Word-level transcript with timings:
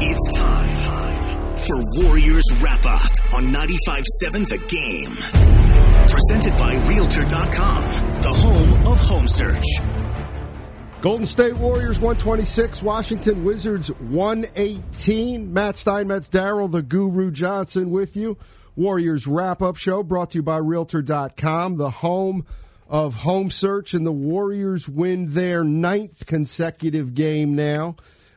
It's 0.00 0.36
time 0.36 1.56
for 1.56 1.76
Warriors 2.02 2.44
Wrap 2.60 2.84
Up 2.84 3.34
on 3.34 3.44
95.7 3.44 4.48
The 4.48 4.58
Game. 4.66 5.14
Presented 6.08 6.58
by 6.58 6.74
Realtor.com, 6.88 8.20
the 8.20 8.28
home 8.28 8.92
of 8.92 8.98
home 9.00 9.28
search. 9.28 9.64
Golden 11.00 11.26
State 11.26 11.56
Warriors 11.56 12.00
126, 12.00 12.82
Washington 12.82 13.44
Wizards 13.44 13.88
118. 14.00 15.52
Matt 15.52 15.76
Steinmetz, 15.76 16.28
Daryl 16.28 16.70
the 16.70 16.82
Guru 16.82 17.30
Johnson 17.30 17.90
with 17.90 18.16
you. 18.16 18.36
Warriors 18.74 19.28
wrap 19.28 19.62
up 19.62 19.76
show 19.76 20.02
brought 20.02 20.32
to 20.32 20.38
you 20.38 20.42
by 20.42 20.56
Realtor.com, 20.56 21.76
the 21.76 21.90
home 21.90 22.44
of 22.88 23.14
home 23.14 23.50
search, 23.50 23.94
and 23.94 24.04
the 24.04 24.12
Warriors 24.12 24.88
win 24.88 25.34
their 25.34 25.62
ninth 25.62 26.26
consecutive 26.26 27.14
game 27.14 27.54
now. 27.54 27.94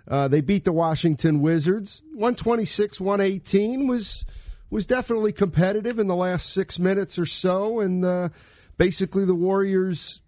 Uh, 0.08 0.28
they 0.28 0.42
beat 0.42 0.64
the 0.64 0.72
Washington 0.72 1.42
Wizards. 1.42 2.02
126 2.14 3.00
118 3.00 3.88
was, 3.88 4.26
was 4.70 4.86
definitely 4.86 5.34
competitive 5.34 6.00
in 6.00 6.08
the 6.08 6.16
last 6.16 6.52
six 6.52 6.80
minutes 6.80 7.20
or 7.20 7.26
so, 7.26 7.80
and 7.80 8.06
uh, 8.06 8.30
basically 8.78 9.26
the 9.26 9.36
Warriors 9.36 10.22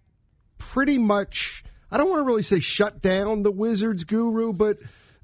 pretty 0.58 0.98
much. 0.98 1.64
I 1.90 1.96
don't 1.96 2.08
want 2.08 2.20
to 2.20 2.26
really 2.26 2.42
say 2.42 2.60
shut 2.60 3.00
down 3.00 3.42
the 3.42 3.50
Wizards 3.50 4.04
guru, 4.04 4.52
but 4.52 4.78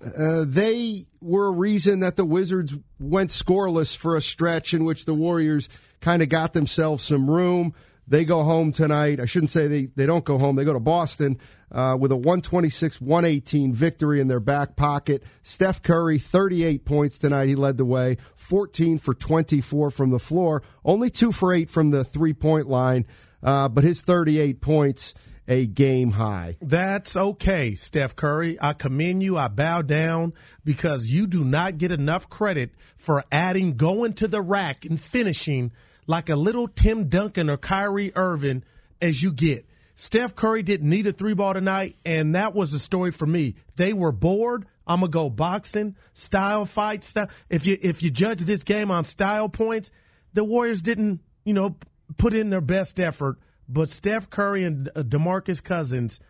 uh, 0.04 0.44
they 0.46 1.06
were 1.20 1.48
a 1.48 1.52
reason 1.52 2.00
that 2.00 2.16
the 2.16 2.24
Wizards 2.24 2.74
went 2.98 3.30
scoreless 3.30 3.96
for 3.96 4.16
a 4.16 4.22
stretch 4.22 4.74
in 4.74 4.84
which 4.84 5.04
the 5.04 5.14
Warriors 5.14 5.68
kind 6.00 6.22
of 6.22 6.28
got 6.28 6.52
themselves 6.52 7.04
some 7.04 7.30
room. 7.30 7.74
They 8.08 8.24
go 8.24 8.44
home 8.44 8.72
tonight. 8.72 9.18
I 9.20 9.26
shouldn't 9.26 9.50
say 9.50 9.66
they, 9.66 9.86
they 9.86 10.06
don't 10.06 10.24
go 10.24 10.38
home. 10.38 10.56
They 10.56 10.64
go 10.64 10.72
to 10.72 10.80
Boston 10.80 11.38
uh, 11.72 11.96
with 11.98 12.12
a 12.12 12.16
126 12.16 13.00
118 13.00 13.72
victory 13.72 14.20
in 14.20 14.28
their 14.28 14.40
back 14.40 14.76
pocket. 14.76 15.24
Steph 15.42 15.82
Curry, 15.82 16.18
38 16.18 16.84
points 16.84 17.18
tonight. 17.18 17.48
He 17.48 17.56
led 17.56 17.76
the 17.76 17.84
way, 17.84 18.18
14 18.36 18.98
for 18.98 19.14
24 19.14 19.90
from 19.90 20.10
the 20.10 20.20
floor, 20.20 20.62
only 20.84 21.10
two 21.10 21.32
for 21.32 21.52
eight 21.52 21.68
from 21.68 21.90
the 21.90 22.04
three 22.04 22.32
point 22.32 22.68
line, 22.68 23.06
uh, 23.42 23.68
but 23.68 23.82
his 23.82 24.00
38 24.00 24.60
points 24.60 25.14
a 25.48 25.66
game 25.66 26.12
high. 26.12 26.56
That's 26.60 27.16
okay, 27.16 27.74
Steph 27.74 28.16
Curry. 28.16 28.58
I 28.60 28.72
commend 28.72 29.22
you. 29.22 29.36
I 29.36 29.48
bow 29.48 29.82
down 29.82 30.32
because 30.64 31.06
you 31.06 31.26
do 31.26 31.44
not 31.44 31.78
get 31.78 31.92
enough 31.92 32.28
credit 32.28 32.72
for 32.96 33.24
adding, 33.30 33.76
going 33.76 34.14
to 34.14 34.28
the 34.28 34.42
rack, 34.42 34.84
and 34.84 35.00
finishing 35.00 35.72
like 36.06 36.28
a 36.28 36.36
little 36.36 36.68
Tim 36.68 37.08
Duncan 37.08 37.50
or 37.50 37.56
Kyrie 37.56 38.12
Irving 38.14 38.64
as 39.00 39.22
you 39.22 39.32
get. 39.32 39.66
Steph 39.94 40.34
Curry 40.34 40.62
didn't 40.62 40.90
need 40.90 41.06
a 41.06 41.12
three 41.12 41.34
ball 41.34 41.54
tonight, 41.54 41.96
and 42.04 42.34
that 42.34 42.54
was 42.54 42.72
the 42.72 42.78
story 42.78 43.10
for 43.10 43.26
me. 43.26 43.54
They 43.76 43.92
were 43.92 44.12
bored. 44.12 44.66
I'm 44.86 45.00
gonna 45.00 45.10
go 45.10 45.30
boxing 45.30 45.96
style 46.14 46.64
fight 46.66 47.02
style. 47.02 47.28
If 47.48 47.66
you 47.66 47.78
if 47.80 48.02
you 48.02 48.10
judge 48.10 48.40
this 48.40 48.62
game 48.62 48.90
on 48.90 49.04
style 49.04 49.48
points, 49.48 49.90
the 50.34 50.44
Warriors 50.44 50.82
didn't 50.82 51.20
you 51.44 51.54
know 51.54 51.76
put 52.18 52.34
in 52.34 52.50
their 52.50 52.60
best 52.60 53.00
effort 53.00 53.38
but 53.68 53.88
Steph 53.88 54.30
Curry 54.30 54.64
and 54.64 54.88
uh, 54.94 55.02
DeMarcus 55.02 55.62
Cousins, 55.62 56.20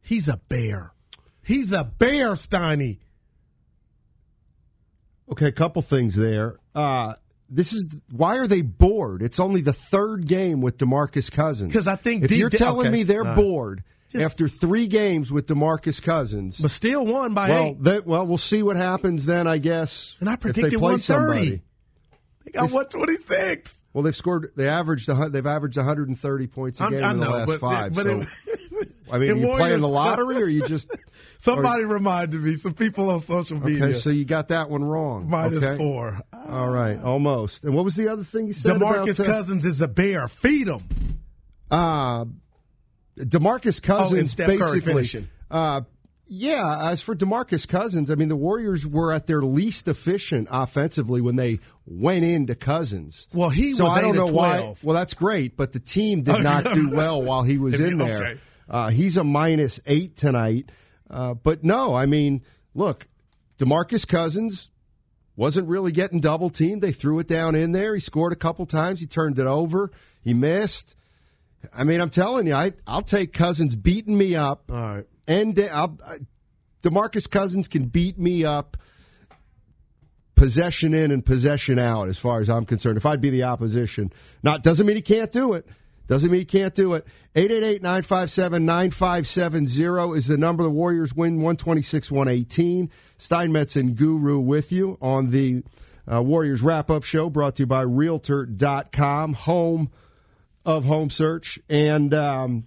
he's 0.00 0.28
a 0.28 0.38
bear. 0.48 0.92
He's 1.42 1.72
a 1.72 1.84
bear, 1.84 2.32
Steiny. 2.32 2.98
Okay, 5.30 5.46
a 5.46 5.52
couple 5.52 5.82
things 5.82 6.14
there. 6.14 6.58
Uh, 6.74 7.14
this 7.48 7.72
is 7.72 7.86
why 8.10 8.38
are 8.38 8.46
they 8.46 8.60
bored? 8.62 9.22
It's 9.22 9.38
only 9.40 9.60
the 9.60 9.72
third 9.72 10.26
game 10.26 10.60
with 10.60 10.78
DeMarcus 10.78 11.30
Cousins. 11.30 11.72
Because 11.72 11.86
I 11.88 11.96
think 11.96 12.24
if 12.24 12.30
deep 12.30 12.38
you're 12.38 12.50
telling 12.50 12.88
okay. 12.88 12.90
me 12.90 13.02
they're 13.04 13.26
Uh, 13.26 13.34
bored 13.34 13.84
just- 14.10 14.24
after 14.24 14.48
three 14.48 14.86
games 14.88 15.30
with 15.30 15.46
DeMarcus 15.46 16.00
Cousins, 16.02 16.58
But 16.58 16.70
still 16.70 17.06
won 17.06 17.34
by 17.34 17.48
well, 17.48 17.64
eight. 17.64 17.82
they, 17.82 18.00
well, 18.00 18.26
we'll 18.26 18.38
see 18.38 18.62
what 18.62 18.76
happens 18.76 19.26
then. 19.26 19.46
I 19.46 19.58
guess. 19.58 20.14
And 20.20 20.28
I 20.28 20.36
predicted 20.36 20.80
130. 20.80 21.62
They 22.44 22.50
got 22.52 22.70
126. 22.70 23.80
Well, 23.92 24.02
they've 24.02 24.14
scored. 24.14 24.50
They 24.56 24.68
averaged. 24.68 25.08
They've 25.08 25.46
averaged 25.46 25.76
130 25.78 26.46
points 26.48 26.80
a 26.80 26.84
I'm- 26.84 26.92
game 26.92 27.04
I 27.04 27.10
in 27.12 27.18
the 27.18 27.24
know, 27.24 27.30
last 27.32 27.46
but, 27.46 27.60
five. 27.60 27.94
but 27.94 28.04
so, 28.06 28.20
it, 28.46 28.92
I 29.10 29.18
mean, 29.18 29.30
in 29.30 29.38
you 29.38 29.46
playing 29.48 29.80
the 29.80 29.88
lottery, 29.88 30.42
or 30.42 30.46
you 30.46 30.66
just 30.66 30.90
somebody 31.38 31.84
reminded 31.84 32.42
me. 32.42 32.54
Some 32.54 32.74
people 32.74 33.10
on 33.10 33.20
social 33.20 33.58
media. 33.60 33.84
okay? 33.84 33.92
So 33.94 34.10
you 34.10 34.24
got 34.24 34.48
that 34.48 34.70
one 34.70 34.84
wrong. 34.84 35.28
minus 35.28 35.62
okay? 35.62 35.76
four. 35.76 36.20
All 36.32 36.68
right, 36.68 37.00
almost. 37.02 37.64
And 37.64 37.74
what 37.74 37.84
was 37.84 37.96
the 37.96 38.08
other 38.08 38.24
thing 38.24 38.46
you 38.46 38.52
said 38.52 38.76
DeMarcus 38.76 39.18
about 39.18 39.20
uh, 39.20 39.32
Cousins 39.32 39.64
is 39.66 39.80
a 39.80 39.88
bear. 39.88 40.28
Feed 40.28 40.68
him. 40.68 40.80
Uh, 41.70 42.24
Demarcus 43.18 43.82
Cousins 43.82 44.22
Oh, 44.22 44.44
Steph 44.44 44.58
Curry 44.58 44.80
basically. 44.80 45.28
Uh, 45.50 45.82
yeah, 46.28 46.90
as 46.90 47.00
for 47.00 47.14
Demarcus 47.14 47.68
Cousins, 47.68 48.10
I 48.10 48.16
mean 48.16 48.28
the 48.28 48.36
Warriors 48.36 48.84
were 48.84 49.12
at 49.12 49.26
their 49.28 49.42
least 49.42 49.86
efficient 49.86 50.48
offensively 50.50 51.20
when 51.20 51.36
they 51.36 51.60
went 51.86 52.24
into 52.24 52.56
Cousins. 52.56 53.28
Well, 53.32 53.48
he 53.48 53.74
so 53.74 53.84
was 53.84 53.96
I 53.96 54.00
don't 54.00 54.16
know 54.16 54.26
why. 54.26 54.74
Well, 54.82 54.94
that's 54.94 55.14
great, 55.14 55.56
but 55.56 55.72
the 55.72 55.78
team 55.78 56.22
did 56.22 56.38
not 56.42 56.72
do 56.72 56.90
well 56.90 57.22
while 57.22 57.44
he 57.44 57.58
was 57.58 57.78
in 57.78 57.98
there. 57.98 58.16
okay. 58.26 58.40
Uh, 58.68 58.88
he's 58.88 59.16
a 59.16 59.22
minus 59.22 59.78
eight 59.86 60.16
tonight. 60.16 60.70
Uh, 61.10 61.34
but 61.34 61.64
no, 61.64 61.94
I 61.94 62.06
mean, 62.06 62.42
look, 62.74 63.06
Demarcus 63.58 64.06
Cousins 64.06 64.70
wasn't 65.36 65.68
really 65.68 65.92
getting 65.92 66.20
double 66.20 66.50
teamed. 66.50 66.82
They 66.82 66.92
threw 66.92 67.18
it 67.18 67.28
down 67.28 67.54
in 67.54 67.72
there. 67.72 67.94
He 67.94 68.00
scored 68.00 68.32
a 68.32 68.36
couple 68.36 68.66
times. 68.66 69.00
He 69.00 69.06
turned 69.06 69.38
it 69.38 69.46
over. 69.46 69.90
He 70.20 70.34
missed. 70.34 70.94
I 71.72 71.84
mean, 71.84 72.00
I'm 72.00 72.10
telling 72.10 72.46
you, 72.46 72.54
I, 72.54 72.72
I'll 72.86 73.02
take 73.02 73.32
Cousins 73.32 73.76
beating 73.76 74.16
me 74.16 74.34
up. 74.34 74.70
All 74.70 74.76
right. 74.76 75.06
And 75.28 75.58
I'll, 75.58 75.98
I, 76.04 76.18
Demarcus 76.82 77.28
Cousins 77.28 77.68
can 77.68 77.86
beat 77.86 78.18
me 78.18 78.44
up 78.44 78.76
possession 80.36 80.94
in 80.94 81.10
and 81.10 81.24
possession 81.24 81.78
out 81.78 82.08
as 82.08 82.18
far 82.18 82.40
as 82.40 82.48
I'm 82.48 82.64
concerned. 82.66 82.96
If 82.96 83.06
I'd 83.06 83.20
be 83.20 83.30
the 83.30 83.44
opposition, 83.44 84.12
not 84.42 84.62
doesn't 84.62 84.86
mean 84.86 84.96
he 84.96 85.02
can't 85.02 85.32
do 85.32 85.54
it. 85.54 85.66
Doesn't 86.06 86.30
mean 86.30 86.40
he 86.40 86.44
can't 86.44 86.74
do 86.74 86.92
it. 86.94 87.06
888-957-9570 87.34 90.16
is 90.16 90.26
the 90.26 90.36
number. 90.36 90.62
The 90.62 90.70
Warriors 90.70 91.14
win 91.14 91.38
126-118. 91.38 92.90
Steinmetz 93.18 93.76
and 93.76 93.96
Guru 93.96 94.38
with 94.38 94.72
you 94.72 94.98
on 95.00 95.30
the 95.30 95.62
uh, 96.10 96.22
Warriors 96.22 96.62
wrap-up 96.62 97.04
show 97.04 97.28
brought 97.28 97.56
to 97.56 97.62
you 97.62 97.66
by 97.66 97.82
Realtor.com, 97.82 99.34
home 99.34 99.90
of 100.64 100.84
home 100.84 101.10
search. 101.10 101.58
And, 101.68 102.14
um, 102.14 102.66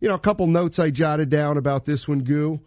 you 0.00 0.08
know, 0.08 0.14
a 0.14 0.18
couple 0.18 0.46
notes 0.46 0.78
I 0.78 0.90
jotted 0.90 1.30
down 1.30 1.56
about 1.56 1.86
this 1.86 2.06
one, 2.06 2.20
Goo. 2.20 2.60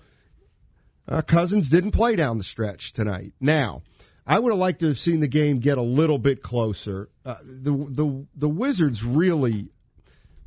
Uh, 1.08 1.22
Cousins 1.22 1.70
didn't 1.70 1.92
play 1.92 2.16
down 2.16 2.38
the 2.38 2.44
stretch 2.44 2.94
tonight. 2.94 3.34
Now, 3.40 3.84
I 4.26 4.40
would 4.40 4.52
have 4.52 4.60
liked 4.60 4.80
to 4.82 4.88
have 4.88 5.00
seen 5.00 5.20
the 5.20 5.28
game 5.28 5.60
get 5.60 5.78
a 5.78 5.84
little 5.84 6.20
bit 6.20 6.44
closer. 6.44 7.10
Uh, 7.26 7.36
the 7.44 7.72
the 7.72 8.28
the 8.36 8.50
Wizards 8.50 9.04
really, 9.04 9.72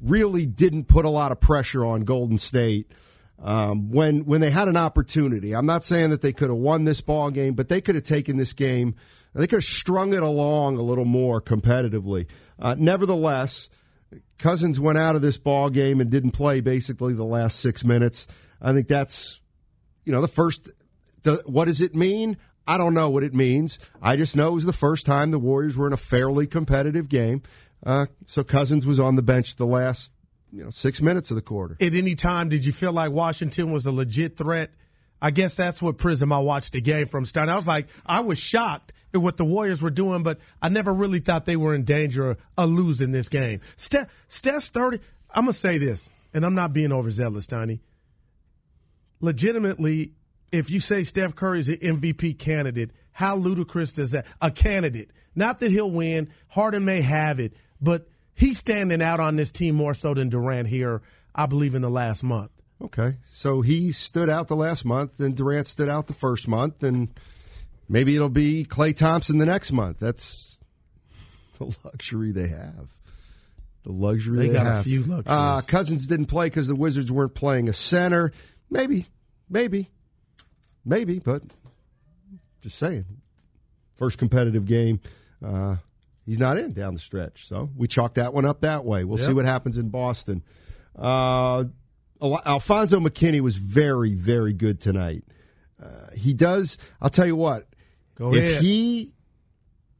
really 0.05 0.47
didn't 0.47 0.85
put 0.85 1.05
a 1.05 1.11
lot 1.11 1.33
of 1.33 1.41
pressure 1.41 1.85
on 1.85 2.05
Golden 2.05 2.39
State 2.39 2.91
um, 3.43 3.91
when 3.91 4.25
when 4.25 4.41
they 4.41 4.51
had 4.51 4.69
an 4.69 4.77
opportunity. 4.77 5.55
I'm 5.55 5.67
not 5.67 5.85
saying 5.85 6.11
that 6.11 6.21
they 6.21 6.33
could 6.33 6.49
have 6.49 6.59
won 6.59 6.85
this 6.85 7.01
ball 7.01 7.31
game, 7.31 7.55
but 7.55 7.69
they 7.69 7.81
could 7.81 7.95
have 7.95 8.05
taken 8.05 8.37
this 8.37 8.53
game. 8.53 8.95
They 9.35 9.47
could 9.47 9.57
have 9.57 9.65
strung 9.65 10.15
it 10.15 10.23
along 10.23 10.77
a 10.77 10.83
little 10.83 11.05
more 11.05 11.41
competitively. 11.41 12.27
Uh, 12.59 12.77
nevertheless, 12.79 13.69
Cousins 14.39 14.79
went 14.79 14.97
out 14.97 15.17
of 15.17 15.23
this 15.23 15.39
ball 15.39 15.71
game 15.71 16.01
and 16.01 16.09
didn't 16.09 16.31
play 16.31 16.61
basically 16.61 17.15
the 17.15 17.25
last 17.25 17.59
six 17.59 17.83
minutes. 17.83 18.29
I 18.63 18.73
think 18.73 18.87
that's 18.87 19.41
you 20.05 20.13
know, 20.13 20.21
the 20.21 20.29
first, 20.29 20.71
the, 21.23 21.43
what 21.47 21.67
does 21.67 21.81
it 21.81 21.95
mean? 21.95 22.37
I 22.67 22.79
don't 22.79 22.95
know 22.95 23.11
what 23.11 23.25
it 23.25 23.35
means. 23.35 23.79
I 24.01 24.17
just 24.17 24.37
know 24.37 24.49
it 24.49 24.55
was 24.55 24.65
the 24.65 24.73
first 24.73 25.05
time 25.05 25.31
the 25.31 25.39
Warriors 25.39 25.77
were 25.77 25.87
in 25.87 25.93
a 25.93 25.99
fairly 25.99 26.47
competitive 26.47 27.09
game. 27.09 27.43
Uh, 27.85 28.07
so 28.27 28.43
Cousins 28.43 28.87
was 28.87 28.99
on 28.99 29.17
the 29.17 29.23
bench 29.23 29.57
the 29.57 29.67
last, 29.67 30.13
you 30.51 30.65
know, 30.65 30.71
six 30.71 31.01
minutes 31.01 31.31
of 31.31 31.37
the 31.37 31.43
quarter. 31.43 31.77
At 31.81 31.95
any 31.95 32.15
time, 32.15 32.49
did 32.49 32.65
you 32.65 32.73
feel 32.73 32.93
like 32.93 33.11
Washington 33.11 33.73
was 33.73 33.87
a 33.87 33.93
legit 33.93 34.37
threat? 34.37 34.71
I 35.21 35.31
guess 35.31 35.55
that's 35.55 35.81
what 35.81 35.99
prism 35.99 36.33
I 36.33 36.39
watched 36.39 36.73
the 36.73 36.81
game 36.81 37.07
from. 37.07 37.25
Stein. 37.25 37.49
I 37.49 37.57
was 37.57 37.67
like, 37.67 37.89
I 38.05 38.21
was 38.21 38.39
shocked 38.39 38.93
at 39.13 39.23
what 39.23 39.37
the 39.37 39.45
Warriors 39.45 39.81
were 39.81 39.91
doing, 39.91 40.23
but 40.23 40.39
I 40.61 40.69
never 40.69 40.93
really 40.93 41.21
thought 41.21 41.47
they 41.47 41.57
were 41.57 41.75
in 41.75 41.85
danger 41.85 42.37
of 42.59 42.71
losing 42.71 43.13
this 43.13 43.29
game. 43.29 43.61
Steph, 43.77 44.09
Steph's 44.29 44.69
30. 44.69 45.01
I'm 45.31 45.47
to 45.47 45.53
say 45.53 45.79
this, 45.79 46.09
and 46.33 46.45
I'm 46.45 46.55
not 46.55 46.73
being 46.73 46.93
overzealous, 46.93 47.47
Tiny. 47.47 47.81
Legitimately, 49.21 50.13
if 50.53 50.71
you 50.71 50.81
say 50.81 51.05
Steph 51.05 51.35
Curry 51.35 51.61
is 51.61 51.69
an 51.69 51.77
MVP 51.77 52.39
candidate, 52.39 52.91
how 53.13 53.37
ludicrous 53.37 53.93
does 53.93 54.11
that? 54.11 54.27
A 54.41 54.51
candidate. 54.51 55.11
Not 55.35 55.61
that 55.61 55.71
he'll 55.71 55.91
win. 55.91 56.31
Harden 56.49 56.85
may 56.85 57.01
have 57.01 57.41
it, 57.41 57.55
but 57.85 58.09
he's 58.35 58.59
standing 58.59 59.03
out 59.03 59.21
on 59.21 59.37
this 59.37 59.51
team 59.51 59.75
more 59.75 59.95
so 59.95 60.15
than 60.15 60.29
Durant 60.29 60.69
here, 60.69 61.03
I 61.35 61.47
believe, 61.47 61.75
in 61.75 61.83
the 61.83 61.91
last 61.91 62.23
month. 62.23 62.51
Okay. 62.83 63.17
So 63.33 63.61
he 63.61 63.93
stood 63.93 64.29
out 64.29 64.49
the 64.49 64.57
last 64.57 64.85
month, 64.85 65.21
and 65.21 65.37
Durant 65.37 65.67
stood 65.67 65.89
out 65.89 66.07
the 66.07 66.15
first 66.15 66.49
month, 66.49 66.83
and 66.83 67.09
maybe 67.89 68.17
it'll 68.17 68.29
be 68.29 68.65
Klay 68.65 68.97
Thompson 68.97 69.39
the 69.39 69.47
next 69.47 69.73
month. 69.73 69.99
That's 70.01 70.59
the 71.59 71.75
luxury 71.85 72.33
they 72.33 72.49
have. 72.49 72.89
The 73.85 73.93
luxury 73.93 74.39
They 74.39 74.49
they, 74.49 74.55
got 74.55 74.81
a 74.81 74.83
few 74.83 75.01
luxuries. 75.01 75.25
Uh, 75.27 75.61
Cousins 75.61 76.07
didn't 76.09 76.27
play 76.27 76.47
because 76.47 76.67
the 76.67 76.75
Wizards 76.75 77.13
weren't 77.13 77.35
playing 77.35 77.69
a 77.69 77.75
center. 77.75 78.33
Maybe, 78.71 79.07
maybe, 79.49 79.91
maybe, 80.85 81.19
but 81.19 81.43
Just 82.63 82.79
saying. 82.79 83.05
First 83.97 84.19
competitive 84.19 84.65
game. 84.65 85.01
Uh, 85.45 85.77
he's 86.27 86.39
not 86.39 86.57
in 86.59 86.73
down 86.73 86.95
the 86.95 87.01
stretch. 87.01 87.47
So 87.49 87.71
we 87.77 87.87
chalk 87.89 88.15
that 88.15 88.33
one 88.35 88.45
up 88.45 88.61
that 88.63 88.85
way. 88.85 89.05
We'll 89.05 89.19
Yep. 89.19 89.29
see 89.29 89.33
what 89.35 89.45
happens 89.45 89.77
in 89.79 89.89
Boston. 89.89 90.43
Uh, 90.97 91.65
Alfonzo 92.23 93.01
McKinnie 93.01 93.41
was 93.41 93.57
very, 93.57 94.15
very 94.15 94.53
good 94.53 94.81
tonight. 94.81 95.25
Uh, 95.83 96.11
he 96.17 96.33
does. 96.33 96.79
I'll 97.01 97.11
tell 97.11 97.27
you 97.27 97.37
what. 97.37 97.69
Go 98.15 98.33
if 98.33 98.39
ahead. 98.43 98.63
he 98.63 99.13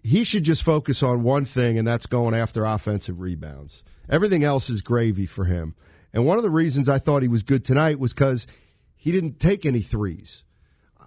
he 0.03 0.23
should 0.25 0.45
just 0.45 0.63
focus 0.63 1.03
on 1.03 1.23
one 1.23 1.45
thing, 1.45 1.79
and 1.79 1.87
that's 1.89 2.07
going 2.07 2.35
after 2.35 2.65
offensive 2.65 3.21
rebounds. 3.21 3.83
Everything 4.09 4.45
else 4.45 4.69
is 4.71 4.83
gravy 4.83 5.27
for 5.27 5.45
him. 5.47 5.75
And 6.13 6.25
one 6.27 6.37
of 6.37 6.45
the 6.45 6.51
reasons 6.51 6.89
I 6.89 6.99
thought 6.99 7.23
he 7.23 7.29
was 7.29 7.43
good 7.43 7.65
tonight 7.65 7.99
was 7.99 8.13
because 8.13 8.47
he 8.95 9.11
didn't 9.11 9.41
take 9.41 9.67
any 9.67 9.81
threes. 9.81 10.45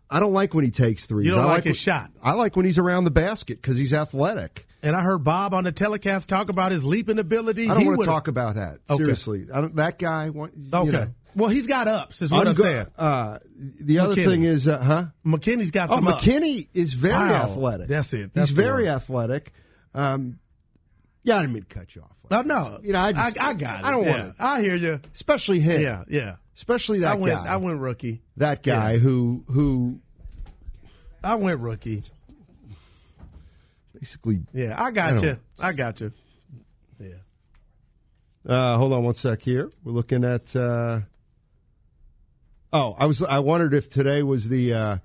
I 0.09 0.19
don't 0.19 0.33
like 0.33 0.53
when 0.53 0.65
he 0.65 0.71
takes 0.71 1.05
threes. 1.05 1.25
You 1.27 1.31
don't 1.31 1.45
I 1.45 1.45
like 1.45 1.63
his 1.63 1.77
when- 1.77 1.95
shot? 1.95 2.11
I 2.21 2.33
like 2.33 2.55
when 2.55 2.65
he's 2.65 2.77
around 2.77 3.05
the 3.05 3.11
basket 3.11 3.61
because 3.61 3.77
he's 3.77 3.93
athletic. 3.93 4.66
And 4.83 4.95
I 4.95 5.01
heard 5.01 5.23
Bob 5.23 5.53
on 5.53 5.63
the 5.63 5.71
telecast 5.71 6.29
talk 6.29 6.49
about 6.49 6.71
his 6.71 6.83
leaping 6.85 7.17
ability. 7.19 7.69
I 7.69 7.73
don't 7.73 7.85
want 7.87 7.99
to 8.01 8.05
talk 8.05 8.27
about 8.27 8.55
that. 8.55 8.79
Okay. 8.89 9.03
Seriously, 9.03 9.47
I 9.53 9.61
don't, 9.61 9.75
that 9.77 9.97
guy. 9.99 10.29
want- 10.29 10.53
You 10.55 10.69
Okay. 10.71 10.91
know. 10.91 11.07
Well, 11.35 11.49
he's 11.49 11.67
got 11.67 11.87
ups, 11.87 12.21
is 12.23 12.31
what 12.31 12.47
I'm, 12.47 12.55
go- 12.55 12.63
saying. 12.63 12.87
Uh, 12.97 13.37
the 13.79 13.99
other 13.99 14.15
McKinnie. 14.15 14.25
thing 14.25 14.43
is, 14.43 14.67
uh, 14.67 14.77
huh? 14.79 15.05
McKinnie's 15.25 15.69
got 15.71 15.89
Oh, 15.91 15.95
some 15.95 16.07
ups. 16.07 16.23
McKinnie 16.25 16.67
is 16.73 16.93
very 16.93 17.13
Wow. 17.13 17.43
athletic. 17.43 17.87
That's 17.89 18.11
it. 18.13 18.33
That's 18.33 18.49
he's 18.49 18.55
very 18.55 18.83
word. 18.85 18.89
athletic. 18.91 19.51
Um, 19.93 20.39
yeah, 21.23 21.37
I 21.37 21.41
didn't 21.41 21.53
mean 21.53 21.63
to 21.63 21.75
cut 21.75 21.95
you 21.95 22.01
off. 22.03 22.15
No, 22.31 22.41
no. 22.41 22.79
You 22.83 22.93
know, 22.93 23.01
I 23.01 23.11
just- 23.13 23.39
I, 23.39 23.53
got 23.53 23.79
it. 23.81 23.85
I 23.85 23.91
don't 23.91 24.03
yeah. 24.05 24.11
wanna- 24.11 24.35
I 24.39 24.61
hear 24.61 24.75
you. 24.75 24.99
Especially 25.13 25.59
him. 25.59 25.81
Yeah, 25.81 26.03
yeah. 26.07 26.35
Especially 26.55 26.99
that 26.99 27.11
I 27.11 27.15
went. 27.15 27.33
guy. 27.43 27.53
I 27.53 27.57
went 27.57 27.79
rookie. 27.79 28.21
that 28.37 28.63
guy 28.63 28.93
Yeah. 28.93 28.99
who 28.99 29.43
who 29.47 29.99
I 31.23 31.35
went 31.35 31.59
rookie. 31.59 32.03
Basically. 33.99 34.41
Yeah, 34.53 34.81
I 34.81 34.91
got 34.91 35.21
you. 35.21 35.37
I 35.59 35.73
got 35.73 35.99
you. 36.01 36.11
Yeah. 36.99 37.09
Uh, 38.47 38.77
hold 38.77 38.93
on 38.93 39.03
one 39.03 39.13
sec 39.13 39.41
here. 39.41 39.69
We're 39.83 39.91
looking 39.91 40.23
at. 40.23 40.55
Uh, 40.55 41.01
oh, 42.71 42.95
I 42.97 43.05
was. 43.05 43.21
I 43.21 43.39
wondered 43.39 43.73
if 43.73 43.91
today 43.91 44.23
was 44.23 44.49
the 44.49 44.73
uh, 44.73 44.97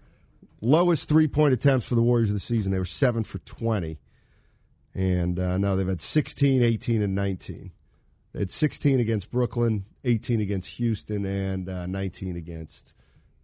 lowest 0.61 1.09
three 1.09 1.29
point 1.29 1.55
attempts 1.55 1.87
for 1.87 1.95
the 1.95 2.03
Warriors 2.03 2.31
of 2.31 2.35
the 2.35 2.41
season. 2.41 2.73
They 2.73 2.79
were 2.79 2.85
seven 2.85 3.25
for 3.25 3.39
twenty, 3.39 3.99
and 4.95 5.39
uh, 5.39 5.59
now 5.59 5.75
they've 5.75 5.87
had 5.87 6.01
16, 6.01 6.63
18, 6.63 7.03
and 7.03 7.15
nineteen. 7.15 7.73
They 8.33 8.41
had 8.41 8.51
sixteen 8.51 9.01
against 9.01 9.31
Brooklyn, 9.31 9.87
eighteen 10.05 10.41
against 10.41 10.69
Houston, 10.69 11.25
and 11.27 11.69
uh, 11.69 11.87
nineteen 11.87 12.37
against 12.37 12.93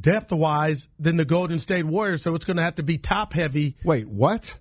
depth 0.00 0.30
wise 0.30 0.86
than 1.00 1.16
the 1.16 1.24
Golden 1.24 1.58
State 1.58 1.84
Warriors. 1.84 2.22
So 2.22 2.36
it's 2.36 2.44
going 2.44 2.58
to 2.58 2.62
have 2.62 2.76
to 2.76 2.84
be 2.84 2.96
top 2.96 3.32
heavy. 3.32 3.76
Wait, 3.82 4.08
what? 4.08 4.56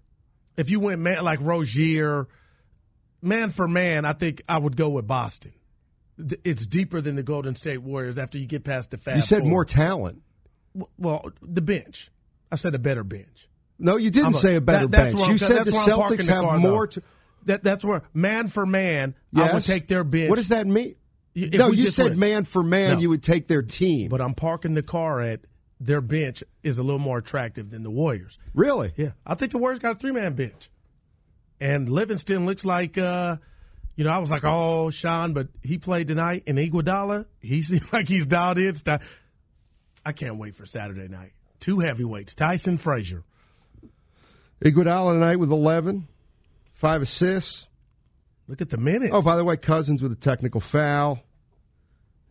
If 0.58 0.72
you 0.72 0.80
went 0.80 1.02
man 1.02 1.24
like 1.24 1.40
Rozier, 1.40 2.28
man 3.22 3.52
for 3.52 3.68
man, 3.68 4.06
I 4.06 4.14
think 4.14 4.42
I 4.50 4.58
would 4.58 4.76
go 4.76 4.90
with 4.90 5.06
Boston. 5.06 5.54
It's 6.44 6.66
deeper 6.66 7.00
than 7.02 7.16
the 7.16 7.24
Golden 7.24 7.56
State 7.56 7.78
Warriors 7.80 8.18
after 8.18 8.38
you 8.38 8.48
get 8.48 8.64
past 8.64 8.92
the 8.92 8.98
fast. 8.98 9.16
You 9.18 9.22
said 9.22 9.42
four. 9.42 9.50
more 9.50 9.66
talent. 9.66 10.22
Well, 10.98 11.32
the 11.42 11.62
bench. 11.62 12.10
I 12.52 12.56
said 12.56 12.74
a 12.76 12.80
better 12.80 13.04
bench. 13.04 13.48
No, 13.80 13.98
you 13.98 14.10
didn't 14.10 14.28
I'm 14.28 14.34
say 14.34 14.56
a 14.56 14.62
better 14.62 14.88
that- 14.88 15.14
bench. 15.16 15.30
You 15.30 15.38
said 15.38 15.66
the 15.66 15.72
where 15.72 15.82
I'm 15.82 15.90
parking 15.90 16.18
Celtics 16.18 16.26
the 16.26 16.34
have 16.34 16.44
car, 16.46 16.58
more. 16.60 16.88
To, 16.88 17.04
That 17.46 17.64
that's 17.64 17.86
where 17.86 18.02
man 18.14 18.48
for 18.48 18.66
man, 18.66 19.14
I 19.36 19.54
would 19.54 19.64
take 19.64 19.88
their 19.88 20.04
bench. 20.04 20.30
What 20.30 20.38
does 20.38 20.50
that 20.50 20.66
mean? 20.66 20.96
If 21.36 21.54
no, 21.54 21.70
you 21.72 21.92
said 21.92 22.18
man 22.18 22.46
for 22.46 22.64
man, 22.64 22.94
No. 22.96 23.00
you 23.00 23.10
would 23.10 23.22
take 23.22 23.48
their 23.48 23.62
team. 23.62 24.10
But 24.10 24.22
I'm 24.22 24.34
parking 24.34 24.74
the 24.74 24.82
car 24.82 25.22
at 25.22 25.42
their 25.80 26.02
bench 26.02 26.44
is 26.64 26.80
a 26.80 26.84
little 26.84 26.98
more 27.00 27.20
attractive 27.20 27.70
than 27.70 27.84
the 27.84 27.92
Warriors. 27.92 28.40
really? 28.56 28.94
Yeah, 28.98 29.12
I 29.26 29.36
think 29.36 29.52
the 29.52 29.60
Warriors 29.60 29.78
got 29.78 29.98
a 29.98 30.00
three 30.00 30.12
man 30.12 30.34
bench, 30.34 30.72
and 31.60 31.88
Livingston 31.90 32.46
looks 32.48 32.66
like. 32.66 32.98
uh 32.98 33.38
you 33.98 34.04
know, 34.04 34.12
I 34.12 34.20
was 34.20 34.32
like, 34.32 34.44
"Oh, 34.46 34.90
Shaun," 34.92 35.34
but 35.34 35.48
he 35.62 35.78
played 35.78 36.08
tonight, 36.08 36.44
and 36.48 36.58
Iguodala, 36.58 37.26
he 37.42 37.62
seems 37.64 37.92
like 37.92 38.08
he's 38.08 38.26
dialed 38.26 38.60
in. 38.60 38.74
I 40.06 40.12
can't 40.14 40.38
wait 40.38 40.56
for 40.56 40.66
Saturday 40.66 41.10
night. 41.10 41.34
Two 41.60 41.80
heavyweights, 41.80 42.36
Tyson 42.36 42.78
Frazier. 42.78 43.24
Iguodala 44.64 45.14
tonight 45.14 45.36
with 45.38 45.52
11, 45.52 46.08
five 46.74 47.02
assists. 47.02 47.68
Look 48.48 48.62
at 48.62 48.70
the 48.70 48.78
minutes. 48.78 49.12
Oh, 49.14 49.22
by 49.22 49.36
the 49.36 49.44
way, 49.44 49.58
Cousins 49.58 50.02
with 50.02 50.12
a 50.12 50.16
technical 50.16 50.62
foul. 50.62 51.20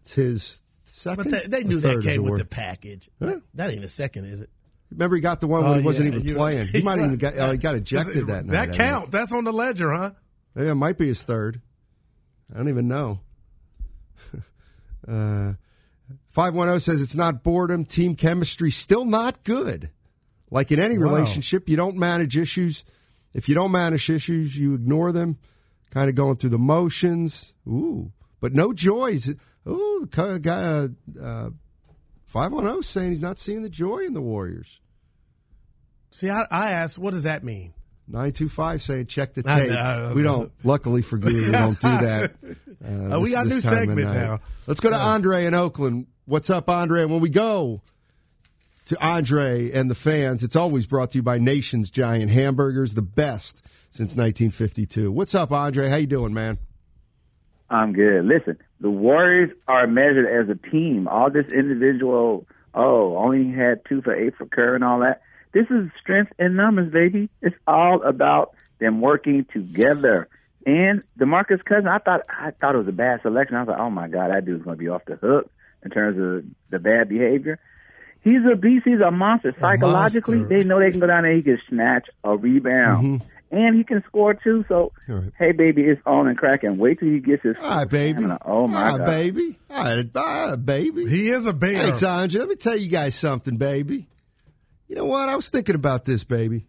It's 0.03 0.15
his 0.15 0.57
second. 0.87 1.31
but 1.31 1.51
they, 1.51 1.59
they 1.59 1.65
knew 1.65 1.81
that 1.81 2.03
came 2.03 2.23
with 2.23 2.39
the 2.39 2.45
package. 2.45 3.11
Huh? 3.23 3.41
That 3.55 3.71
ain't 3.71 3.85
a 3.85 3.89
second, 3.89 4.25
is 4.27 4.41
it? 4.41 4.51
Remember, 4.91 5.17
he 5.17 5.21
got 5.21 5.41
the 5.41 5.49
one 5.49 5.65
when 5.65 5.73
Oh, 5.73 5.79
he 5.79 5.85
wasn't 5.85 6.15
even 6.15 6.35
playing. 6.35 6.69
He 6.73 6.81
might 6.81 6.99
even 6.99 7.17
got, 7.17 7.37
uh, 7.37 7.51
he 7.53 7.59
got 7.59 7.75
ejected 7.75 8.29
that 8.29 8.47
night. 8.47 8.69
That 8.69 8.77
count. 8.77 9.11
That's 9.11 9.33
on 9.33 9.45
the 9.45 9.53
ledger, 9.53 9.93
huh? 9.93 10.13
Yeah, 10.57 10.71
it 10.71 10.75
might 10.75 10.97
be 10.99 11.07
his 11.09 11.23
third. 11.23 11.61
I 12.53 12.57
don't 12.59 12.69
even 12.69 12.89
know. 12.89 13.21
uh, 15.09 15.55
510 16.31 16.81
says 16.81 17.03
it's 17.03 17.15
not 17.15 17.43
boredom. 17.43 17.85
Team 17.85 18.15
chemistry 18.17 18.71
still 18.71 19.05
not 19.05 19.45
good. 19.45 19.91
Like 20.51 20.71
in 20.71 20.79
any 20.81 20.97
Wow. 20.97 21.05
relationship, 21.05 21.69
you 21.69 21.77
don't 21.77 21.97
manage 21.97 22.37
issues. 22.37 22.85
If 23.35 23.49
you 23.49 23.55
don't 23.55 23.73
manage 23.73 24.09
issues, 24.09 24.57
you 24.57 24.75
ignore 24.75 25.13
them, 25.13 25.39
kind 25.91 26.09
of 26.09 26.15
going 26.15 26.37
through 26.37 26.51
the 26.51 26.59
motions. 26.59 27.53
Ooh, 27.69 28.13
but 28.41 28.55
no 28.55 28.73
joys. 28.73 29.29
Ooh, 29.69 30.09
the 30.11 30.39
guy, 30.41 30.63
uh, 30.63 30.89
uh, 31.21 31.51
510 32.25 32.83
saying 32.83 33.11
he's 33.11 33.21
not 33.21 33.39
seeing 33.39 33.63
the 33.63 33.69
joy 33.69 33.99
in 33.99 34.15
the 34.15 34.21
Warriors. 34.23 34.81
See, 36.13 36.31
I, 36.31 36.47
I 36.51 36.71
asked, 36.71 36.99
what 36.99 37.13
does 37.13 37.25
that 37.25 37.45
mean? 37.45 37.75
925 38.09 38.83
saying 38.83 39.07
check 39.07 39.35
the 39.35 39.43
tape. 39.45 39.71
know. 39.71 40.13
we 40.15 40.23
don't, 40.23 40.53
luckily 40.65 41.03
for 41.03 41.19
Guru, 41.19 41.47
we 41.47 41.51
don't 41.51 41.81
do 41.81 41.89
that. 41.89 42.33
Uh, 42.85 43.17
Uh, 43.17 43.21
we 43.21 43.31
got 43.31 43.47
a 43.47 43.49
new 43.49 43.61
segment 43.61 43.99
now. 44.13 44.39
Let's 44.67 44.81
go 44.81 44.91
to 44.91 44.99
Andre 44.99 45.47
in 45.47 45.55
Oakland. 45.55 46.07
What's 46.27 46.51
up, 46.51 46.69
Andre? 46.69 47.03
And 47.03 47.11
when 47.11 47.21
we 47.21 47.31
go 47.31 47.81
to 48.85 49.05
Andre 49.05 49.73
and 49.73 49.91
the 49.91 49.95
fans, 49.95 50.43
it's 50.43 50.55
always 50.57 50.85
brought 50.87 51.13
to 51.13 51.19
you 51.19 51.23
by 51.23 51.39
Nation's 51.39 51.89
Giant 51.91 52.31
Hamburgers, 52.31 52.93
the 52.95 53.03
best 53.03 53.63
since 53.91 54.15
1952. 54.15 55.11
What's 55.11 55.35
up, 55.35 55.53
Andre? 55.53 55.89
How 55.89 55.97
you 55.97 56.07
doing, 56.07 56.35
man? 56.35 56.59
I'm 57.71 57.95
good. 57.95 58.25
Listen, 58.27 58.59
the 58.81 58.91
Warriors 58.91 59.51
are 59.67 59.87
measured 59.87 60.27
as 60.27 60.55
a 60.55 60.71
team. 60.71 61.09
All 61.09 61.31
this 61.31 61.47
individual, 61.51 62.47
oh, 62.75 63.17
only 63.17 63.51
had 63.53 63.81
two 63.89 64.03
for 64.03 64.15
eight 64.15 64.37
for 64.37 64.47
Kerr 64.47 64.75
and 64.75 64.85
all 64.85 65.01
that. 65.01 65.23
This 65.57 65.71
is 65.71 65.91
strength 66.03 66.33
in 66.39 66.55
numbers, 66.55 66.93
baby. 66.93 67.31
It's 67.41 67.57
all 67.67 68.03
about 68.03 68.51
them 68.79 69.01
working 69.01 69.47
together. 69.51 70.29
And 70.67 71.03
Demarcus 71.19 71.65
Cousins, 71.65 71.87
I 71.91 71.97
thought 71.97 72.21
I 72.29 72.51
thought 72.51 72.75
it 72.75 72.79
was 72.79 72.89
a 72.89 72.93
bad 72.93 73.23
selection. 73.23 73.57
I 73.57 73.61
was 73.61 73.69
like, 73.69 73.79
oh 73.79 73.89
my 73.89 74.07
god, 74.07 74.31
that 74.31 74.45
dude's 74.45 74.65
going 74.65 74.77
to 74.77 74.79
be 74.79 74.91
off 74.91 75.07
the 75.07 75.17
hook 75.17 75.51
in 75.83 75.91
terms 75.91 76.19
of 76.19 76.45
the 76.69 76.79
bad 76.79 77.09
behavior. 77.09 77.59
He's 78.21 78.43
a 78.53 78.55
beast. 78.55 78.83
He's 78.85 79.01
a 79.01 79.11
monster. 79.11 79.57
Psychologically, 79.59 80.39
monster. 80.41 80.59
they 80.59 80.65
know 80.65 80.79
they 80.79 80.91
can 80.91 81.01
go 81.01 81.07
down 81.07 81.23
there. 81.23 81.35
He 81.35 81.43
can 81.43 81.59
snatch 81.71 82.07
a 82.23 82.37
rebound. 82.37 83.23
Mm-hmm. 83.23 83.29
And 83.57 83.77
he 83.79 83.85
can 83.85 84.05
score 84.09 84.35
too. 84.35 84.67
So, 84.69 84.93
All 85.09 85.15
right. 85.15 85.33
hey, 85.39 85.53
baby, 85.53 85.85
it's 85.85 86.03
on 86.05 86.29
and 86.29 86.37
cracking. 86.37 86.77
Wait 86.77 86.99
till 86.99 87.09
he 87.09 87.21
gets 87.21 87.45
his. 87.45 87.57
All 87.63 87.79
right, 87.79 87.89
baby. 87.89 88.19
stamina. 88.19 88.41
Oh 88.45 88.67
my 88.67 88.79
All 88.79 88.91
right, 88.91 88.99
god, 88.99 89.07
baby. 89.07 89.59
All 89.71 89.85
right, 89.85 90.17
all 90.17 90.49
right, 90.49 90.57
baby. 90.57 91.09
He 91.09 91.31
is 91.31 91.47
a 91.47 91.55
bear. 91.55 91.81
Thanks, 91.81 92.03
Andre. 92.03 92.41
Let 92.41 92.49
me 92.51 92.57
tell 92.57 92.77
you 92.77 92.89
guys 92.89 93.15
something, 93.15 93.57
baby. 93.57 94.07
You 94.89 94.97
know 94.97 95.05
what? 95.05 95.29
I 95.29 95.37
was 95.37 95.49
thinking 95.49 95.75
about 95.75 96.05
this, 96.05 96.25
baby. 96.25 96.67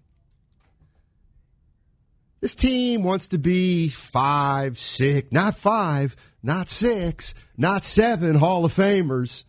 This 2.39 2.55
team 2.55 3.03
wants 3.03 3.29
to 3.29 3.37
be 3.37 3.89
five, 3.89 4.79
six, 4.79 5.31
not 5.31 5.57
five, 5.57 6.15
not 6.43 6.69
six, 6.69 7.33
not 7.57 7.83
seven 7.83 8.35
Hall 8.35 8.63
of 8.63 8.73
Famers. 8.73 9.43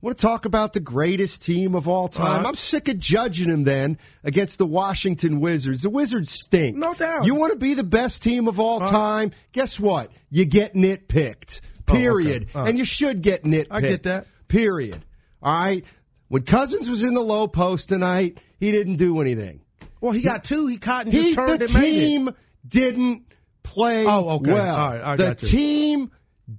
want 0.00 0.16
to 0.16 0.22
talk 0.22 0.46
about 0.46 0.72
the 0.72 0.80
greatest 0.80 1.42
team 1.42 1.74
of 1.74 1.86
all 1.86 2.08
time. 2.08 2.38
Right. 2.42 2.46
I'm 2.46 2.54
sick 2.54 2.88
of 2.88 2.98
judging 2.98 3.48
them 3.48 3.64
then 3.64 3.98
against 4.24 4.56
the 4.56 4.66
Washington 4.66 5.40
Wizards. 5.40 5.82
The 5.82 5.90
Wizards 5.90 6.30
stink. 6.30 6.76
No 6.76 6.94
doubt. 6.94 7.26
You 7.26 7.34
want 7.34 7.52
to 7.52 7.58
be 7.58 7.74
the 7.74 7.84
best 7.84 8.22
team 8.22 8.48
of 8.48 8.58
all 8.58 8.80
right. 8.80 8.90
time? 8.90 9.32
Guess 9.52 9.78
what? 9.78 10.10
You 10.30 10.46
get 10.46 10.74
nitpicked. 10.74 11.60
Oh, 11.88 11.92
okay. 11.92 12.00
Period. 12.00 12.48
Right. 12.54 12.68
And 12.68 12.78
you 12.78 12.84
should 12.84 13.20
get 13.20 13.44
nitpicked. 13.44 13.68
I 13.70 13.80
get 13.82 14.02
that. 14.04 14.26
Period. 14.48 15.04
All 15.42 15.52
right. 15.52 15.84
When 16.28 16.42
Cousins 16.42 16.90
was 16.90 17.02
in 17.02 17.14
the 17.14 17.20
low 17.22 17.46
post 17.46 17.88
tonight, 17.88 18.38
he 18.58 18.72
didn't 18.72 18.96
do 18.96 19.20
anything. 19.20 19.60
Well, 20.00 20.12
he 20.12 20.22
got 20.22 20.44
two. 20.44 20.66
He 20.66 20.76
caught 20.78 21.06
and 21.06 21.14
He, 21.14 21.22
just 21.22 21.34
turned 21.34 21.60
the 21.60 21.64
and 21.66 21.74
made 21.74 21.88
it. 21.88 22.00
team 22.00 22.30
didn't 22.66 23.32
play 23.62 24.06
Oh, 24.06 24.28
okay. 24.36 24.52
well. 24.52 24.76
All 24.76 24.90
right, 24.90 25.00
I 25.02 25.16
the 25.16 25.28
you. 25.28 25.34
team 25.34 26.10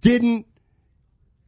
didn't 0.01 0.45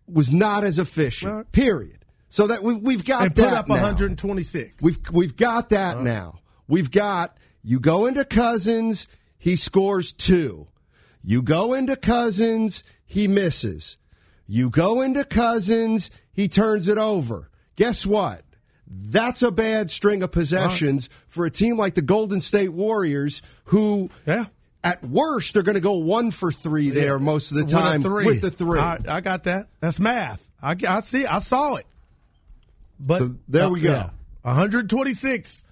was 0.08 0.32
not 0.32 0.64
as 0.64 0.80
efficient. 0.80 1.32
Right. 1.34 1.52
Period. 1.52 2.06
So 2.30 2.48
that 2.48 2.62
we, 2.62 2.76
we've 2.76 3.04
got 3.06 3.24
and 3.24 3.36
that 3.36 3.50
put 3.50 3.54
up 3.58 3.68
now. 3.68 3.74
126. 3.76 4.84
We've 4.84 5.00
we've 5.12 5.36
got 5.36 5.70
that 5.70 6.02
now. 6.02 6.40
We've 6.68 6.92
got 6.92 7.38
you 7.64 7.80
go 7.80 8.06
into 8.06 8.24
Cousins, 8.26 9.08
he 9.38 9.56
scores 9.56 10.14
two. 10.14 10.68
You 11.24 11.42
go 11.42 11.74
into 11.74 11.96
Cousins, 11.96 12.84
he 13.06 13.28
misses. 13.28 13.98
You 14.48 14.70
go 14.70 15.02
into 15.02 15.24
Cousins, 15.26 16.10
he 16.32 16.48
turns 16.48 16.88
it 16.88 16.98
over. 16.98 17.49
Guess 17.80 18.06
what? 18.06 18.44
That's 18.86 19.42
a 19.42 19.52
bad 19.52 19.90
string 19.90 20.22
of 20.22 20.32
possessions 20.34 21.10
for 21.30 21.46
a 21.46 21.50
team 21.50 21.78
like 21.78 21.96
the 21.96 22.02
Golden 22.02 22.42
State 22.42 22.74
Warriors, 22.74 23.42
who 23.66 24.10
Yeah. 24.26 24.46
at 24.84 25.02
worst 25.04 25.56
are 25.56 25.62
going 25.64 25.76
to 25.76 25.82
go 25.82 25.94
one 25.94 26.32
for 26.32 26.52
three 26.52 26.90
there 26.90 27.20
most 27.20 27.52
of 27.52 27.58
the 27.58 27.64
time 27.66 28.02
with, 28.04 28.26
with 28.26 28.42
the 28.42 28.52
three. 28.52 28.80
I, 28.80 28.98
I 29.08 29.22
got 29.22 29.44
that. 29.46 29.70
That's 29.80 29.98
math. 30.00 30.46
I, 30.62 30.76
I 30.88 31.00
see. 31.02 31.26
I 31.26 31.40
saw 31.40 31.76
it. 31.76 31.86
But 33.00 33.20
So 33.20 33.36
there 33.48 33.70
we 33.70 33.80
go. 33.80 33.92
yeah. 33.94 34.10
126. 34.42 35.64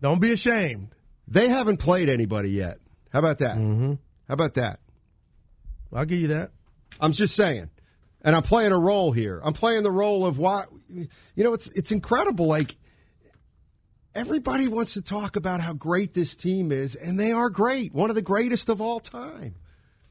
Don't 0.00 0.20
be 0.20 0.32
ashamed. 0.32 0.88
they 1.28 1.48
haven't 1.48 1.76
played 1.76 2.08
anybody 2.08 2.50
yet. 2.50 2.78
How 3.12 3.18
about 3.18 3.38
that? 3.40 3.56
Mm-hmm. 3.58 3.92
How 4.28 4.34
about 4.34 4.54
that? 4.54 4.80
I'll 5.92 6.04
give 6.06 6.20
you 6.20 6.28
that. 6.28 6.52
I'm 7.00 7.12
just 7.12 7.36
saying. 7.36 7.68
And 8.24 8.34
I'm 8.34 8.42
playing 8.42 8.72
a 8.72 8.78
role 8.78 9.12
here. 9.12 9.40
I'm 9.44 9.52
playing 9.52 9.82
the 9.82 9.90
role 9.90 10.24
of 10.26 10.38
why 10.38 10.64
you 10.88 11.08
know 11.36 11.52
it's 11.52 11.68
it's 11.68 11.92
incredible 11.92 12.46
like 12.46 12.76
everybody 14.14 14.66
wants 14.66 14.94
to 14.94 15.02
talk 15.02 15.36
about 15.36 15.60
how 15.60 15.74
great 15.74 16.14
this 16.14 16.34
team 16.34 16.72
is 16.72 16.94
and 16.94 17.20
they 17.20 17.32
are 17.32 17.50
great. 17.50 17.92
One 17.92 18.08
of 18.10 18.16
the 18.16 18.22
greatest 18.22 18.68
of 18.68 18.80
all 18.80 19.00
time. 19.00 19.56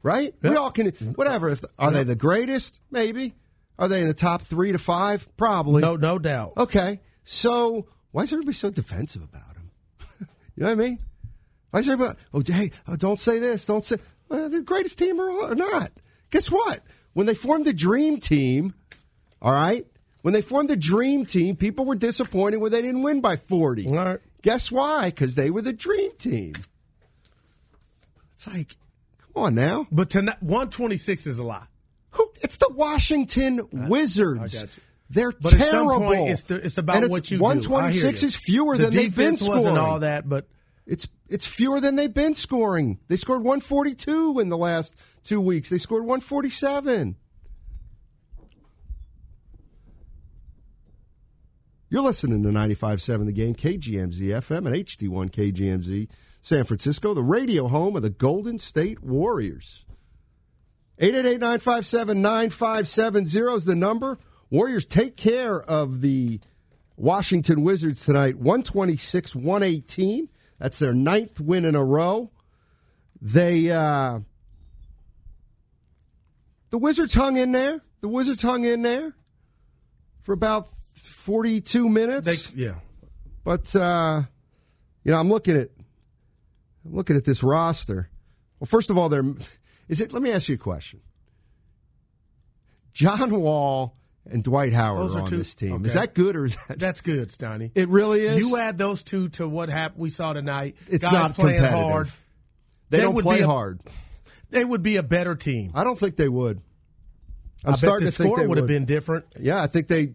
Right? 0.02 0.34
We 0.42 0.54
all 0.54 0.70
can 0.70 0.90
whatever 1.16 1.48
if 1.48 1.64
are 1.78 1.90
they 1.90 2.04
the 2.04 2.14
greatest? 2.14 2.80
Maybe. 2.90 3.34
Are 3.78 3.88
they 3.88 4.02
in 4.02 4.06
the 4.06 4.14
top 4.14 4.42
3 4.42 4.72
to 4.72 4.78
5? 4.78 5.36
Probably. 5.36 5.82
No, 5.82 5.96
no 5.96 6.18
doubt. 6.18 6.52
Okay. 6.56 7.00
So, 7.24 7.86
why 8.12 8.22
is 8.22 8.32
everybody 8.32 8.54
so 8.54 8.70
defensive 8.70 9.22
about 9.22 9.56
him? 9.56 9.70
you 10.54 10.62
know 10.62 10.66
what 10.66 10.72
I 10.72 10.74
mean? 10.74 10.98
Why 11.70 11.80
is 11.80 11.88
everybody, 11.88 12.18
oh, 12.32 12.42
hey, 12.46 12.70
oh, 12.86 12.94
don't 12.94 13.18
say 13.18 13.40
this, 13.40 13.64
don't 13.64 13.82
say, 13.82 13.96
well, 14.28 14.48
the 14.48 14.60
greatest 14.62 14.98
team 14.98 15.20
or, 15.20 15.28
or 15.28 15.54
not. 15.56 15.90
Guess 16.30 16.50
what? 16.50 16.84
When 17.14 17.26
they 17.26 17.34
formed 17.34 17.64
the 17.64 17.72
dream 17.72 18.18
team, 18.18 18.74
all 19.40 19.52
right, 19.52 19.86
when 20.22 20.34
they 20.34 20.40
formed 20.42 20.68
the 20.70 20.76
dream 20.76 21.24
team, 21.26 21.56
people 21.56 21.84
were 21.84 21.94
disappointed 21.94 22.58
when 22.58 22.70
they 22.72 22.82
didn't 22.82 23.02
win 23.02 23.20
by 23.20 23.36
40. 23.36 23.86
All 23.88 23.94
right. 23.94 24.20
Guess 24.42 24.70
why? 24.70 25.06
Because 25.06 25.34
they 25.34 25.48
were 25.50 25.62
the 25.62 25.72
dream 25.72 26.10
team. 26.18 26.54
It's 28.34 28.46
like, 28.46 28.76
come 29.34 29.42
on 29.44 29.54
now. 29.54 29.86
But 29.90 30.10
tonight, 30.10 30.42
126 30.42 31.26
is 31.26 31.38
a 31.38 31.44
lot. 31.44 31.68
Who? 32.12 32.30
It's 32.42 32.56
the 32.58 32.70
Washington 32.72 33.60
Wizards. 33.72 34.56
I 34.56 34.66
got 34.66 34.76
you. 34.76 34.82
They're 35.10 35.32
But 35.32 35.50
terrible. 35.50 36.00
point, 36.00 36.30
it's, 36.30 36.42
the, 36.44 36.54
it's 36.56 36.78
about 36.78 36.96
And 37.02 37.10
what 37.10 37.30
you 37.30 37.36
do. 37.38 37.42
One 37.42 37.58
I 37.58 37.60
hear 37.60 37.68
twenty 37.68 37.92
six 37.98 38.22
you. 38.22 38.28
is 38.28 38.36
fewer 38.36 38.76
the 38.76 38.84
than 38.84 38.94
they've 38.94 39.14
been 39.14 39.36
scoring. 39.36 39.58
wasn't 39.60 39.78
all 39.78 40.00
that, 40.00 40.28
but 40.28 40.48
It's 40.86 41.06
it's 41.28 41.44
fewer 41.46 41.78
than 41.80 41.96
they've 41.96 42.12
been 42.12 42.34
scoring. 42.34 42.98
They 43.08 43.16
scored 43.16 43.42
one 43.44 43.60
forty 43.60 43.94
two 43.94 44.38
in 44.40 44.48
the 44.48 44.56
last 44.56 44.94
two 45.24 45.40
weeks. 45.40 45.70
They 45.70 45.78
scored 45.78 46.04
one 46.04 46.20
forty 46.20 46.50
seven. 46.50 47.16
You're 51.90 52.02
listening 52.02 52.42
to 52.42 52.48
95.7 52.48 53.26
The 53.26 53.32
Game, 53.32 53.54
KGMZ 53.54 54.18
FM 54.18 54.66
and 54.66 54.74
HD1 54.74 55.30
KGMZ 55.30 56.08
San 56.42 56.64
Francisco, 56.64 57.14
the 57.14 57.22
radio 57.22 57.68
home 57.68 57.94
of 57.94 58.02
the 58.02 58.10
Golden 58.10 58.58
State 58.58 59.04
Warriors. 59.04 59.84
888-957-9570 61.00 63.56
is 63.56 63.64
the 63.64 63.76
number. 63.76 64.18
Warriors 64.50 64.84
take 64.84 65.16
care 65.16 65.62
of 65.62 66.00
the 66.00 66.40
Washington 66.96 67.62
Wizards 67.62 68.04
tonight, 68.04 68.42
126-118. 68.42 70.28
That's 70.58 70.78
their 70.78 70.92
ninth 70.92 71.40
win 71.40 71.64
in 71.64 71.74
a 71.74 71.84
row. 71.84 72.30
They 73.22 73.70
uh, 73.70 74.20
the 76.74 76.78
Wizards 76.78 77.14
hung 77.14 77.36
in 77.36 77.52
there. 77.52 77.80
The 78.00 78.08
Wizards 78.08 78.42
hung 78.42 78.64
in 78.64 78.82
there 78.82 79.14
for 80.22 80.32
about 80.32 80.70
42 80.94 81.88
minutes. 81.88 82.26
they, 82.26 82.60
yeah. 82.60 82.74
But 83.44 83.76
uh, 83.76 84.22
you 85.04 85.12
know, 85.12 85.20
I'm 85.20 85.28
looking 85.28 85.56
at 85.56 85.70
I'm 86.84 86.96
looking 86.96 87.14
at 87.16 87.24
this 87.24 87.44
roster. 87.44 88.10
Well, 88.58 88.66
first 88.66 88.90
of 88.90 88.98
all, 88.98 89.08
there 89.08 89.22
is 89.88 90.00
it. 90.00 90.12
Let 90.12 90.20
me 90.20 90.32
ask 90.32 90.48
you 90.48 90.56
a 90.56 90.58
question. 90.58 90.98
John 92.92 93.30
Wall 93.40 93.96
and 94.28 94.42
Dwight 94.42 94.72
Howard 94.72 95.02
Those 95.02 95.14
are 95.14 95.18
are 95.20 95.22
on 95.22 95.28
two- 95.30 95.36
this 95.36 95.54
team. 95.54 95.74
okay. 95.74 95.84
Is 95.86 95.94
that 95.94 96.12
good 96.12 96.34
or 96.34 96.46
is 96.46 96.56
that? 96.66 96.80
That's 96.80 97.02
good, 97.02 97.28
Steiny. 97.28 97.70
It 97.76 97.88
really 97.88 98.22
is. 98.22 98.38
You 98.40 98.56
add 98.56 98.78
those 98.78 99.04
two 99.04 99.28
to 99.30 99.46
what 99.48 99.68
happened 99.68 100.00
we 100.00 100.10
saw 100.10 100.32
tonight. 100.32 100.74
It's 100.88 101.04
Guys 101.04 101.12
not 101.12 101.34
playing 101.34 101.60
competitive. 101.60 101.86
hard. 101.92 102.06
they, 102.90 102.96
they 102.98 103.02
don't 103.04 103.20
play 103.22 103.40
a- 103.42 103.46
hard. 103.46 103.80
They 104.54 104.64
would 104.64 104.82
be 104.82 104.96
a 104.96 105.02
better 105.02 105.34
team. 105.34 105.72
I 105.74 105.84
don't 105.84 105.98
think 105.98 106.16
they 106.16 106.28
would. 106.28 106.60
I'm 107.64 107.74
I 107.74 107.76
starting 107.76 108.06
the 108.06 108.12
to 108.12 108.16
think 108.16 108.28
score 108.28 108.38
they 108.38 108.46
would 108.46 108.58
have 108.58 108.66
been 108.66 108.84
different. 108.84 109.26
Yeah, 109.38 109.62
I 109.62 109.66
think 109.66 109.88
they. 109.88 110.12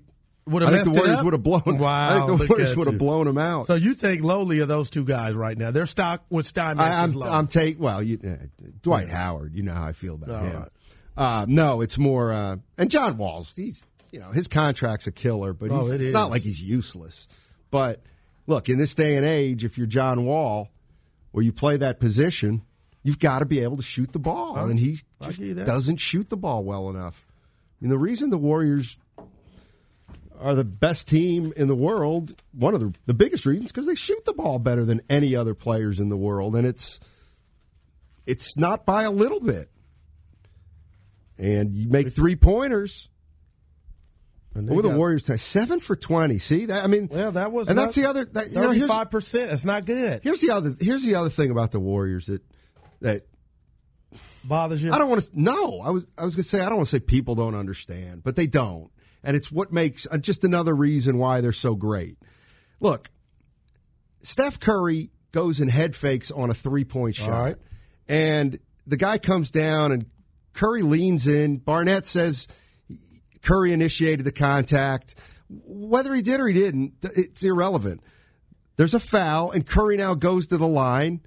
Would 0.47 0.61
have. 0.63 0.73
I 0.73 0.81
think 0.81 0.93
the 0.95 0.99
Warriors 0.99 1.23
would 1.23 1.33
have 1.33 1.43
blown. 1.43 1.77
Wow, 1.77 2.07
I 2.07 2.25
think 2.25 2.39
the 2.39 2.47
Warriors 2.47 2.75
would 2.75 2.87
have 2.87 2.97
blown 2.97 3.25
them 3.27 3.37
out. 3.37 3.67
So 3.67 3.75
you 3.75 3.93
think 3.93 4.23
lowly 4.23 4.59
of 4.59 4.67
those 4.67 4.89
two 4.89 5.03
guys 5.03 5.35
right 5.35 5.55
now? 5.57 5.69
Their 5.71 5.85
stock 5.85 6.23
with 6.29 6.47
Steinmetz 6.47 6.81
I, 6.97 7.03
I'm, 7.03 7.11
low. 7.13 7.27
I'm 7.29 7.47
take 7.47 7.79
well, 7.79 8.01
you, 8.01 8.19
uh, 8.25 8.45
Dwight 8.81 9.07
Yeah. 9.09 9.15
Howard. 9.15 9.53
You 9.55 9.61
know 9.63 9.73
how 9.73 9.85
I 9.85 9.93
feel 9.93 10.15
about 10.15 10.29
All 10.31 10.39
him. 10.39 10.59
right. 10.61 10.69
Uh, 11.17 11.45
no, 11.47 11.81
it's 11.81 11.97
more 11.97 12.31
uh, 12.33 12.55
and 12.77 12.89
John 12.89 13.17
Walls. 13.17 13.53
He's 13.55 13.85
you 14.11 14.19
know 14.19 14.31
his 14.31 14.47
contract's 14.47 15.05
a 15.05 15.11
killer, 15.11 15.53
but 15.53 15.69
Oh, 15.69 15.81
he's, 15.81 15.91
it 15.91 16.01
it's 16.01 16.07
is. 16.09 16.13
not 16.13 16.31
like 16.31 16.41
he's 16.41 16.61
useless. 16.61 17.27
But 17.69 18.01
look, 18.47 18.69
in 18.69 18.77
this 18.79 18.95
day 18.95 19.17
and 19.17 19.25
age, 19.25 19.63
if 19.63 19.77
you're 19.77 19.85
John 19.85 20.25
Wall, 20.25 20.69
or 21.33 21.43
you 21.43 21.51
play 21.51 21.77
that 21.77 21.99
position, 21.99 22.63
you've 23.03 23.19
got 23.19 23.39
to 23.39 23.45
be 23.45 23.59
able 23.61 23.77
to 23.77 23.83
shoot 23.83 24.11
the 24.11 24.19
ball, 24.19 24.55
Huh? 24.55 24.65
and 24.65 24.79
he 24.79 24.91
just 25.23 25.39
give 25.39 25.39
you 25.39 25.53
that. 25.55 25.65
doesn't 25.67 25.97
shoot 25.97 26.29
the 26.29 26.37
ball 26.37 26.63
well 26.63 26.89
enough. 26.89 27.25
And 27.81 27.89
the 27.91 27.97
reason 27.97 28.29
the 28.29 28.37
Warriors 28.37 28.97
are 30.39 30.55
the 30.55 30.63
best 30.65 31.07
team 31.07 31.53
in 31.57 31.67
the 31.67 31.75
world, 31.75 32.41
one 32.53 32.73
of 32.73 32.79
the, 32.81 32.93
the 33.05 33.13
biggest 33.13 33.45
reasons, 33.45 33.71
because 33.71 33.87
they 33.87 33.95
shoot 33.95 34.23
the 34.25 34.33
ball 34.33 34.57
better 34.59 34.85
than 34.85 35.01
any 35.09 35.35
other 35.35 35.53
players 35.53 35.99
in 35.99 36.09
the 36.09 36.17
world, 36.17 36.55
and 36.55 36.65
it's 36.67 36.99
it's 38.25 38.55
not 38.57 38.85
by 38.85 39.03
a 39.03 39.11
little 39.11 39.39
bit. 39.39 39.69
And 41.37 41.73
you 41.73 41.89
make 41.89 42.13
three 42.13 42.35
pointers. 42.35 43.09
What 44.53 44.65
were 44.75 44.81
the 44.81 44.89
Warriors 44.89 45.23
tonight? 45.23 45.39
Seven 45.39 45.79
for 45.79 45.95
twenty. 45.95 46.37
See 46.39 46.65
that? 46.65 46.83
I 46.83 46.87
mean, 46.87 47.07
Well, 47.09 47.31
that 47.33 47.51
was 47.51 47.69
and 47.69 47.77
that's 47.77 47.95
the 47.95 48.05
other. 48.07 48.25
That, 48.25 48.49
you 48.49 48.55
know, 48.87 49.05
percent. 49.05 49.49
That's 49.49 49.63
not 49.63 49.85
good. 49.85 50.21
here's 50.23 50.41
the 50.41 50.51
other. 50.51 50.75
Here's 50.79 51.03
the 51.03 51.15
other 51.15 51.29
thing 51.29 51.49
about 51.51 51.71
the 51.71 51.79
Warriors 51.79 52.25
that 52.25 52.41
that 53.01 53.23
bothers 54.43 54.81
you? 54.81 54.91
I 54.91 54.97
don't 54.97 55.09
want 55.09 55.23
to. 55.23 55.31
No, 55.33 55.81
I 55.81 55.89
was 55.89 56.05
I 56.17 56.25
was 56.25 56.35
going 56.35 56.43
to 56.43 56.49
say 56.49 56.61
I 56.61 56.65
don't 56.65 56.77
want 56.77 56.89
to 56.89 56.95
say 56.95 56.99
people 56.99 57.35
don't 57.35 57.55
understand, 57.55 58.23
but 58.23 58.35
they 58.35 58.47
don't, 58.47 58.91
and 59.23 59.35
it's 59.35 59.51
what 59.51 59.71
makes 59.71 60.07
uh, 60.09 60.17
just 60.17 60.43
another 60.43 60.75
reason 60.75 61.17
why 61.17 61.41
they're 61.41 61.51
so 61.51 61.75
great. 61.75 62.17
Look, 62.79 63.09
Steph 64.21 64.59
Curry 64.59 65.11
goes 65.31 65.59
and 65.59 65.69
head 65.69 65.95
fakes 65.95 66.31
on 66.31 66.49
a 66.49 66.53
three 66.53 66.85
point 66.85 67.15
shot, 67.15 67.29
right. 67.29 67.57
and 68.07 68.59
the 68.87 68.97
guy 68.97 69.17
comes 69.17 69.51
down 69.51 69.91
and 69.91 70.05
Curry 70.53 70.81
leans 70.81 71.27
in. 71.27 71.57
Barnett 71.57 72.05
says 72.05 72.47
Curry 73.41 73.71
initiated 73.71 74.25
the 74.25 74.31
contact. 74.31 75.15
Whether 75.49 76.13
he 76.13 76.21
did 76.21 76.39
or 76.39 76.47
he 76.47 76.53
didn't, 76.53 76.93
it's 77.01 77.43
irrelevant. 77.43 78.01
There's 78.77 78.93
a 78.93 78.99
foul, 78.99 79.51
and 79.51 79.65
Curry 79.65 79.97
now 79.97 80.13
goes 80.13 80.47
to 80.47 80.57
the 80.57 80.67
line, 80.67 81.21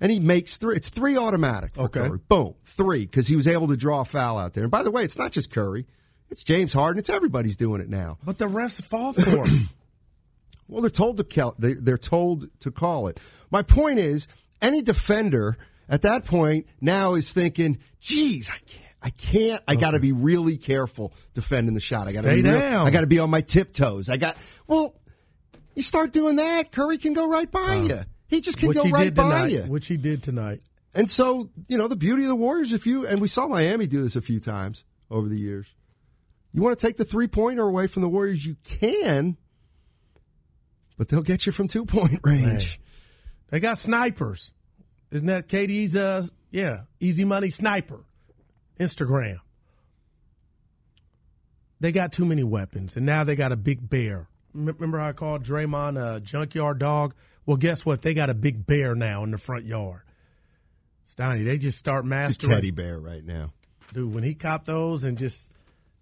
and 0.00 0.10
he 0.12 0.20
makes 0.20 0.56
three. 0.56 0.76
It's 0.76 0.88
three 0.88 1.16
automatic 1.16 1.74
for 1.74 1.82
Okay. 1.82 2.00
Curry. 2.00 2.18
Boom, 2.28 2.54
three, 2.64 3.06
because 3.06 3.26
he 3.26 3.36
was 3.36 3.46
able 3.46 3.68
to 3.68 3.76
draw 3.76 4.00
a 4.00 4.04
foul 4.04 4.38
out 4.38 4.54
there. 4.54 4.64
And 4.64 4.70
by 4.70 4.82
the 4.82 4.90
way, 4.90 5.04
it's 5.04 5.18
not 5.18 5.32
just 5.32 5.50
Curry. 5.50 5.86
It's 6.30 6.42
James 6.42 6.72
Harden. 6.72 6.98
It's 6.98 7.08
everybody's 7.10 7.56
doing 7.56 7.80
it 7.80 7.88
now. 7.88 8.18
But 8.24 8.38
the 8.38 8.46
refs 8.46 8.82
fall 8.82 9.12
for 9.12 9.44
him. 9.46 9.68
Well, 10.68 10.80
they're 10.82 10.90
told 10.90 11.16
to 11.18 11.22
call, 11.22 11.54
they, 11.60 11.74
they're 11.74 11.96
told 11.96 12.48
to 12.58 12.72
call 12.72 13.06
it. 13.06 13.20
My 13.52 13.62
point 13.62 14.00
is, 14.00 14.26
any 14.60 14.82
defender 14.82 15.56
at 15.88 16.02
that 16.02 16.24
point 16.24 16.66
now 16.80 17.14
is 17.14 17.32
thinking, 17.32 17.78
"Geez, 18.00 18.50
I 18.50 18.58
can't, 18.66 18.82
I 19.00 19.10
can't, 19.10 19.62
I 19.68 19.76
got 19.76 19.92
to 19.92 20.00
be 20.00 20.10
really 20.10 20.56
careful 20.56 21.12
defending 21.34 21.74
the 21.74 21.80
shot. 21.80 22.08
I 22.08 22.12
got 22.12 22.22
to 22.22 22.30
be 22.34 22.42
real- 22.42 22.58
down. 22.58 22.84
I 22.84 22.90
got 22.90 23.02
to 23.02 23.06
be 23.06 23.20
on 23.20 23.30
my 23.30 23.42
tiptoes. 23.42 24.08
I 24.08 24.16
got 24.16 24.36
well, 24.66 24.96
you 25.76 25.82
start 25.82 26.10
doing 26.12 26.34
that, 26.36 26.72
Curry 26.72 26.98
can 26.98 27.12
go 27.12 27.28
right 27.30 27.48
by 27.48 27.76
you. 27.76 28.00
He 28.28 28.40
just 28.40 28.58
can 28.58 28.68
which 28.68 28.76
go 28.76 28.84
right 28.84 29.14
by 29.14 29.22
tonight. 29.22 29.50
you. 29.52 29.62
Which 29.62 29.86
he 29.86 29.96
did 29.96 30.22
tonight. 30.22 30.62
And 30.94 31.08
so, 31.10 31.50
you 31.68 31.76
know, 31.76 31.88
the 31.88 31.96
beauty 31.96 32.22
of 32.22 32.28
the 32.28 32.34
Warriors, 32.34 32.72
if 32.72 32.86
you, 32.86 33.06
and 33.06 33.20
we 33.20 33.28
saw 33.28 33.46
Miami 33.46 33.86
do 33.86 34.02
this 34.02 34.16
a 34.16 34.22
few 34.22 34.40
times 34.40 34.84
over 35.10 35.28
the 35.28 35.38
years, 35.38 35.66
you 36.52 36.62
want 36.62 36.78
to 36.78 36.86
take 36.86 36.96
the 36.96 37.04
three 37.04 37.28
pointer 37.28 37.62
away 37.62 37.86
from 37.86 38.02
the 38.02 38.08
Warriors, 38.08 38.44
you 38.46 38.56
can, 38.64 39.36
but 40.96 41.08
they'll 41.08 41.22
get 41.22 41.44
you 41.44 41.52
from 41.52 41.68
two 41.68 41.84
point 41.84 42.20
range. 42.24 42.80
They 43.50 43.60
got 43.60 43.78
snipers. 43.78 44.52
Isn't 45.10 45.26
that 45.26 45.48
KD's 45.48 45.94
uh 45.94 46.26
yeah, 46.50 46.82
easy 47.00 47.24
money 47.24 47.50
sniper. 47.50 48.04
Instagram. 48.80 49.40
They 51.80 51.92
got 51.92 52.12
too 52.12 52.24
many 52.24 52.42
weapons, 52.42 52.96
and 52.96 53.04
now 53.04 53.24
they 53.24 53.36
got 53.36 53.52
a 53.52 53.56
big 53.56 53.88
bear. 53.88 54.28
Remember 54.54 54.98
how 54.98 55.08
I 55.08 55.12
called 55.12 55.44
Draymond 55.44 56.00
a 56.00 56.20
junkyard 56.20 56.78
dog? 56.78 57.14
Well, 57.46 57.56
guess 57.56 57.86
what? 57.86 58.02
They 58.02 58.12
got 58.12 58.28
a 58.28 58.34
big 58.34 58.66
bear 58.66 58.94
now 58.94 59.22
in 59.24 59.30
the 59.30 59.38
front 59.38 59.64
yard. 59.64 60.02
Steiny, 61.08 61.44
they 61.44 61.58
just 61.58 61.78
start 61.78 62.04
mastering. 62.04 62.52
teddy 62.52 62.70
bear 62.72 62.98
right 62.98 63.24
now. 63.24 63.52
Dude, 63.94 64.12
when 64.12 64.24
he 64.24 64.34
caught 64.34 64.64
those 64.64 65.04
and 65.04 65.16
just 65.16 65.48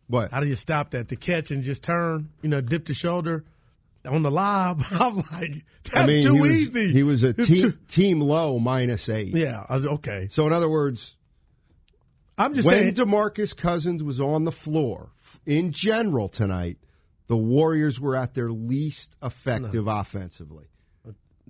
What? 0.08 0.30
how 0.32 0.40
do 0.40 0.46
you 0.46 0.54
stop 0.56 0.92
that? 0.92 1.08
To 1.08 1.16
catch 1.16 1.50
and 1.50 1.62
just 1.62 1.82
turn, 1.82 2.30
you 2.42 2.48
know, 2.48 2.62
dip 2.62 2.86
the 2.86 2.94
shoulder 2.94 3.44
on 4.06 4.22
the 4.22 4.30
lob. 4.30 4.82
I'm 4.90 5.16
like, 5.16 5.64
that's 5.84 5.94
I 5.96 6.06
mean, 6.06 6.24
too 6.26 6.34
he 6.34 6.40
was, 6.40 6.50
easy. 6.52 6.92
He 6.92 7.02
was 7.02 7.22
a 7.22 7.28
It's 7.28 7.46
team, 7.46 7.60
too- 7.60 7.78
team 7.88 8.20
low 8.22 8.58
minus 8.58 9.08
eight. 9.10 9.34
yeah, 9.36 9.66
uh, 9.68 9.80
okay. 9.94 10.28
So, 10.30 10.46
in 10.46 10.54
other 10.54 10.70
words, 10.70 11.14
I'm 12.38 12.54
just 12.54 12.66
when 12.66 12.78
saying. 12.78 12.94
DeMarcus 12.94 13.54
Cousins 13.54 14.02
was 14.02 14.20
on 14.20 14.44
the 14.44 14.52
floor 14.52 15.10
in 15.46 15.72
general 15.72 16.28
tonight, 16.30 16.78
the 17.26 17.36
Warriors 17.36 18.00
were 18.00 18.16
at 18.16 18.32
their 18.34 18.50
least 18.50 19.14
effective 19.22 19.86
offensively. 19.86 20.64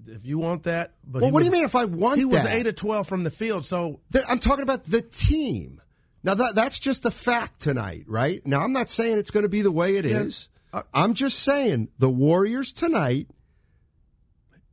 If 0.07 0.25
you 0.27 0.39
want 0.39 0.65
that, 0.65 0.93
but 1.07 1.23
Well, 1.23 1.31
what 1.31 1.41
do 1.41 1.47
you 1.47 1.53
mean 1.53 1.65
if 1.65 1.75
I 1.75 1.85
want 1.85 2.19
He 2.19 2.25
was 2.25 2.45
eight 2.45 2.67
of 2.67 2.77
twelve 2.77 3.09
from 3.09 3.25
the 3.25 3.31
field, 3.31 3.65
so 3.65 4.01
The- 4.11 4.29
I'm 4.29 4.39
talking 4.39 4.63
about 4.63 4.85
the 4.85 5.03
team. 5.03 5.81
Now 6.23 6.35
that 6.35 6.55
that's 6.55 6.79
just 6.81 7.05
a 7.05 7.11
fact 7.11 7.61
tonight, 7.61 8.05
right? 8.07 8.45
Now 8.47 8.63
I'm 8.63 8.73
not 8.73 8.89
saying 8.91 9.19
it's 9.19 9.31
going 9.31 9.43
to 9.45 9.49
be 9.49 9.63
the 9.63 9.71
way 9.73 9.97
it 9.97 10.07
is. 10.07 10.49
Yeah. 10.73 10.81
I- 10.95 11.03
I'm 11.03 11.15
just 11.15 11.39
saying 11.41 11.89
the 11.99 12.09
Warriors 12.11 12.73
tonight 12.73 13.29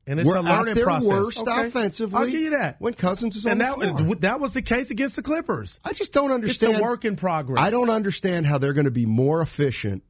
and 0.08 0.20
it's 0.20 0.28
were 0.28 0.38
a 0.38 0.42
learning 0.42 0.74
their 0.76 0.86
process. 0.86 1.10
worst 1.10 1.38
Okay. 1.40 1.68
offensively. 1.68 2.18
I'll 2.20 2.26
give 2.26 2.42
you 2.42 2.50
that. 2.52 2.78
when 2.80 2.94
Cousins 2.96 3.36
was 3.36 3.46
on 3.46 3.52
and 3.52 3.62
the 3.62 3.66
that 3.66 3.98
floor. 3.98 4.16
that 4.16 4.40
was 4.40 4.54
the 4.54 4.62
case 4.62 4.90
against 4.90 5.16
the 5.16 5.22
Clippers. 5.22 5.80
I 5.86 5.94
just 5.94 6.12
don't 6.12 6.32
understand. 6.32 6.72
It's 6.74 6.80
a 6.82 6.84
work 6.84 7.06
in 7.06 7.16
progress. 7.16 7.64
I 7.64 7.70
don't 7.70 7.90
understand 7.92 8.48
how 8.48 8.58
they're 8.58 8.74
going 8.74 8.86
to 8.86 8.92
be 8.92 9.06
more 9.06 9.42
efficient 9.42 10.04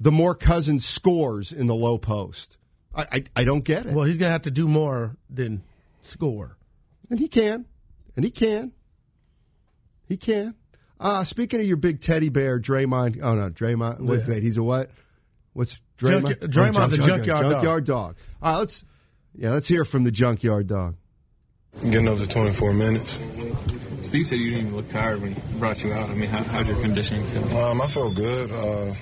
the 0.00 0.12
more 0.12 0.34
Cousins 0.34 0.84
scores 0.86 1.52
in 1.52 1.66
the 1.66 1.74
low 1.74 1.98
post. 1.98 2.56
I, 2.98 3.06
I, 3.12 3.24
I 3.36 3.44
don't 3.44 3.64
get 3.64 3.86
it. 3.86 3.92
Well, 3.94 4.04
he's 4.04 4.16
gonna 4.18 4.32
have 4.32 4.42
to 4.42 4.50
do 4.50 4.66
more 4.68 5.16
than 5.30 5.62
score. 6.02 6.56
and 7.10 7.18
he 7.18 7.28
can. 7.28 7.64
And 8.16 8.24
he 8.24 8.30
can. 8.30 8.72
He 10.06 10.16
can. 10.16 10.54
Uh, 11.00 11.22
speaking 11.22 11.60
of 11.60 11.66
your 11.66 11.76
big 11.76 12.00
teddy 12.00 12.28
bear, 12.28 12.58
Draymond. 12.58 13.20
Oh, 13.22 13.34
no, 13.36 13.50
Draymond. 13.50 14.00
Wait, 14.00 14.20
Yeah. 14.20 14.24
wait, 14.28 14.42
he's 14.42 14.56
a 14.56 14.62
what? 14.62 14.90
What's 15.52 15.78
Draymond? 15.98 16.38
Junky- 16.40 16.50
Draymond's 16.50 16.98
Oh, 16.98 17.04
a 17.04 17.06
junkyard 17.06 17.26
dog. 17.42 17.52
junkyard 17.52 17.84
dog. 17.84 18.16
All 18.42 18.52
right, 18.52 18.58
let's, 18.58 18.84
yeah, 19.36 19.50
let's 19.52 19.68
hear 19.68 19.84
from 19.84 20.02
the 20.04 20.10
junkyard 20.10 20.66
dog. 20.66 20.96
Getting 21.82 22.08
up 22.08 22.18
to 22.18 22.26
24 22.26 22.72
minutes. 22.72 23.18
Steve 24.02 24.26
said 24.26 24.38
you 24.38 24.50
didn't 24.50 24.60
even 24.66 24.76
look 24.76 24.88
tired 24.88 25.20
when 25.22 25.34
he 25.34 25.58
brought 25.58 25.84
you 25.84 25.92
out. 25.92 26.08
I 26.10 26.14
mean, 26.14 26.28
how, 26.30 26.42
how'd 26.42 26.66
your 26.66 26.80
conditioning 26.80 27.24
feel? 27.26 27.56
Um, 27.58 27.80
I 27.80 27.86
felt 27.86 28.14
good. 28.16 28.50
Uh, 28.50 28.94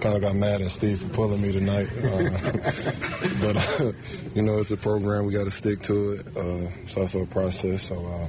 kind 0.00 0.16
of 0.16 0.20
got 0.20 0.36
mad 0.36 0.60
at 0.60 0.70
Steve 0.70 1.00
for 1.00 1.08
pulling 1.08 1.42
me 1.42 1.52
tonight. 1.52 1.88
Uh, 2.02 2.30
but, 3.40 3.56
uh, 3.80 3.92
you 4.34 4.42
know, 4.42 4.58
it's 4.58 4.70
a 4.70 4.76
program. 4.76 5.26
We 5.26 5.32
got 5.32 5.44
to 5.44 5.50
stick 5.50 5.82
to 5.82 6.12
it. 6.12 6.26
Uh, 6.36 6.70
it's 6.84 6.96
also 6.96 7.22
a 7.22 7.26
process. 7.26 7.82
So 7.82 8.04
uh, 8.04 8.28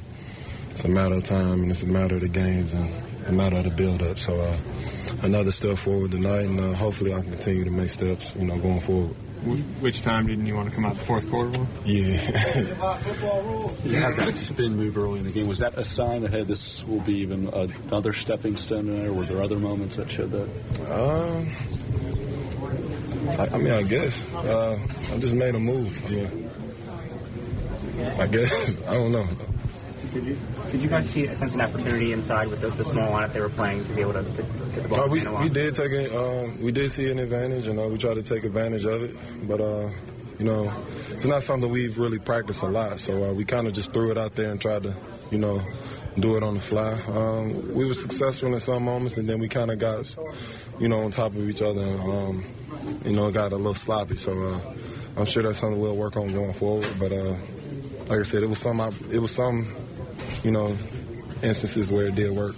it's 0.71 0.83
a 0.83 0.87
matter 0.87 1.15
of 1.15 1.23
time 1.23 1.63
and 1.63 1.71
it's 1.71 1.83
a 1.83 1.87
matter 1.87 2.15
of 2.15 2.21
the 2.21 2.29
games 2.29 2.73
and 2.73 2.89
a 3.27 3.31
matter 3.31 3.57
of 3.57 3.65
the 3.65 3.71
build-up. 3.71 4.17
So 4.19 4.39
uh, 4.39 4.57
another 5.23 5.51
step 5.51 5.77
forward 5.77 6.11
tonight, 6.11 6.45
and 6.45 6.59
uh, 6.59 6.73
hopefully 6.73 7.13
I 7.13 7.21
can 7.21 7.31
continue 7.31 7.63
to 7.65 7.71
make 7.71 7.89
steps, 7.89 8.33
you 8.35 8.45
know, 8.45 8.57
going 8.57 8.79
forward. 8.79 9.15
Wh- 9.45 9.81
Which 9.83 10.01
time 10.01 10.27
didn't 10.27 10.45
you 10.45 10.55
want 10.55 10.69
to 10.69 10.75
come 10.75 10.85
out 10.85 10.95
the 10.95 11.05
fourth 11.05 11.29
quarter? 11.29 11.57
One? 11.57 11.67
Yeah. 11.85 12.13
You 13.85 13.95
had 13.95 14.15
that 14.17 14.35
spin 14.37 14.75
move 14.75 14.97
early 14.97 15.19
in 15.19 15.25
the 15.25 15.31
game. 15.31 15.47
Was 15.47 15.59
that 15.59 15.77
a 15.77 15.83
sign 15.85 16.21
that 16.23 16.31
hey, 16.31 16.43
this 16.43 16.83
will 16.85 16.99
be 17.01 17.19
even 17.19 17.47
another 17.47 18.13
stepping 18.13 18.57
stone 18.57 18.87
there? 18.87 19.13
Were 19.13 19.25
there 19.25 19.41
other 19.43 19.59
moments 19.59 19.95
that 19.97 20.09
showed 20.09 20.31
that? 20.31 20.49
Um, 20.91 21.49
I, 23.39 23.47
I 23.47 23.57
mean, 23.57 23.73
I 23.73 23.83
guess 23.83 24.23
uh, 24.33 24.79
I 25.13 25.17
just 25.17 25.33
made 25.35 25.53
a 25.55 25.59
move. 25.59 26.05
I 26.05 26.09
mean, 26.09 26.49
I 28.19 28.27
guess 28.27 28.77
I 28.87 28.93
don't 28.95 29.11
know. 29.11 29.27
Did 30.13 30.23
you, 30.25 30.37
did 30.71 30.81
you 30.81 30.89
guys 30.89 31.09
see 31.09 31.25
a 31.25 31.35
sense 31.35 31.53
of 31.53 31.61
opportunity 31.61 32.13
inside 32.13 32.49
with 32.49 32.61
the, 32.61 32.69
the 32.69 32.83
small 32.83 33.11
lineup 33.11 33.33
they 33.33 33.41
were 33.41 33.49
playing 33.49 33.83
to 33.85 33.93
be 33.93 34.01
able 34.01 34.13
to, 34.13 34.23
to 34.23 34.43
get 34.73 34.83
the 34.83 34.89
ball? 34.89 35.01
Uh, 35.01 35.07
we, 35.07 35.21
we 35.21 35.49
did 35.49 35.75
take 35.75 35.91
a, 35.91 36.17
um, 36.17 36.61
we 36.61 36.71
did 36.71 36.89
see 36.89 37.11
an 37.11 37.19
advantage, 37.19 37.67
and 37.67 37.79
uh, 37.79 37.87
we 37.87 37.97
tried 37.97 38.15
to 38.15 38.23
take 38.23 38.43
advantage 38.43 38.85
of 38.85 39.03
it. 39.03 39.15
But 39.47 39.61
uh, 39.61 39.89
you 40.39 40.45
know, 40.45 40.71
it's 41.11 41.25
not 41.25 41.43
something 41.43 41.69
we've 41.69 41.97
really 41.97 42.19
practiced 42.19 42.61
a 42.61 42.67
lot. 42.67 42.99
So 42.99 43.29
uh, 43.29 43.33
we 43.33 43.43
kind 43.43 43.67
of 43.67 43.73
just 43.73 43.91
threw 43.91 44.11
it 44.11 44.17
out 44.17 44.35
there 44.35 44.51
and 44.51 44.61
tried 44.61 44.83
to, 44.83 44.95
you 45.31 45.37
know, 45.39 45.61
do 46.19 46.37
it 46.37 46.43
on 46.43 46.55
the 46.55 46.61
fly. 46.61 46.93
Um, 47.07 47.73
we 47.73 47.85
were 47.85 47.93
successful 47.93 48.53
in 48.53 48.59
some 48.59 48.83
moments, 48.83 49.17
and 49.17 49.27
then 49.27 49.39
we 49.39 49.47
kind 49.47 49.71
of 49.71 49.79
got, 49.79 50.15
you 50.79 50.87
know, 50.87 51.01
on 51.01 51.11
top 51.11 51.31
of 51.31 51.49
each 51.49 51.61
other. 51.61 51.81
And, 51.81 52.01
um, 52.01 52.45
you 53.03 53.15
know, 53.15 53.27
it 53.27 53.33
got 53.33 53.51
a 53.51 53.55
little 53.55 53.73
sloppy. 53.73 54.15
So 54.15 54.31
uh, 54.31 54.59
I'm 55.17 55.25
sure 55.25 55.43
that's 55.43 55.59
something 55.59 55.79
we'll 55.79 55.95
work 55.95 56.17
on 56.17 56.31
going 56.33 56.53
forward. 56.53 56.87
But 56.99 57.11
uh, 57.11 57.35
like 58.07 58.19
I 58.19 58.23
said, 58.23 58.43
it 58.43 58.49
was 58.49 58.59
some, 58.59 58.79
it 59.11 59.19
was 59.19 59.31
some, 59.31 59.75
you 60.43 60.51
know, 60.51 60.77
instances 61.41 61.91
where 61.91 62.07
it 62.07 62.15
did 62.15 62.31
work. 62.31 62.55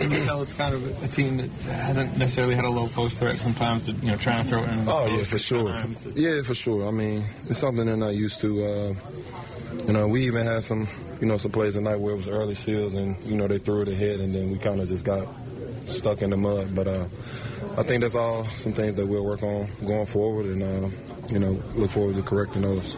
You 0.00 0.08
can 0.08 0.24
tell 0.24 0.42
it's 0.42 0.52
kind 0.52 0.74
of 0.74 1.02
a 1.02 1.08
team 1.08 1.36
that 1.38 1.50
hasn't 1.50 2.16
necessarily 2.18 2.54
had 2.54 2.64
a 2.64 2.70
low 2.70 2.88
post 2.88 3.18
threat 3.18 3.38
sometimes. 3.38 3.86
To, 3.86 3.92
you 3.92 4.10
know, 4.12 4.16
trying 4.16 4.42
to 4.42 4.48
throw 4.48 4.62
it 4.62 4.68
in. 4.70 4.84
the 4.84 4.92
Oh 4.92 5.06
yeah, 5.06 5.24
for 5.24 5.38
sure. 5.38 5.82
sometimes. 5.82 6.16
Yeah, 6.16 6.42
for 6.42 6.54
sure. 6.54 6.86
I 6.86 6.90
mean, 6.90 7.24
it's 7.48 7.58
something 7.58 7.86
they're 7.86 7.96
not 7.96 8.14
used 8.14 8.40
to. 8.40 8.64
Uh, 8.64 8.94
you 9.86 9.92
know, 9.92 10.06
we 10.08 10.26
even 10.26 10.44
had 10.44 10.64
some, 10.64 10.88
you 11.20 11.26
know, 11.26 11.36
some 11.36 11.50
plays 11.50 11.74
tonight 11.74 11.96
where 11.96 12.14
it 12.14 12.16
was 12.16 12.28
early 12.28 12.54
seals, 12.54 12.94
and 12.94 13.22
you 13.24 13.36
know 13.36 13.46
they 13.46 13.58
threw 13.58 13.82
it 13.82 13.88
ahead, 13.88 14.20
and 14.20 14.34
then 14.34 14.50
we 14.50 14.58
kind 14.58 14.80
of 14.80 14.88
just 14.88 15.04
got 15.04 15.26
stuck 15.86 16.22
in 16.22 16.30
the 16.30 16.36
mud. 16.36 16.74
But 16.74 16.88
uh, 16.88 17.06
I 17.76 17.82
think 17.82 18.02
that's 18.02 18.14
all 18.14 18.46
some 18.48 18.72
things 18.72 18.94
that 18.96 19.06
we'll 19.06 19.24
work 19.24 19.42
on 19.42 19.68
going 19.84 20.06
forward, 20.06 20.46
and 20.46 20.62
uh, 20.62 20.88
you 21.28 21.38
know, 21.38 21.62
look 21.74 21.90
forward 21.90 22.14
to 22.16 22.22
correcting 22.22 22.62
those. 22.62 22.96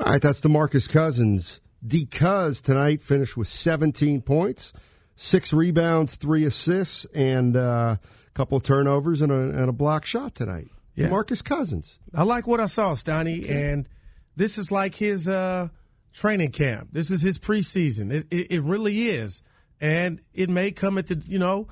All 0.00 0.12
right, 0.12 0.22
that's 0.22 0.40
DeMarcus 0.40 0.88
Cousins. 0.88 1.60
Because 1.84 2.60
tonight 2.60 3.02
finished 3.02 3.36
with 3.36 3.48
17 3.48 4.22
points, 4.22 4.72
six 5.16 5.52
rebounds, 5.52 6.16
three 6.16 6.44
assists, 6.44 7.04
and 7.06 7.56
uh, 7.56 7.96
a 7.98 7.98
couple 8.34 8.56
of 8.56 8.62
turnovers 8.62 9.20
and 9.20 9.32
a, 9.32 9.34
and 9.34 9.68
a 9.68 9.72
block 9.72 10.04
shot 10.04 10.34
tonight. 10.34 10.68
Yeah. 10.94 11.08
DeMarcus 11.08 11.42
Cousins. 11.42 11.98
I 12.14 12.22
like 12.24 12.46
what 12.46 12.60
I 12.60 12.66
saw, 12.66 12.92
Steiny, 12.92 13.50
and 13.50 13.88
this 14.36 14.58
is 14.58 14.70
like 14.70 14.94
his 14.94 15.26
uh, 15.26 15.68
training 16.12 16.52
camp. 16.52 16.88
This 16.92 17.10
is 17.10 17.22
his 17.22 17.38
preseason. 17.38 18.12
It, 18.12 18.26
it, 18.30 18.52
it 18.52 18.62
really 18.62 19.08
is, 19.08 19.42
and 19.80 20.20
it 20.34 20.50
may 20.50 20.70
come 20.70 20.98
at 20.98 21.06
the 21.06 21.22
you 21.26 21.38
know 21.38 21.68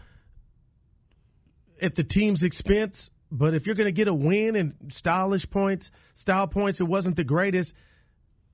at 1.81 1.95
the 1.95 2.05
team's 2.05 2.43
expense. 2.43 3.11
But 3.33 3.55
if 3.55 3.67
you're 3.67 3.77
going 3.77 3.87
to 3.87 3.93
get 3.93 4.09
a 4.09 4.15
win 4.15 4.57
and 4.57 4.75
stylish 4.89 5.49
points, 5.49 5.93
style 6.15 6.49
points, 6.49 6.81
it 6.81 6.85
wasn't 6.85 7.17
the 7.17 7.25
greatest. 7.25 7.75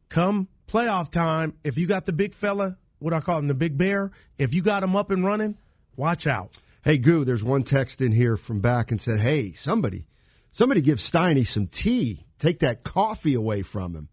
Come 0.09 0.49
playoff 0.69 1.11
time, 1.11 1.55
if 1.65 1.79
you 1.79 1.87
got 1.87 2.07
the 2.07 2.13
big 2.13 2.35
fella 2.35 2.77
what 2.99 3.13
I 3.13 3.21
call 3.21 3.39
him, 3.39 3.47
the 3.47 3.55
big 3.55 3.77
bear. 3.77 4.11
If 4.39 4.55
you 4.55 4.63
got 4.63 4.83
him 4.83 4.97
up 4.97 5.11
and 5.11 5.25
running, 5.25 5.57
watch 5.97 6.27
out. 6.27 6.57
Hey, 6.83 6.99
Goo, 6.99 7.25
there's 7.25 7.43
one 7.45 7.63
text 7.63 8.01
in 8.01 8.13
here 8.13 8.37
from 8.37 8.61
back 8.61 8.91
and 8.91 9.01
said, 9.01 9.19
hey, 9.21 9.53
somebody, 9.53 10.07
somebody 10.51 10.81
give 10.81 10.99
Steiny 10.99 11.47
some 11.47 11.67
tea. 11.67 12.25
Take 12.39 12.61
that 12.61 12.85
coffee 12.85 13.35
away 13.35 13.63
from 13.63 13.95
him. 13.95 14.09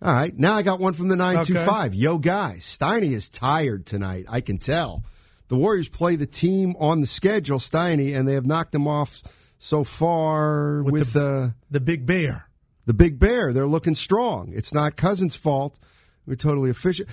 All 0.00 0.12
right. 0.12 0.36
Now 0.36 0.54
I 0.54 0.62
got 0.62 0.78
one 0.80 0.92
from 0.92 1.08
the 1.08 1.16
925. 1.16 1.94
Yo, 1.94 2.18
guys, 2.18 2.64
Steiny 2.64 3.12
is 3.12 3.28
tired 3.28 3.86
tonight. 3.86 4.26
I 4.28 4.40
can 4.40 4.58
tell. 4.58 5.04
The 5.48 5.56
Warriors 5.56 5.88
play 5.88 6.16
the 6.16 6.26
team 6.26 6.74
on 6.78 7.00
the 7.00 7.06
schedule, 7.06 7.58
Steiny, 7.58 8.16
and 8.16 8.26
they 8.28 8.34
have 8.34 8.46
knocked 8.46 8.72
them 8.72 8.86
off 8.86 9.22
so 9.58 9.82
far 9.84 10.82
with, 10.82 10.92
With 10.94 11.12
the- 11.14 11.24
uh, 11.24 11.50
The 11.70 11.80
big 11.80 12.06
bear. 12.06 12.47
The 12.88 12.94
big 12.94 13.18
bear. 13.18 13.52
They're 13.52 13.66
looking 13.66 13.94
strong. 13.94 14.50
It's 14.54 14.72
not 14.72 14.96
Cousins' 14.96 15.36
fault. 15.36 15.78
We're 16.26 16.36
totally 16.36 16.70
efficient. 16.70 17.10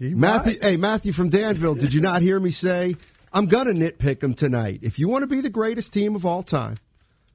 Matthew, 0.00 0.58
hey 0.60 0.76
Matthew 0.76 1.12
from 1.12 1.28
Danville, 1.28 1.76
did 1.76 1.94
you 1.94 2.00
not 2.00 2.22
hear 2.22 2.40
me 2.40 2.50
say 2.50 2.96
I'm 3.32 3.46
gonna 3.46 3.70
nitpick 3.70 4.18
them 4.18 4.34
tonight? 4.34 4.80
If 4.82 4.98
you 4.98 5.08
want 5.08 5.22
to 5.22 5.28
be 5.28 5.40
the 5.40 5.48
greatest 5.48 5.92
team 5.92 6.16
of 6.16 6.26
all 6.26 6.42
time, 6.42 6.78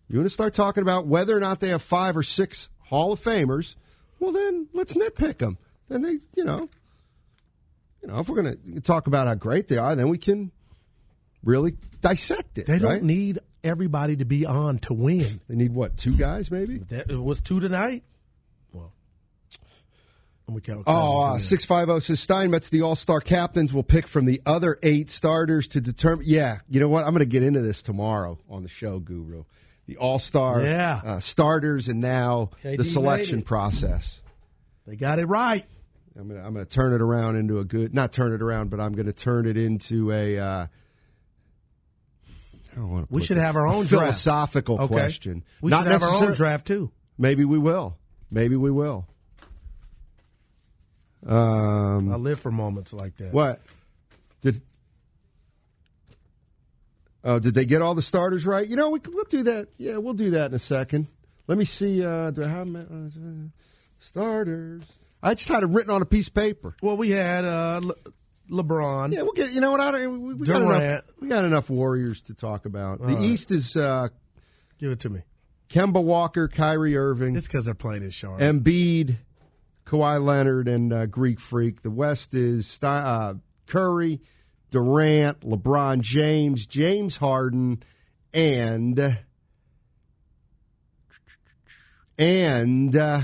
you 0.10 0.20
want 0.20 0.28
to 0.28 0.34
start 0.34 0.54
talking 0.54 0.82
about 0.82 1.08
whether 1.08 1.36
or 1.36 1.40
not 1.40 1.62
they 1.62 1.70
have 1.70 1.82
five 1.82 2.18
or 2.18 2.24
six 2.24 2.68
Hall 2.82 3.14
of 3.14 3.22
Famers. 3.22 3.76
Well, 4.20 4.34
then 4.34 4.68
let's 4.74 4.94
nitpick 4.94 5.38
them. 5.38 5.58
Then 5.88 6.02
they, 6.02 6.18
you 6.36 6.44
know, 6.44 6.68
you 8.02 8.10
know, 8.10 8.20
if 8.20 8.28
we're 8.28 8.36
gonna 8.36 8.82
talk 8.82 9.08
about 9.08 9.28
how 9.28 9.36
great 9.36 9.70
they 9.70 9.78
are, 9.78 9.96
then 9.96 10.10
we 10.10 10.18
can 10.18 10.52
really 11.48 11.76
dissect 12.02 12.58
it. 12.58 12.68
They 12.68 12.78
don't 12.78 12.92
right? 12.92 13.04
need 13.04 13.40
everybody 13.64 14.18
to 14.18 14.26
be 14.26 14.46
on 14.46 14.80
to 14.80 14.94
win. 14.94 15.40
They 15.48 15.56
need 15.56 15.74
what? 15.74 15.98
Two 15.98 16.16
guys, 16.16 16.52
maybe. 16.52 16.80
That 16.90 17.10
it 17.10 17.16
was 17.18 17.40
two 17.40 17.60
tonight. 17.60 18.04
Well, 18.74 18.92
and 20.46 20.56
we 20.56 20.62
count. 20.62 20.84
Oh, 20.86 21.22
uh, 21.22 21.40
650 21.40 22.06
says 22.06 22.20
Steinmetz, 22.20 22.70
the 22.70 22.82
all 22.82 22.96
star 22.96 23.22
captains 23.22 23.74
will 23.74 23.84
pick 23.84 24.08
from 24.08 24.26
the 24.26 24.42
other 24.46 24.78
eight 24.84 25.10
starters 25.10 25.70
to 25.70 25.82
determine. 25.82 26.26
Yeah, 26.28 26.60
you 26.70 26.80
know 26.80 26.90
what? 26.90 27.06
I'm 27.06 27.12
going 27.12 27.20
to 27.20 27.26
get 27.26 27.44
into 27.44 27.62
this 27.62 27.82
tomorrow 27.82 28.38
on 28.50 28.64
the 28.64 28.70
show, 28.70 29.00
Guru. 29.00 29.46
The 29.88 29.98
all 29.98 30.20
star 30.20 30.62
Yeah. 30.62 31.00
uh, 31.04 31.20
starters 31.22 31.88
and 31.88 32.02
now 32.02 32.50
KD 32.62 32.78
the 32.80 32.84
selection 32.84 33.42
process. 33.42 34.22
They 34.86 34.98
got 34.98 35.20
it 35.20 35.26
right. 35.26 35.66
I'm 36.20 36.28
going 36.28 36.42
to 36.42 36.46
I'm 36.46 36.56
to 36.56 36.66
turn 36.66 36.94
it 36.94 37.02
around 37.02 37.38
into 37.38 37.60
a 37.60 37.64
good, 37.64 37.94
not 37.94 38.12
turn 38.12 38.34
it 38.34 38.42
around, 38.42 38.70
but 38.70 38.80
I'm 38.82 38.94
going 38.94 39.06
to 39.06 39.14
turn 39.14 39.46
it 39.46 39.56
into 39.56 40.12
a. 40.12 40.38
Uh, 40.40 40.44
I 40.46 40.68
don't 42.26 42.64
want 42.64 42.67
to 42.67 42.67
We 43.10 43.24
should 43.24 43.38
have 43.38 43.56
our 43.56 43.66
own 43.68 43.86
draft. 43.86 43.90
philosophical 43.90 44.80
Okay. 44.82 44.94
question. 44.94 45.44
We 45.62 45.72
not 45.72 45.84
should 45.84 45.92
have 45.94 46.04
our 46.04 46.24
own 46.24 46.34
draft 46.34 46.68
too. 46.68 46.92
Maybe 47.18 47.46
we 47.46 47.58
will. 47.58 47.98
Maybe 48.30 48.56
we 48.56 48.72
will. 48.72 49.08
Um, 51.26 52.12
I 52.14 52.16
live 52.16 52.40
for 52.40 52.52
moments 52.52 52.94
like 52.94 53.18
that. 53.18 53.34
What 53.34 53.62
did? 54.42 54.62
Oh, 57.24 57.40
did 57.40 57.54
they 57.56 57.66
get 57.66 57.82
all 57.82 57.96
the 57.96 58.02
starters 58.02 58.46
right? 58.46 58.66
You 58.66 58.76
know, 58.76 58.90
we, 58.90 59.00
we'll 59.12 59.26
do 59.26 59.44
that. 59.44 59.68
Yeah, 59.78 59.98
we'll 59.98 60.14
do 60.14 60.32
that 60.32 60.52
in 60.52 60.54
a 60.56 60.60
second. 60.60 61.08
Let 61.48 61.58
me 61.58 61.66
see. 61.66 62.06
Uh, 62.06 62.32
do 62.32 62.44
I 62.44 62.48
have 62.48 62.74
uh, 62.76 62.86
starters? 64.00 64.84
I 65.22 65.34
just 65.34 65.50
had 65.50 65.64
it 65.64 65.70
written 65.70 65.92
on 65.92 66.02
a 66.02 66.06
piece 66.06 66.28
of 66.28 66.34
paper. 66.36 66.76
Well, 66.82 66.96
we 66.96 67.10
had 67.10 67.44
uh, 67.44 67.82
LeBron. 68.50 69.14
Yeah, 69.14 69.24
we'll 69.24 69.34
get. 69.34 69.52
You 69.52 69.62
know 69.62 69.72
what? 69.72 69.80
I 69.82 70.08
we, 70.08 70.34
we 70.34 70.46
got 70.48 70.62
enough. 70.62 71.04
We 71.20 71.28
got 71.28 71.46
enough 71.46 71.70
Warriors 71.70 72.22
to 72.24 72.34
talk 72.34 72.66
about. 72.66 73.00
the 73.00 73.08
All 73.08 73.16
right. 73.16 73.24
East 73.24 73.52
is 73.52 73.76
uh, 73.76 74.08
Give 74.80 74.92
it 74.92 75.00
to 75.02 75.10
me. 75.10 75.22
Kemba 75.70 76.02
Walker, 76.02 76.48
Kyrie 76.48 76.96
Irving, 76.96 77.36
It's 77.36 77.48
because 77.48 77.66
they're 77.66 77.74
playing 77.74 78.04
in 78.04 78.10
Charlotte. 78.12 78.42
Embiid, 78.42 79.18
Kawhi 79.86 80.24
Leonard, 80.24 80.68
and 80.68 80.94
uh, 80.94 81.06
Greek 81.08 81.40
Freak. 81.40 81.82
The 81.82 81.90
West 81.90 82.34
is 82.34 82.80
uh, 82.82 83.34
Curry, 83.66 84.22
Durant, 84.72 85.42
LeBron 85.42 86.02
James, 86.02 86.66
James 86.66 87.18
Harden, 87.18 87.84
and 88.34 89.18
and 92.18 92.96
uh, 92.96 93.22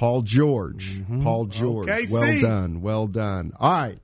Paul 0.00 0.22
George. 0.22 1.02
Paul 1.22 1.44
George. 1.44 1.86
Okay, 1.86 2.06
well 2.10 2.22
see. 2.22 2.40
done. 2.40 2.80
Well 2.80 3.06
done. 3.06 3.52
All 3.60 3.70
right. 3.70 3.98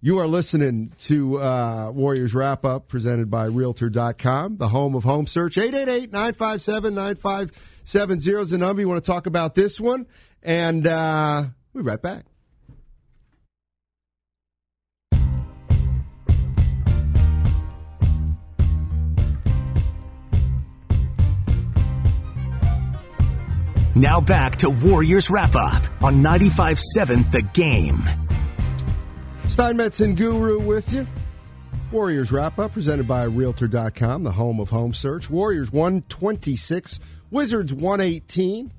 You 0.00 0.18
are 0.20 0.26
listening 0.26 0.94
to 1.00 1.38
uh, 1.38 1.90
Warriors 1.90 2.32
Wrap 2.32 2.64
Up 2.64 2.88
presented 2.88 3.30
by 3.30 3.44
Realtor.com, 3.44 4.56
the 4.56 4.68
home 4.68 4.94
of 4.94 5.04
home 5.04 5.26
search. 5.26 5.58
888 5.58 6.10
957 6.12 6.94
9570 6.94 8.40
is 8.40 8.50
the 8.52 8.56
number. 8.56 8.80
You 8.80 8.88
want 8.88 9.04
to 9.04 9.06
talk 9.06 9.26
about 9.26 9.54
this 9.54 9.78
one? 9.78 10.06
And 10.42 10.86
uh, 10.86 11.44
we'll 11.74 11.84
be 11.84 11.90
right 11.90 12.00
back. 12.00 12.24
Now 23.96 24.20
back 24.20 24.56
to 24.56 24.70
Warriors 24.70 25.30
Wrap 25.30 25.54
Up 25.54 25.84
on 26.02 26.20
95.7 26.20 27.30
The 27.30 27.42
Game. 27.42 28.02
Steinmetz 29.48 30.00
and 30.00 30.16
Guru 30.16 30.58
with 30.58 30.92
you. 30.92 31.06
Warriors 31.92 32.32
Wrap 32.32 32.58
Up 32.58 32.72
presented 32.72 33.06
by 33.06 33.22
Realtor.com, 33.22 34.24
the 34.24 34.32
home 34.32 34.58
of 34.58 34.70
home 34.70 34.94
search. 34.94 35.30
Warriors 35.30 35.70
126, 35.70 36.98
Wizards 37.30 37.72
118. 37.72 38.72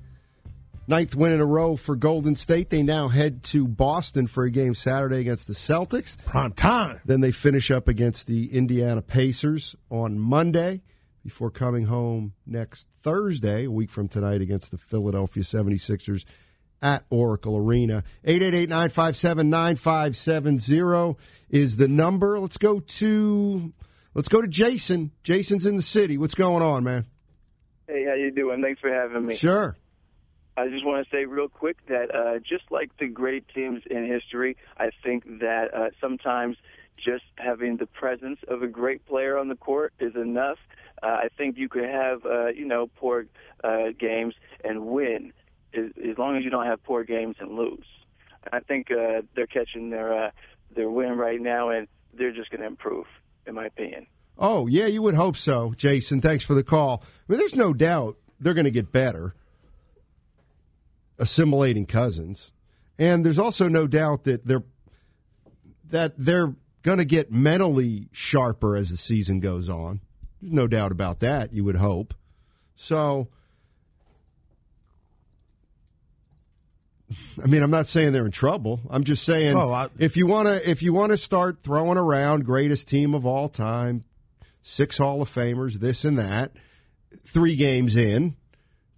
Ninth 0.86 1.14
win 1.14 1.32
in 1.32 1.40
a 1.40 1.46
row 1.46 1.76
for 1.76 1.96
Golden 1.96 2.36
State. 2.36 2.68
They 2.68 2.82
now 2.82 3.08
head 3.08 3.42
to 3.44 3.66
Boston 3.66 4.26
for 4.26 4.44
a 4.44 4.50
game 4.50 4.74
Saturday 4.74 5.20
against 5.20 5.46
the 5.46 5.54
Celtics. 5.54 6.18
Prime 6.26 6.52
time. 6.52 7.00
Then 7.06 7.22
they 7.22 7.32
finish 7.32 7.70
up 7.70 7.88
against 7.88 8.26
the 8.26 8.52
Indiana 8.52 9.00
Pacers 9.00 9.76
on 9.90 10.18
Monday 10.18 10.82
before 11.26 11.50
coming 11.50 11.84
home 11.86 12.32
next 12.46 12.86
Thursday, 13.02 13.64
a 13.64 13.70
week 13.70 13.90
from 13.90 14.06
tonight, 14.06 14.40
against 14.40 14.70
the 14.70 14.78
Philadelphia 14.78 15.42
76ers 15.42 16.24
at 16.80 17.04
Oracle 17.10 17.56
Arena. 17.56 18.04
888-957-9570 18.24 21.16
is 21.50 21.78
the 21.78 21.88
number. 21.88 22.38
Let's 22.38 22.58
go 22.58 22.78
to 22.78 23.72
let's 24.14 24.28
go 24.28 24.40
to 24.40 24.46
Jason. 24.46 25.10
Jason's 25.24 25.66
in 25.66 25.74
the 25.74 25.82
city. 25.82 26.16
What's 26.16 26.36
going 26.36 26.62
on, 26.62 26.84
man? 26.84 27.06
Hey, 27.88 28.04
how 28.06 28.14
you 28.14 28.30
doing? 28.30 28.62
Thanks 28.62 28.80
for 28.80 28.92
having 28.92 29.26
me. 29.26 29.34
Sure. 29.34 29.76
I 30.56 30.68
just 30.68 30.86
want 30.86 31.04
to 31.04 31.10
say 31.10 31.24
real 31.24 31.48
quick 31.48 31.84
that 31.88 32.14
uh, 32.14 32.38
just 32.38 32.70
like 32.70 32.96
the 32.98 33.08
great 33.08 33.48
teams 33.52 33.82
in 33.90 34.06
history, 34.06 34.56
I 34.78 34.90
think 35.02 35.24
that 35.40 35.74
uh, 35.74 35.90
sometimes 36.00 36.56
just 36.96 37.24
having 37.36 37.76
the 37.76 37.86
presence 37.86 38.38
of 38.48 38.62
a 38.62 38.66
great 38.66 39.04
player 39.06 39.38
on 39.38 39.48
the 39.48 39.54
court 39.54 39.92
is 40.00 40.14
enough. 40.14 40.58
Uh, 41.02 41.06
I 41.06 41.28
think 41.36 41.58
you 41.58 41.68
could 41.68 41.84
have, 41.84 42.24
uh, 42.24 42.48
you 42.48 42.66
know, 42.66 42.88
poor 42.96 43.26
uh, 43.62 43.88
games 43.98 44.34
and 44.64 44.86
win, 44.86 45.32
as, 45.74 45.90
as 46.08 46.18
long 46.18 46.36
as 46.36 46.44
you 46.44 46.50
don't 46.50 46.66
have 46.66 46.82
poor 46.82 47.04
games 47.04 47.36
and 47.38 47.56
lose. 47.56 47.86
I 48.52 48.60
think 48.60 48.90
uh, 48.90 49.22
they're 49.34 49.46
catching 49.46 49.90
their 49.90 50.26
uh, 50.26 50.30
their 50.74 50.88
win 50.88 51.16
right 51.18 51.40
now, 51.40 51.70
and 51.70 51.88
they're 52.14 52.32
just 52.32 52.50
going 52.50 52.60
to 52.60 52.66
improve, 52.66 53.06
in 53.46 53.54
my 53.54 53.66
opinion. 53.66 54.06
Oh, 54.38 54.66
yeah, 54.66 54.86
you 54.86 55.02
would 55.02 55.14
hope 55.14 55.36
so, 55.36 55.74
Jason. 55.76 56.20
Thanks 56.20 56.44
for 56.44 56.54
the 56.54 56.62
call. 56.62 57.02
I 57.02 57.32
mean, 57.32 57.38
there's 57.38 57.54
no 57.54 57.72
doubt 57.72 58.16
they're 58.38 58.54
going 58.54 58.64
to 58.64 58.70
get 58.70 58.92
better 58.92 59.34
assimilating 61.18 61.86
cousins. 61.86 62.50
And 62.98 63.24
there's 63.24 63.38
also 63.38 63.68
no 63.68 63.86
doubt 63.86 64.24
that 64.24 64.46
they're 64.46 64.64
that 65.88 66.14
they're 66.18 66.54
going 66.82 66.98
to 66.98 67.04
get 67.04 67.30
mentally 67.30 68.08
sharper 68.12 68.76
as 68.76 68.90
the 68.90 68.96
season 68.96 69.40
goes 69.40 69.68
on. 69.68 70.00
No 70.46 70.66
doubt 70.66 70.92
about 70.92 71.20
that, 71.20 71.52
you 71.52 71.64
would 71.64 71.76
hope. 71.76 72.14
So 72.76 73.28
I 77.42 77.46
mean, 77.46 77.62
I'm 77.62 77.70
not 77.70 77.86
saying 77.86 78.12
they're 78.12 78.26
in 78.26 78.32
trouble. 78.32 78.80
I'm 78.90 79.04
just 79.04 79.24
saying 79.24 79.56
Oh, 79.56 79.72
I- 79.72 79.88
if 79.98 80.16
you 80.16 80.26
want 80.26 80.48
to 80.48 80.68
if 80.68 80.82
you 80.82 80.92
want 80.92 81.10
to 81.12 81.18
start 81.18 81.58
throwing 81.62 81.98
around 81.98 82.44
greatest 82.44 82.88
team 82.88 83.14
of 83.14 83.24
all 83.24 83.48
time, 83.48 84.04
six 84.62 84.98
Hall 84.98 85.22
of 85.22 85.32
Famers, 85.32 85.74
this 85.74 86.04
and 86.04 86.18
that, 86.18 86.52
three 87.26 87.56
games 87.56 87.96
in, 87.96 88.36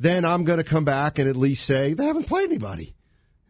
then 0.00 0.24
I'm 0.24 0.44
going 0.44 0.58
to 0.58 0.64
come 0.64 0.84
back 0.84 1.18
and 1.18 1.28
at 1.28 1.36
least 1.36 1.64
say 1.66 1.92
they 1.94 2.04
haven't 2.06 2.26
played 2.26 2.48
anybody. 2.50 2.94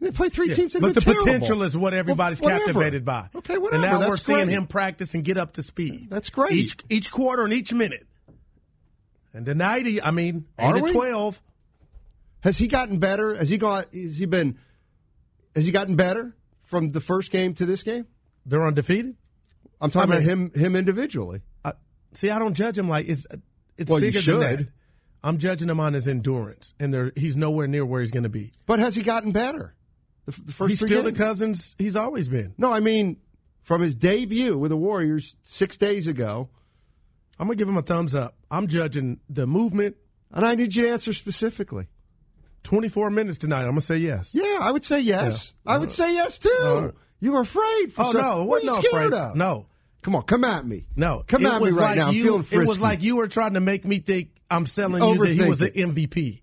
They 0.01 0.11
played 0.11 0.31
three 0.31 0.47
Yeah, 0.49 0.55
teams. 0.55 0.73
But 0.79 0.93
the 0.93 1.01
terrible. 1.01 1.23
potential 1.25 1.63
is 1.63 1.75
what 1.75 1.93
everybody's 1.93 2.41
Well, 2.41 2.57
captivated 2.57 3.03
by. 3.03 3.27
Okay, 3.35 3.57
whatever. 3.57 3.83
And 3.83 3.91
now 3.91 3.99
That's 3.99 4.09
we're 4.09 4.15
seeing 4.17 4.45
great. 4.45 4.49
him 4.55 4.67
practice 4.67 5.13
and 5.13 5.23
get 5.25 5.37
up 5.37 5.53
to 5.53 5.63
speed. 5.63 6.07
That's 6.09 6.29
great. 6.29 6.53
Each 6.53 6.75
each 6.89 7.11
quarter 7.11 7.43
and 7.43 7.51
each 7.53 7.73
minute. 7.73 8.07
And 9.33 9.45
tonight, 9.45 9.85
he, 9.85 10.01
I 10.01 10.11
mean, 10.11 10.45
Are 10.57 10.75
eight 10.77 10.81
we? 10.83 10.87
to 10.89 10.93
twelve. 10.93 11.41
Has 12.41 12.57
he 12.57 12.67
gotten 12.67 12.99
better? 12.99 13.35
Has 13.35 13.49
he 13.49 13.57
got? 13.57 13.93
Has 13.93 14.17
he 14.17 14.25
been? 14.25 14.57
Has 15.55 15.65
he 15.65 15.71
gotten 15.71 15.95
better 15.95 16.35
from 16.63 16.91
the 16.91 17.01
first 17.01 17.31
game 17.31 17.53
to 17.55 17.65
this 17.65 17.83
game? 17.83 18.07
They're 18.45 18.65
undefeated. 18.65 19.15
I'm 19.81 19.91
talking 19.91 20.13
I 20.13 20.15
about 20.17 20.23
him 20.29 20.51
him 20.55 20.75
individually. 20.75 21.41
I, 21.65 21.73
see, 22.13 22.29
I 22.29 22.39
don't 22.39 22.53
judge 22.53 22.77
him 22.77 22.87
like 22.87 23.07
it's 23.09 23.27
it's 23.77 23.91
Well, 23.91 23.99
bigger 24.01 24.21
than 24.21 24.39
that. 24.39 24.67
I'm 25.21 25.37
judging 25.37 25.69
him 25.69 25.81
on 25.81 25.91
his 25.93 26.07
endurance, 26.07 26.73
and 26.79 26.93
there, 26.93 27.11
he's 27.15 27.35
nowhere 27.35 27.67
near 27.67 27.85
where 27.85 27.99
he's 27.99 28.11
going 28.11 28.23
to 28.23 28.29
be. 28.29 28.53
But 28.65 28.79
has 28.79 28.95
he 28.95 29.03
gotten 29.03 29.33
better? 29.33 29.75
The, 30.31 30.41
the 30.45 30.51
first 30.51 30.69
He's 30.69 30.79
still 30.79 31.03
the. 31.03 31.11
Cousins 31.11 31.75
he's 31.77 31.95
always 31.95 32.27
been. 32.27 32.53
No, 32.57 32.71
I 32.73 32.79
mean 32.79 33.17
from 33.63 33.81
his 33.81 33.95
debut 33.95 34.57
with 34.57 34.69
the 34.69 34.77
Warriors 34.77 35.35
six 35.43 35.77
days 35.77 36.07
ago. 36.07 36.49
I'm 37.39 37.47
gonna 37.47 37.55
give 37.55 37.67
him 37.69 37.77
a 37.77 37.81
thumbs 37.81 38.15
up. 38.15 38.35
I'm 38.51 38.67
judging 38.67 39.19
the 39.29 39.47
movement. 39.47 39.95
And 40.31 40.45
I 40.45 40.55
need 40.55 40.75
you 40.75 40.83
to 40.83 40.89
answer 40.91 41.13
specifically. 41.13 41.87
24 42.63 43.09
minutes 43.09 43.37
tonight. 43.37 43.61
I'm 43.61 43.69
gonna 43.69 43.81
say 43.81 43.97
yes. 43.97 44.35
Yeah, 44.35 44.57
I 44.59 44.71
would 44.71 44.83
say 44.83 44.99
yes. 44.99 45.53
Yeah. 45.65 45.73
I 45.73 45.77
would 45.77 45.91
say 45.91 46.13
yes 46.13 46.39
too. 46.39 46.49
Uh, 46.61 46.91
you 47.19 47.31
were 47.31 47.41
afraid. 47.41 47.93
For 47.93 48.01
Oh 48.05 48.11
some- 48.11 48.21
no, 48.21 48.43
what 48.45 48.61
are 48.61 48.65
you 48.65 48.71
no, 48.71 48.75
scared 48.75 49.05
afraid. 49.13 49.13
of? 49.13 49.35
No, 49.35 49.65
Come 50.01 50.15
on, 50.15 50.23
come 50.23 50.43
at 50.45 50.65
me. 50.65 50.85
no. 50.95 51.23
Come 51.27 51.45
It 51.45 51.49
at 51.51 51.61
me 51.61 51.69
right 51.71 51.81
like 51.89 51.95
now. 51.97 52.07
I'm 52.09 52.13
you- 52.13 52.23
feeling 52.23 52.45
It 52.51 52.67
was 52.67 52.79
like 52.79 53.01
you 53.01 53.15
were 53.17 53.27
trying 53.27 53.53
to 53.55 53.59
make 53.59 53.85
me 53.85 53.99
think 53.99 54.29
I'm 54.51 54.65
selling 54.65 55.03
you 55.03 55.25
that 55.25 55.33
he 55.33 55.43
was 55.49 55.61
an. 55.61 55.69
MVP. 55.71 56.41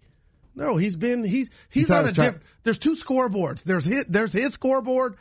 No, 0.57 0.77
he's 0.79 0.97
been 0.97 1.23
he's 1.23 1.49
he's 1.69 1.91
I 1.91 1.99
on 1.99 2.05
a 2.05 2.07
was 2.09 2.13
trying- 2.15 2.33
diff- 2.33 2.43
There's 2.65 2.79
two 2.79 2.97
scoreboards. 2.97 3.63
There's 3.63 3.85
his, 3.85 4.05
there's 4.09 4.33
his 4.33 4.55
scoreboard, 4.55 5.17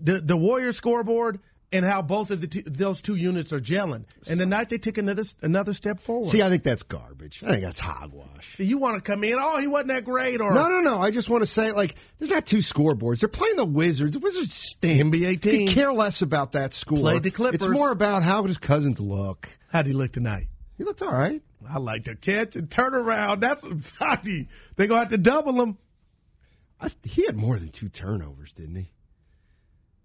the 0.00 0.18
the 0.20 0.36
Warriors 0.36 0.76
scoreboard, 0.76 1.38
and 1.70 1.84
how 1.84 2.00
both 2.00 2.30
of 2.30 2.40
the 2.40 2.46
two, 2.46 2.62
those 2.62 3.02
two 3.02 3.14
units 3.14 3.52
are 3.52 3.60
gelling. 3.60 4.04
And 4.30 4.40
tonight 4.40 4.70
they 4.70 4.78
take 4.78 4.96
another 4.96 5.24
another 5.42 5.74
step 5.74 6.00
forward. 6.00 6.28
See, 6.30 6.42
I 6.42 6.48
think 6.48 6.62
that's 6.62 6.82
garbage. 6.82 7.42
I 7.44 7.50
think 7.50 7.62
that's 7.64 7.78
hogwash. 7.80 8.54
See, 8.56 8.64
you 8.64 8.78
want 8.78 8.96
to 8.96 9.02
come 9.02 9.22
in? 9.24 9.34
Oh, 9.38 9.58
he 9.60 9.66
wasn't 9.66 9.88
that 9.88 10.06
great, 10.06 10.40
or 10.40 10.54
No, 10.54 10.68
no, 10.68 10.80
no. 10.80 11.02
I 11.02 11.10
just 11.10 11.28
want 11.28 11.42
to 11.42 11.46
say, 11.46 11.70
like, 11.72 11.94
there's 12.18 12.30
not 12.30 12.46
two 12.46 12.58
scoreboards. 12.62 13.20
They're 13.20 13.28
playing 13.28 13.56
the 13.56 13.66
Wizards. 13.66 14.14
The 14.14 14.20
Wizards 14.20 14.54
stink. 14.54 15.12
NBA 15.14 15.42
Could 15.42 15.50
team. 15.50 15.68
care 15.68 15.92
less 15.92 16.22
about 16.22 16.52
that 16.52 16.72
score. 16.72 16.98
Played 17.00 17.24
the 17.24 17.30
Clippers. 17.30 17.60
It's 17.60 17.68
more 17.68 17.90
about 17.92 18.22
how 18.22 18.42
does 18.46 18.56
Cousins 18.56 18.98
look. 19.00 19.50
How'd 19.70 19.86
he 19.86 19.92
look 19.92 20.12
tonight? 20.12 20.46
He 20.78 20.84
looked 20.84 21.02
all 21.02 21.12
right. 21.12 21.42
I 21.68 21.78
like 21.78 22.04
to 22.04 22.16
catch 22.16 22.56
and 22.56 22.70
turn 22.70 22.94
around. 22.94 23.40
That's 23.40 23.66
Saki. 23.88 24.48
They're 24.76 24.86
gonna 24.86 25.00
have 25.00 25.10
to 25.10 25.18
double 25.18 25.60
him. 25.60 25.78
I, 26.80 26.90
he 27.02 27.26
had 27.26 27.36
more 27.36 27.58
than 27.58 27.70
two 27.70 27.88
turnovers, 27.88 28.52
didn't 28.52 28.76
he? 28.76 28.92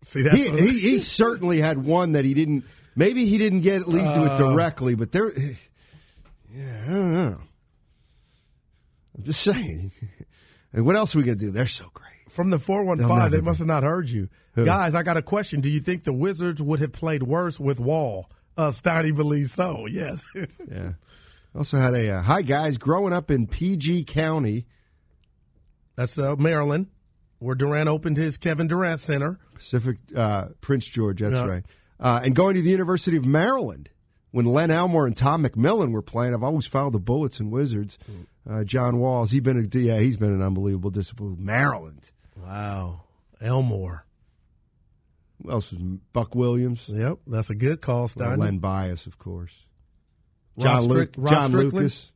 See, 0.02 0.21
that's 0.23 0.36
He, 0.36 0.49
what- 0.49 0.60
he, 0.60 0.80
he 0.80 0.99
certainly 0.99 1.62
had 1.62 1.84
one 1.84 2.13
that 2.13 2.26
he 2.26 2.34
didn't. 2.34 2.65
Maybe 2.95 3.26
he 3.26 3.38
didn't 3.38 3.62
get 3.62 3.88
lead 3.88 4.13
to 4.15 4.26
it 4.26 4.32
Uh. 4.32 4.38
directly, 4.38 4.95
but 4.95 5.12
there. 5.12 5.32
Yeah, 6.54 6.84
I 6.86 6.89
don't 6.89 7.13
know. 7.13 7.38
I'm 9.17 9.23
just 9.23 9.41
saying. 9.41 9.91
And 10.76 10.88
what 10.88 10.95
else 10.95 11.13
are 11.13 11.19
we 11.19 11.23
gonna 11.23 11.36
do? 11.36 11.52
They're 11.52 11.67
so 11.67 11.86
great. 11.93 12.10
from 12.32 12.49
the 12.49 12.58
four 12.58 12.84
one 12.84 12.97
five, 12.97 13.08
They'll 13.08 13.15
five. 13.15 13.32
never 13.32 13.36
They 13.36 13.41
must 13.45 13.60
have 13.60 13.67
not 13.67 13.84
heard 13.84 14.10
you, 14.10 14.28
Who? 14.56 14.65
guys. 14.65 14.95
I 14.95 15.04
got 15.04 15.17
a 15.17 15.21
question. 15.21 15.62
Do 15.62 15.69
you 15.69 15.80
think 15.82 16.04
the 16.04 16.12
Wizards 16.12 16.60
would 16.63 16.80
have 16.80 16.91
played 16.91 17.21
worse 17.21 17.60
with 17.60 17.80
Wall? 17.80 18.28
Uh, 18.58 18.69
Steiny 18.71 19.15
believes 19.15 19.52
so. 19.54 19.86
Yes. 19.86 20.23
Yeah. 20.67 20.93
Also 21.56 21.78
had 21.78 21.94
a 21.94 22.10
uh, 22.18 22.22
hi 22.22 22.42
guys. 22.42 22.78
Growing 22.78 23.13
up 23.13 23.30
in 23.30 23.48
PG 23.48 24.06
County, 24.06 24.66
That's 25.96 26.18
uh, 26.18 26.36
Maryland, 26.36 26.88
where 27.39 27.56
Durant 27.56 27.88
opened 27.89 28.18
his 28.18 28.38
Kevin 28.38 28.68
Durant 28.68 29.00
Center. 29.00 29.39
Pacific 29.54 29.98
uh, 30.16 30.48
Prince 30.62 30.86
George. 30.88 31.22
That's 31.22 31.36
Yeah. 31.38 31.46
right. 31.46 31.63
Uh, 32.00 32.22
and 32.24 32.36
going 32.36 32.56
to 32.56 32.62
the 32.62 32.72
University 32.72 33.16
of 33.18 33.26
Maryland 33.26 33.89
when 34.32 34.46
Len 34.46 34.72
Elmore 34.72 35.06
and 35.06 35.16
Tom 35.16 35.44
McMillen 35.46 35.92
were 35.92 36.02
playing. 36.02 36.34
I've 36.34 36.44
always 36.44 36.66
followed 36.66 36.94
the 36.94 37.00
Bullets 37.00 37.39
and 37.39 37.52
Wizards. 37.52 37.98
Uh, 38.50 38.63
John 38.63 38.98
Walls. 39.00 39.32
He 39.32 39.39
been 39.39 39.58
a 39.74 39.78
yeah. 39.80 40.00
He's 40.00 40.18
been 40.18 40.32
an 40.34 40.42
unbelievable 40.42 40.89
discipline. 40.89 41.38
Maryland. 41.39 42.12
Wow. 42.36 43.04
Elmore. 43.39 44.06
Who 45.44 45.52
else 45.52 45.72
was 45.72 45.82
Buck 46.13 46.34
Williams? 46.36 46.89
Yep. 46.89 47.20
That's 47.28 47.50
a 47.52 47.56
good 47.56 47.80
call, 47.82 48.10
Well, 48.16 48.38
Len 48.38 48.58
Bias, 48.58 49.06
of 49.06 49.18
course. 49.20 49.52
John, 50.60 50.84
Strick- 50.84 51.18
Luke, 51.18 51.30
Rod 51.30 51.32
John 51.34 51.50
Strickland? 51.50 51.74
Lucas. 51.74 52.12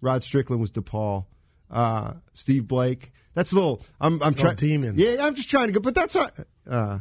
Rod 0.00 0.22
Strickland 0.22 0.60
was 0.60 0.72
DePaul. 0.72 1.26
Uh, 1.70 2.14
Steve 2.34 2.66
Blake. 2.68 3.12
That's 3.34 3.52
a 3.52 3.54
little. 3.54 3.82
I'm. 4.00 4.22
I'm 4.22 4.34
trying. 4.34 4.56
demons. 4.56 4.98
Yeah, 4.98 5.24
I'm 5.26 5.34
just 5.34 5.50
trying 5.50 5.66
to 5.68 5.72
go. 5.72 5.80
But 5.80 5.94
that's 5.94 6.14
not. 6.14 6.34
Uh, 6.68 6.98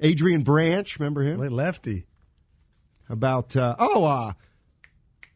Adrian 0.00 0.42
Branch. 0.42 0.98
Remember 0.98 1.22
him? 1.22 1.40
Lefty. 1.40 2.06
About 3.08 3.54
uh, 3.56 3.74
oh, 3.78 4.04
uh, 4.04 4.32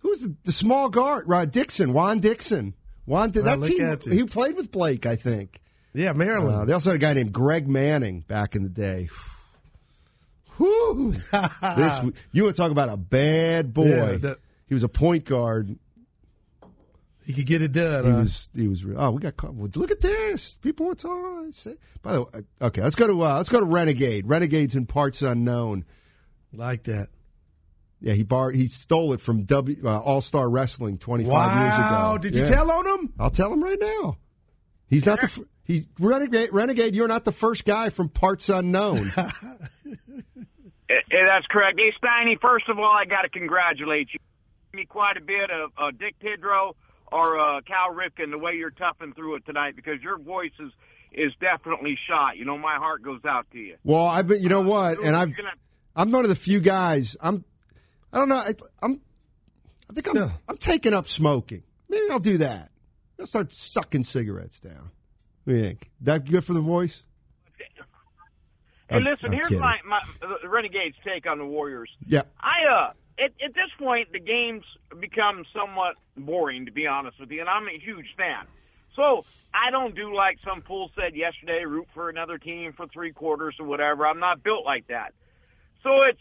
who's 0.00 0.20
the, 0.20 0.34
the 0.44 0.52
small 0.52 0.88
guard? 0.88 1.24
Rod 1.26 1.50
Dixon. 1.52 1.92
Juan 1.92 2.18
Dixon. 2.20 2.74
Juan. 3.06 3.30
Di- 3.30 3.40
Well, 3.40 3.46
that 3.50 3.60
look 3.60 3.70
team. 3.70 3.82
at 3.82 4.06
you. 4.06 4.12
He 4.12 4.24
played 4.24 4.56
with 4.56 4.70
Blake, 4.70 5.06
I 5.06 5.16
think. 5.16 5.60
Yeah, 5.94 6.12
Maryland. 6.12 6.56
Uh, 6.56 6.64
they 6.66 6.72
also 6.72 6.90
had 6.90 6.96
a 6.96 6.98
guy 7.00 7.12
named 7.12 7.32
Greg 7.32 7.66
Manning 7.68 8.20
back 8.28 8.54
in 8.54 8.62
the 8.62 8.68
day. 8.68 9.08
Whew. 10.58 11.12
this 11.32 12.00
you 12.32 12.44
want 12.44 12.54
to 12.56 12.62
talk 12.62 12.70
about 12.70 12.88
a 12.88 12.96
bad 12.96 13.72
boy? 13.72 13.88
Yeah, 13.88 14.16
that- 14.18 14.38
he 14.70 14.74
was 14.74 14.82
a 14.82 14.88
point 14.88 15.26
guard. 15.26 15.76
he 17.26 17.34
could 17.34 17.44
get 17.46 17.60
it 17.60 17.72
done. 17.72 18.04
He 18.04 18.10
huh? 18.10 18.16
was. 18.18 18.50
He 18.56 18.68
was. 18.68 18.82
Oh, 18.96 19.10
we 19.10 19.20
got. 19.20 19.36
caught. 19.36 19.52
Well, 19.54 19.68
Look 19.74 19.90
at 19.90 20.00
this. 20.00 20.54
People 20.62 20.86
were 20.86 20.94
talking. 20.94 21.52
Say- 21.52 21.76
By 22.02 22.12
the 22.14 22.22
way, 22.22 22.28
uh, 22.60 22.64
okay, 22.66 22.80
let's 22.82 22.96
go 22.96 23.06
to 23.06 23.22
uh, 23.24 23.36
let's 23.36 23.48
go 23.50 23.60
to 23.60 23.66
Renegade. 23.66 24.26
Renegades 24.26 24.74
in 24.76 24.86
parts 24.86 25.20
unknown. 25.20 25.84
like 26.54 26.84
that. 26.84 27.08
Yeah, 28.00 28.14
he 28.14 28.22
bar 28.22 28.50
he 28.50 28.66
stole 28.68 29.12
it 29.12 29.20
from 29.20 29.42
W 29.44 29.76
uh, 29.84 29.98
All 30.00 30.22
Star 30.22 30.48
Wrestling 30.48 30.96
twenty 30.96 31.24
five 31.24 31.32
Wow. 31.52 31.62
years 31.64 31.74
ago. 31.74 31.82
Wow, 31.84 32.16
Did 32.16 32.34
you 32.34 32.42
Yeah. 32.44 32.48
tell 32.48 32.70
on 32.70 32.86
him? 32.86 33.12
I'll 33.18 33.30
tell 33.30 33.52
him 33.52 33.62
right 33.62 33.78
now. 33.78 34.16
He's 34.88 35.04
not 35.04 35.20
the 35.20 35.26
f- 35.26 35.40
he 35.64 35.86
Renegade. 35.98 36.48
Renegade, 36.52 36.94
you're 36.94 37.08
not 37.08 37.24
the 37.26 37.32
first 37.32 37.64
guy 37.66 37.90
from 37.90 38.08
parts 38.08 38.48
unknown. 38.48 39.12
Eh, 40.88 40.94
that's 41.24 41.46
correct. 41.48 41.78
Hey, 41.78 41.92
Steiny, 42.02 42.40
first 42.40 42.68
of 42.68 42.76
all, 42.78 42.90
I 42.90 43.04
got 43.04 43.22
to 43.22 43.28
congratulate 43.28 44.08
you. 44.12 44.18
Me 44.72 44.84
quite 44.84 45.16
a 45.16 45.20
bit 45.20 45.50
of 45.50 45.70
uh, 45.76 45.90
Dick 45.90 46.14
Tidrow 46.22 46.74
or 47.10 47.40
uh, 47.40 47.60
Cal 47.62 47.92
Ripken 47.92 48.30
the 48.30 48.38
way 48.38 48.52
you're 48.54 48.70
toughing 48.70 49.12
through 49.14 49.36
it 49.36 49.46
tonight 49.46 49.74
because 49.74 50.00
your 50.02 50.16
voice 50.18 50.52
is 50.60 50.70
is 51.12 51.32
definitely 51.40 51.98
shot. 52.08 52.36
You 52.36 52.44
know, 52.44 52.56
my 52.56 52.76
heart 52.76 53.02
goes 53.02 53.20
out 53.28 53.46
to 53.50 53.58
you. 53.58 53.74
Well, 53.82 54.06
I've 54.06 54.28
been, 54.28 54.40
you 54.40 54.48
know 54.48 54.60
what, 54.60 55.02
and 55.02 55.16
I've, 55.16 55.30
You're 55.30 55.48
I'm 55.96 56.12
one 56.12 56.24
of 56.24 56.28
the 56.28 56.36
few 56.36 56.60
guys. 56.60 57.16
I'm, 57.20 57.44
I 58.12 58.18
don't 58.18 58.28
know. 58.28 58.36
I, 58.36 58.54
I'm, 58.80 59.00
I 59.90 59.92
think 59.92 60.06
I'm, 60.08 60.16
Yeah. 60.16 60.30
I'm 60.48 60.56
taking 60.56 60.94
up 60.94 61.08
smoking. 61.08 61.64
Maybe 61.88 62.08
I'll 62.12 62.20
do 62.20 62.38
that. 62.38 62.70
I'll 63.18 63.26
start 63.26 63.52
sucking 63.52 64.04
cigarettes 64.04 64.60
down. 64.60 64.92
What 65.42 65.52
do 65.52 65.56
you 65.56 65.62
think? 65.64 65.90
That 66.02 66.30
good 66.30 66.44
for 66.44 66.52
the 66.52 66.60
voice? 66.60 67.02
Hey, 68.88 68.96
I'm- 68.96 69.02
listen, 69.04 69.26
I'm 69.26 69.32
here's 69.32 69.48
kidding. 69.48 69.60
my, 69.60 69.78
my 69.84 70.00
the 70.42 70.48
Renegades' 70.48 70.94
take 71.04 71.26
on 71.28 71.38
the 71.38 71.44
Warriors. 71.44 71.90
Yeah. 72.06 72.22
I 72.40 72.72
uh 72.72 72.92
at, 73.20 73.32
at 73.44 73.54
this 73.54 73.70
point 73.78 74.12
the 74.12 74.20
game's 74.20 74.64
become 74.98 75.44
somewhat 75.54 75.96
boring 76.16 76.66
to 76.66 76.72
be 76.72 76.86
honest 76.86 77.20
with 77.20 77.30
you, 77.30 77.40
and 77.40 77.48
I'm 77.48 77.66
a 77.68 77.78
huge 77.78 78.14
fan. 78.16 78.46
So 78.96 79.24
I 79.54 79.70
don't 79.70 79.94
do 79.94 80.14
like 80.14 80.38
some 80.40 80.62
fool 80.62 80.90
said 80.94 81.14
yesterday, 81.14 81.64
root 81.64 81.86
for 81.94 82.08
another 82.08 82.38
team 82.38 82.72
for 82.72 82.86
three 82.88 83.12
quarters 83.12 83.56
or 83.58 83.66
whatever. 83.66 84.06
I'm 84.06 84.18
not 84.18 84.42
built 84.42 84.64
like 84.64 84.88
that. 84.88 85.14
So 85.82 86.02
it's 86.02 86.20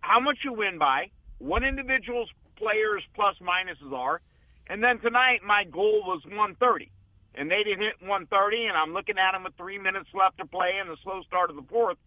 how 0.00 0.18
much 0.18 0.38
you 0.44 0.52
win 0.52 0.78
by, 0.78 1.10
what 1.38 1.62
individuals 1.62 2.28
players 2.56 3.02
plus 3.14 3.36
minuses 3.40 3.92
are, 3.92 4.20
and 4.68 4.82
then 4.82 4.98
tonight 5.00 5.40
my 5.46 5.64
goal 5.64 6.02
was 6.06 6.22
130, 6.24 6.90
and 7.34 7.50
they 7.50 7.62
didn't 7.62 7.80
hit 7.80 8.00
130, 8.00 8.66
and 8.66 8.76
I'm 8.76 8.92
looking 8.92 9.18
at 9.18 9.32
them 9.32 9.44
with 9.44 9.54
three 9.56 9.78
minutes 9.78 10.08
left 10.14 10.38
to 10.38 10.46
play 10.46 10.80
in 10.80 10.88
the 10.88 10.96
slow 11.02 11.22
start 11.22 11.50
of 11.50 11.56
the 11.56 11.62
fourth 11.68 11.98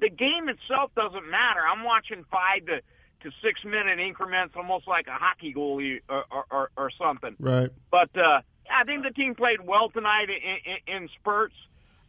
the 0.00 0.08
game 0.08 0.48
itself 0.48 0.90
doesn't 0.96 1.28
matter. 1.28 1.60
I'm 1.60 1.84
watching 1.84 2.24
five 2.30 2.66
to, 2.66 2.80
to 3.22 3.30
six 3.42 3.64
minute 3.64 3.98
increments, 3.98 4.54
almost 4.56 4.86
like 4.88 5.06
a 5.06 5.12
hockey 5.14 5.52
goalie 5.54 6.00
or, 6.08 6.24
or, 6.30 6.44
or, 6.50 6.70
or 6.76 6.90
something. 6.98 7.36
Right. 7.38 7.70
But 7.90 8.10
uh, 8.16 8.40
I 8.70 8.84
think 8.84 9.02
the 9.02 9.10
team 9.10 9.34
played 9.34 9.60
well 9.60 9.90
tonight 9.90 10.28
in, 10.28 10.96
in, 10.96 11.02
in 11.02 11.08
spurts. 11.20 11.54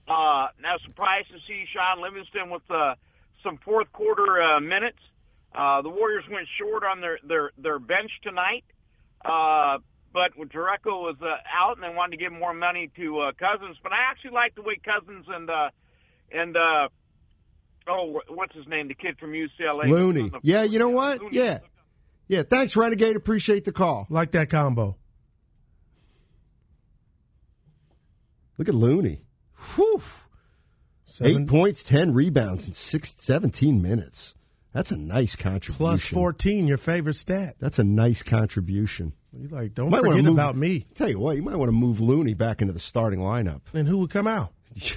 Uh, 0.07 0.47
now, 0.61 0.77
surprised 0.85 1.27
to 1.29 1.37
see 1.47 1.65
Shaun 1.73 2.01
Livingston 2.01 2.49
with 2.49 2.63
uh, 2.69 2.95
some 3.43 3.59
fourth 3.63 3.91
quarter 3.93 4.41
uh, 4.41 4.59
minutes. 4.59 4.99
Uh, 5.53 5.81
the 5.81 5.89
Warriors 5.89 6.23
went 6.31 6.47
short 6.59 6.83
on 6.83 7.01
their, 7.01 7.19
their, 7.27 7.51
their 7.57 7.79
bench 7.79 8.11
tonight. 8.23 8.63
Uh, 9.23 9.77
but 10.13 10.35
Jerebko 10.35 11.01
was 11.01 11.15
uh, 11.21 11.37
out 11.53 11.77
and 11.77 11.83
they 11.83 11.95
wanted 11.95 12.17
to 12.17 12.23
give 12.23 12.33
more 12.33 12.53
money 12.53 12.91
to 12.97 13.19
uh, 13.19 13.31
Cousins. 13.33 13.77
But 13.81 13.93
I 13.93 14.09
actually 14.09 14.31
like 14.31 14.55
the 14.55 14.61
way 14.61 14.79
Cousins 14.83 15.25
and 15.29 15.49
uh, 15.49 15.69
and 16.31 16.55
uh, 16.57 16.89
oh, 17.87 18.19
what's 18.29 18.55
his 18.55 18.67
name? 18.67 18.87
The 18.87 18.93
kid 18.95 19.17
from 19.19 19.31
UCLA. 19.31 19.87
Looney. 19.87 20.31
Yeah, 20.43 20.63
you 20.63 20.79
know 20.79 20.89
what? 20.89 21.33
Yeah. 21.33 21.59
Yeah. 22.27 22.43
Thanks, 22.43 22.75
Renegade. 22.75 23.15
Appreciate 23.15 23.65
the 23.65 23.71
call. 23.71 24.07
Like 24.09 24.31
that 24.31 24.49
combo. 24.49 24.95
Look 28.57 28.69
at 28.69 28.75
Looney. 28.75 29.23
Whew. 29.75 30.01
Seven- 31.05 31.41
Eight 31.43 31.47
points, 31.47 31.83
10 31.83 32.13
rebounds 32.13 32.65
in 32.67 32.73
six, 32.73 33.13
17 33.17 33.81
minutes. 33.81 34.33
That's 34.73 34.91
a 34.91 34.97
nice 34.97 35.35
contribution. 35.35 35.75
Plus 35.77 36.05
14, 36.05 36.67
your 36.67 36.77
favorite 36.77 37.15
stat. 37.15 37.55
That's 37.59 37.79
a 37.79 37.83
nice 37.83 38.23
contribution. 38.23 39.13
You 39.37 39.49
like, 39.49 39.73
don't 39.73 39.89
Might 39.89 40.01
wanna 40.03 40.11
forget 40.11 40.25
move- 40.25 40.33
about 40.35 40.55
me. 40.55 40.85
Tell 40.95 41.09
you 41.09 41.19
what, 41.19 41.35
you 41.35 41.41
might 41.41 41.57
want 41.57 41.67
to 41.69 41.73
move 41.73 41.99
Looney 41.99 42.33
back 42.33 42.61
into 42.61 42.73
the 42.73 42.79
starting 42.79 43.19
lineup. 43.19 43.61
And 43.73 43.87
who 43.87 43.97
would 43.99 44.09
come 44.09 44.27
out? 44.27 44.53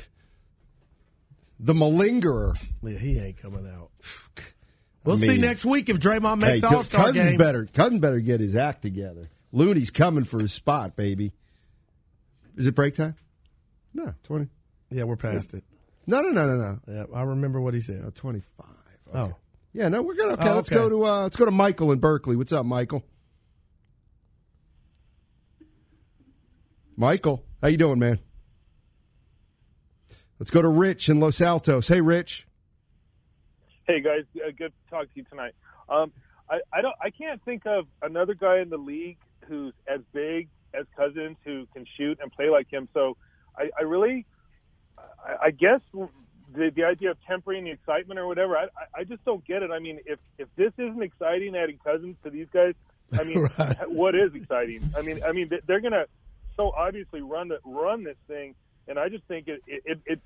The 1.61 1.73
malingerer. 1.75 2.57
Yeah, 2.83 2.99
he 2.99 3.19
ain't 3.19 3.39
coming 3.41 3.67
out. 3.67 3.91
We'll 5.05 5.17
I 5.17 5.27
see 5.27 5.37
next 5.37 5.67
week 5.67 5.91
if 5.91 5.99
Draymond 5.99 6.41
makes 6.41 6.63
Hey, 6.63 6.67
All 6.67 6.83
Star 6.83 7.05
Cousins 7.05 7.29
game. 7.33 7.37
better. 7.37 7.67
Cousins 7.67 8.01
better 8.01 8.21
get 8.21 8.41
his 8.41 8.57
act 8.57 8.81
together. 8.81 9.29
Looney's 9.53 9.91
coming 9.91 10.25
for 10.25 10.41
his 10.41 10.51
spot, 10.55 10.97
baby. 10.97 11.35
Is 12.57 12.67
it 12.67 12.75
break 12.75 12.95
time? 12.97 13.15
No, 13.93 14.15
twenty. 14.23 14.49
Yeah, 14.91 15.05
we're 15.05 15.17
past 15.17 15.53
it. 15.53 15.63
No, 16.07 16.23
no, 16.23 16.31
no, 16.31 16.47
no, 16.47 16.57
no. 16.57 16.79
Yeah, 16.89 17.05
I 17.15 17.21
remember 17.25 17.61
what 17.61 17.75
he 17.75 17.81
said. 17.81 18.03
Oh, 18.07 18.13
25. 18.15 18.67
Oh, 19.13 19.35
Yeah, 19.75 19.91
no, 19.91 20.01
we're 20.01 20.15
good. 20.15 20.33
Okay, 20.39 20.49
Oh, 20.49 20.55
let's 20.57 20.69
okay. 20.69 20.75
go 20.77 20.89
to 20.89 21.05
uh, 21.05 21.23
let's 21.25 21.37
go 21.37 21.45
to 21.45 21.51
Michael 21.51 21.93
in 21.93 21.99
Berkeley. 21.99 22.37
What's 22.37 22.53
up, 22.55 22.65
Michael? 22.65 23.05
Michael, 26.97 27.45
how 27.61 27.69
you 27.69 27.77
doing, 27.77 27.99
man? 27.99 28.21
Let's 30.39 30.51
go 30.51 30.63
to 30.63 30.69
Rich 30.69 31.09
in 31.09 31.21
Los 31.21 31.41
Altos. 31.41 31.89
Hey, 31.89 32.01
Rich. 32.01 32.47
Hey 33.87 34.01
guys, 34.01 34.23
uh, 34.37 34.51
good 34.57 34.73
to 34.73 34.91
talk 34.91 35.03
to 35.05 35.11
you 35.15 35.25
tonight. 35.25 35.53
Um, 35.91 36.11
I, 36.51 36.61
I 36.73 36.81
don't, 36.81 36.95
I 37.03 37.11
can't 37.11 37.43
think 37.45 37.67
of 37.67 37.85
another 38.01 38.33
guy 38.35 38.61
in 38.61 38.71
the 38.71 38.79
league 38.79 39.19
who's 39.47 39.75
as 39.87 40.01
big 40.15 40.49
as 40.73 40.87
Cousins 40.97 41.37
who 41.45 41.67
can 41.75 41.85
shoot 41.99 42.19
and 42.23 42.33
play 42.33 42.49
like 42.49 42.73
him. 42.73 42.89
So 42.95 43.19
I, 43.59 43.69
I 43.79 43.83
really, 43.83 44.25
I, 44.99 45.47
I 45.47 45.51
guess 45.51 45.81
the 45.93 46.71
the 46.75 46.85
idea 46.85 47.11
of 47.11 47.19
tempering 47.29 47.65
the 47.65 47.73
excitement 47.73 48.19
or 48.19 48.27
whatever, 48.27 48.57
I, 48.57 48.69
I- 48.99 49.05
just 49.05 49.23
don't 49.27 49.45
get 49.47 49.63
it. 49.63 49.71
I 49.71 49.81
mean, 49.81 50.01
if 50.07 50.19
if 50.39 50.49
this 50.57 50.73
isn't 50.79 51.03
exciting, 51.03 51.55
adding 51.55 51.79
Cousins 51.85 52.17
to 52.25 52.31
these 52.31 52.49
guys, 52.55 52.73
I 53.13 53.25
mean, 53.25 53.41
Right. 53.59 53.91
what 53.91 54.15
is 54.15 54.35
exciting? 54.35 54.93
I 54.97 55.03
mean, 55.03 55.23
I 55.23 55.33
mean, 55.33 55.49
they- 55.51 55.61
they're 55.67 55.81
gonna 55.81 56.07
so 56.57 56.71
obviously 56.71 57.21
run 57.21 57.49
the 57.49 57.59
run 57.67 58.03
this 58.03 58.17
thing, 58.29 58.55
and 58.89 58.99
I 58.99 59.09
just 59.09 59.25
think 59.25 59.49
it 59.49 59.63
it 59.67 60.01
it, 60.07 60.21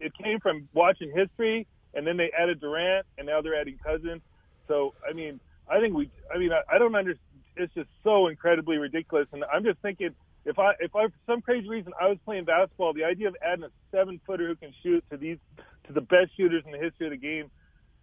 it 0.00 0.12
came 0.22 0.40
from 0.40 0.68
watching 0.72 1.12
history, 1.14 1.66
and 1.94 2.06
then 2.06 2.16
they 2.16 2.30
added 2.38 2.60
Durant, 2.60 3.06
and 3.16 3.26
now 3.26 3.40
they're 3.40 3.58
adding 3.58 3.78
Cousins. 3.84 4.22
So 4.66 4.94
I 5.08 5.12
mean, 5.12 5.40
I 5.70 5.80
think 5.80 5.94
we, 5.94 6.10
I 6.34 6.38
mean, 6.38 6.50
I, 6.52 6.62
I 6.74 6.78
don't 6.78 6.94
understand. 6.94 7.24
It's 7.56 7.74
just 7.74 7.88
so 8.04 8.28
incredibly 8.28 8.76
ridiculous, 8.76 9.26
and 9.32 9.42
I'm 9.52 9.64
just 9.64 9.80
thinking 9.80 10.14
if 10.44 10.58
I 10.58 10.72
if 10.80 10.94
I 10.94 11.06
for 11.06 11.12
some 11.26 11.42
crazy 11.42 11.68
reason 11.68 11.92
I 12.00 12.08
was 12.08 12.18
playing 12.24 12.44
basketball, 12.44 12.92
the 12.94 13.04
idea 13.04 13.28
of 13.28 13.36
adding 13.44 13.64
a 13.64 13.70
seven 13.90 14.20
footer 14.26 14.46
who 14.46 14.56
can 14.56 14.72
shoot 14.82 15.04
to 15.10 15.16
these 15.16 15.38
to 15.86 15.92
the 15.92 16.00
best 16.00 16.36
shooters 16.36 16.62
in 16.64 16.72
the 16.72 16.78
history 16.78 17.06
of 17.06 17.12
the 17.12 17.16
game. 17.18 17.50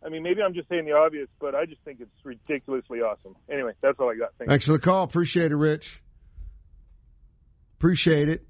I 0.06 0.10
mean, 0.10 0.22
maybe 0.22 0.41
I'm 0.44 0.54
just 0.54 0.70
saying 0.70 0.86
the 0.86 0.91
obvious, 0.91 1.28
but 1.39 1.56
I 1.56 1.65
just 1.65 1.82
think 1.84 2.00
it's 2.00 2.12
ridiculously 2.24 3.00
awesome. 3.00 3.36
Anyway, 3.50 3.74
that's 3.82 4.00
all 4.00 4.12
I 4.12 4.15
got. 4.15 4.34
Thanks. 4.38 4.52
Thanks 4.52 4.65
for 4.65 4.74
the 4.74 4.80
call. 4.80 5.04
Appreciate 5.04 5.52
it, 5.52 5.56
Rich. 5.56 6.04
Appreciate 7.80 8.30
it. 8.30 8.46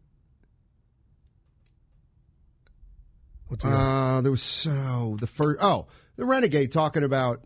Uh, 3.63 4.22
there 4.22 4.32
was 4.32 4.41
so 4.41 5.18
the 5.20 5.28
first. 5.28 5.62
Oh, 5.62 5.88
the 6.15 6.26
renegade 6.26 6.72
talking 6.72 7.04
about. 7.04 7.41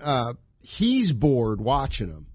Uh, 0.00 0.34
he's 0.62 1.12
bored 1.12 1.60
watching 1.60 2.08
him. 2.08 2.26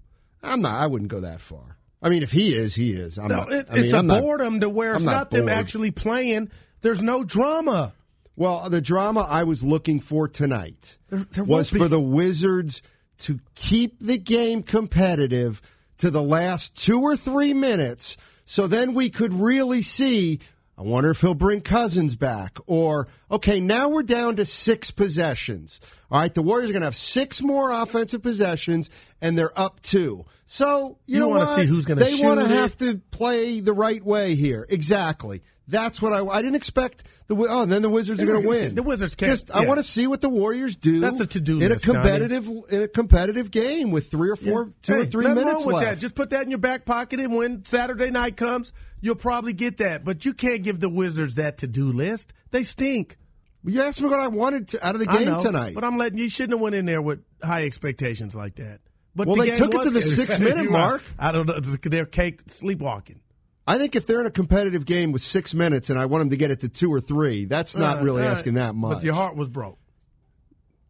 I'm 0.42 0.62
not. 0.62 0.80
I 0.80 0.86
wouldn't 0.86 1.10
go 1.10 1.20
that 1.20 1.40
far. 1.40 1.76
I 2.02 2.08
mean, 2.08 2.22
if 2.22 2.32
he 2.32 2.54
is, 2.54 2.74
he 2.74 2.92
is. 2.92 3.18
I'm 3.18 3.28
no, 3.28 3.36
not. 3.38 3.52
it, 3.52 3.66
I 3.70 3.74
mean, 3.74 3.84
it's 3.84 3.92
a 3.92 3.98
I'm 3.98 4.06
not- 4.06 4.22
boredom 4.22 4.60
to 4.60 4.68
where 4.68 4.92
it's 4.94 5.00
I'm 5.00 5.04
not, 5.06 5.12
not 5.12 5.30
them 5.30 5.48
actually 5.48 5.90
playing. 5.90 6.50
There's 6.80 7.02
no 7.02 7.24
drama. 7.24 7.92
Well, 8.36 8.70
the 8.70 8.80
drama 8.80 9.20
I 9.20 9.42
was 9.42 9.62
looking 9.62 10.00
for 10.00 10.26
tonight 10.26 10.96
there 11.10 11.44
was 11.44 11.70
be- 11.70 11.78
for 11.78 11.88
the 11.88 12.00
Wizards 12.00 12.80
to 13.18 13.38
keep 13.54 13.98
the 14.00 14.16
game 14.16 14.62
competitive 14.62 15.60
to 15.98 16.10
the 16.10 16.22
last 16.22 16.74
two 16.74 17.02
or 17.02 17.16
three 17.16 17.52
minutes, 17.52 18.16
so 18.46 18.66
then 18.66 18.94
we 18.94 19.10
could 19.10 19.34
really 19.34 19.82
see. 19.82 20.40
I 20.80 20.82
wonder 20.82 21.10
if 21.10 21.20
he'll 21.20 21.34
bring 21.34 21.60
Cousins 21.60 22.16
back, 22.16 22.56
or 22.66 23.06
okay, 23.30 23.60
now 23.60 23.90
we're 23.90 24.02
down 24.02 24.36
to 24.36 24.46
six 24.46 24.90
possessions. 24.90 25.78
All 26.10 26.18
right, 26.18 26.34
the 26.34 26.40
Warriors 26.40 26.70
are 26.70 26.72
going 26.72 26.80
to 26.80 26.86
have 26.86 26.96
six 26.96 27.42
more 27.42 27.70
offensive 27.70 28.22
possessions, 28.22 28.88
and 29.20 29.36
they're 29.36 29.56
up 29.60 29.82
two. 29.82 30.24
So 30.46 30.96
you, 31.04 31.16
You 31.16 31.20
know 31.20 31.28
wanna 31.28 31.54
see 31.54 31.66
who's 31.66 31.84
gonna 31.84 32.02
They 32.02 32.24
want 32.24 32.40
to 32.40 32.48
have 32.48 32.78
to 32.78 32.96
play 33.10 33.60
the 33.60 33.74
right 33.74 34.02
way 34.02 34.36
here. 34.36 34.66
Exactly. 34.70 35.42
That's 35.68 36.02
what 36.02 36.12
I. 36.12 36.24
I 36.26 36.42
didn't 36.42 36.56
expect 36.56 37.04
the. 37.28 37.36
Oh, 37.36 37.62
and 37.62 37.70
then 37.70 37.82
the 37.82 37.88
Wizards 37.88 38.20
are 38.20 38.26
going 38.26 38.42
to 38.42 38.48
win. 38.48 38.74
The 38.74 38.82
Wizards 38.82 39.14
can't- 39.14 39.30
Just, 39.30 39.52
I 39.52 39.64
want 39.66 39.78
to 39.78 39.84
see 39.84 40.08
what 40.08 40.20
the 40.20 40.28
Warriors 40.28 40.74
do. 40.74 40.98
That's 40.98 41.20
a 41.20 41.26
to-do 41.26 41.60
in 41.60 41.68
list, 41.68 41.84
a 41.86 41.92
Donnie. 41.92 42.08
competitive 42.08 42.48
in 42.70 42.82
a 42.82 42.88
competitive 42.88 43.52
game 43.52 43.92
with 43.92 44.10
three 44.10 44.30
or 44.30 44.34
four, 44.36 44.72
two 44.82 44.94
or 45.00 45.06
three 45.06 45.28
minutes 45.32 45.64
left. 45.64 45.84
that. 45.84 45.98
Just 46.00 46.16
put 46.16 46.30
that 46.30 46.42
in 46.42 46.50
your 46.50 46.58
back 46.58 46.84
pocket, 46.86 47.20
and 47.20 47.36
when 47.36 47.64
Saturday 47.64 48.10
night 48.10 48.36
comes, 48.36 48.72
you'll 49.00 49.14
probably 49.16 49.52
get 49.52 49.78
that. 49.78 50.04
But 50.04 50.24
you 50.24 50.32
can't 50.34 50.62
give 50.62 50.80
the 50.80 50.88
Wizards 50.88 51.34
that 51.36 51.58
to 51.58 51.66
do 51.66 51.90
list. 51.90 52.32
They 52.50 52.64
stink. 52.64 53.16
You 53.64 53.82
asked 53.82 54.00
me 54.00 54.08
what 54.08 54.20
I 54.20 54.28
wanted 54.28 54.68
to, 54.68 54.86
out 54.86 54.94
of 54.94 55.00
the 55.00 55.06
game 55.06 55.26
know, 55.26 55.42
tonight. 55.42 55.74
but 55.74 55.84
I'm 55.84 55.98
letting 55.98 56.18
you 56.18 56.30
shouldn't 56.30 56.52
have 56.52 56.60
went 56.60 56.74
in 56.74 56.86
there 56.86 57.02
with 57.02 57.20
high 57.42 57.64
expectations 57.64 58.34
like 58.34 58.56
that. 58.56 58.80
But 59.14 59.26
Well, 59.26 59.36
the 59.36 59.50
they 59.50 59.56
took 59.56 59.74
it 59.74 59.82
to 59.82 59.90
the 59.90 60.00
good. 60.00 60.08
six-minute 60.14 60.70
mark. 60.70 61.02
I 61.18 61.30
don't 61.32 61.46
know. 61.46 61.60
They're 61.60 62.06
cake 62.06 62.42
sleepwalking. 62.46 63.20
I 63.66 63.76
think 63.76 63.94
if 63.96 64.06
they're 64.06 64.20
in 64.20 64.26
a 64.26 64.30
competitive 64.30 64.86
game 64.86 65.12
with 65.12 65.20
six 65.22 65.52
minutes 65.52 65.90
and 65.90 65.98
I 65.98 66.06
want 66.06 66.22
them 66.22 66.30
to 66.30 66.36
get 66.36 66.50
it 66.50 66.60
to 66.60 66.68
two 66.68 66.90
or 66.92 67.00
three, 67.00 67.44
that's 67.44 67.76
not 67.76 67.98
Uh, 67.98 68.02
really 68.04 68.22
uh, 68.26 68.30
asking 68.32 68.54
that 68.54 68.74
much. 68.74 68.96
But 68.98 69.04
your 69.04 69.14
heart 69.14 69.36
was 69.36 69.48
broke. 69.48 69.78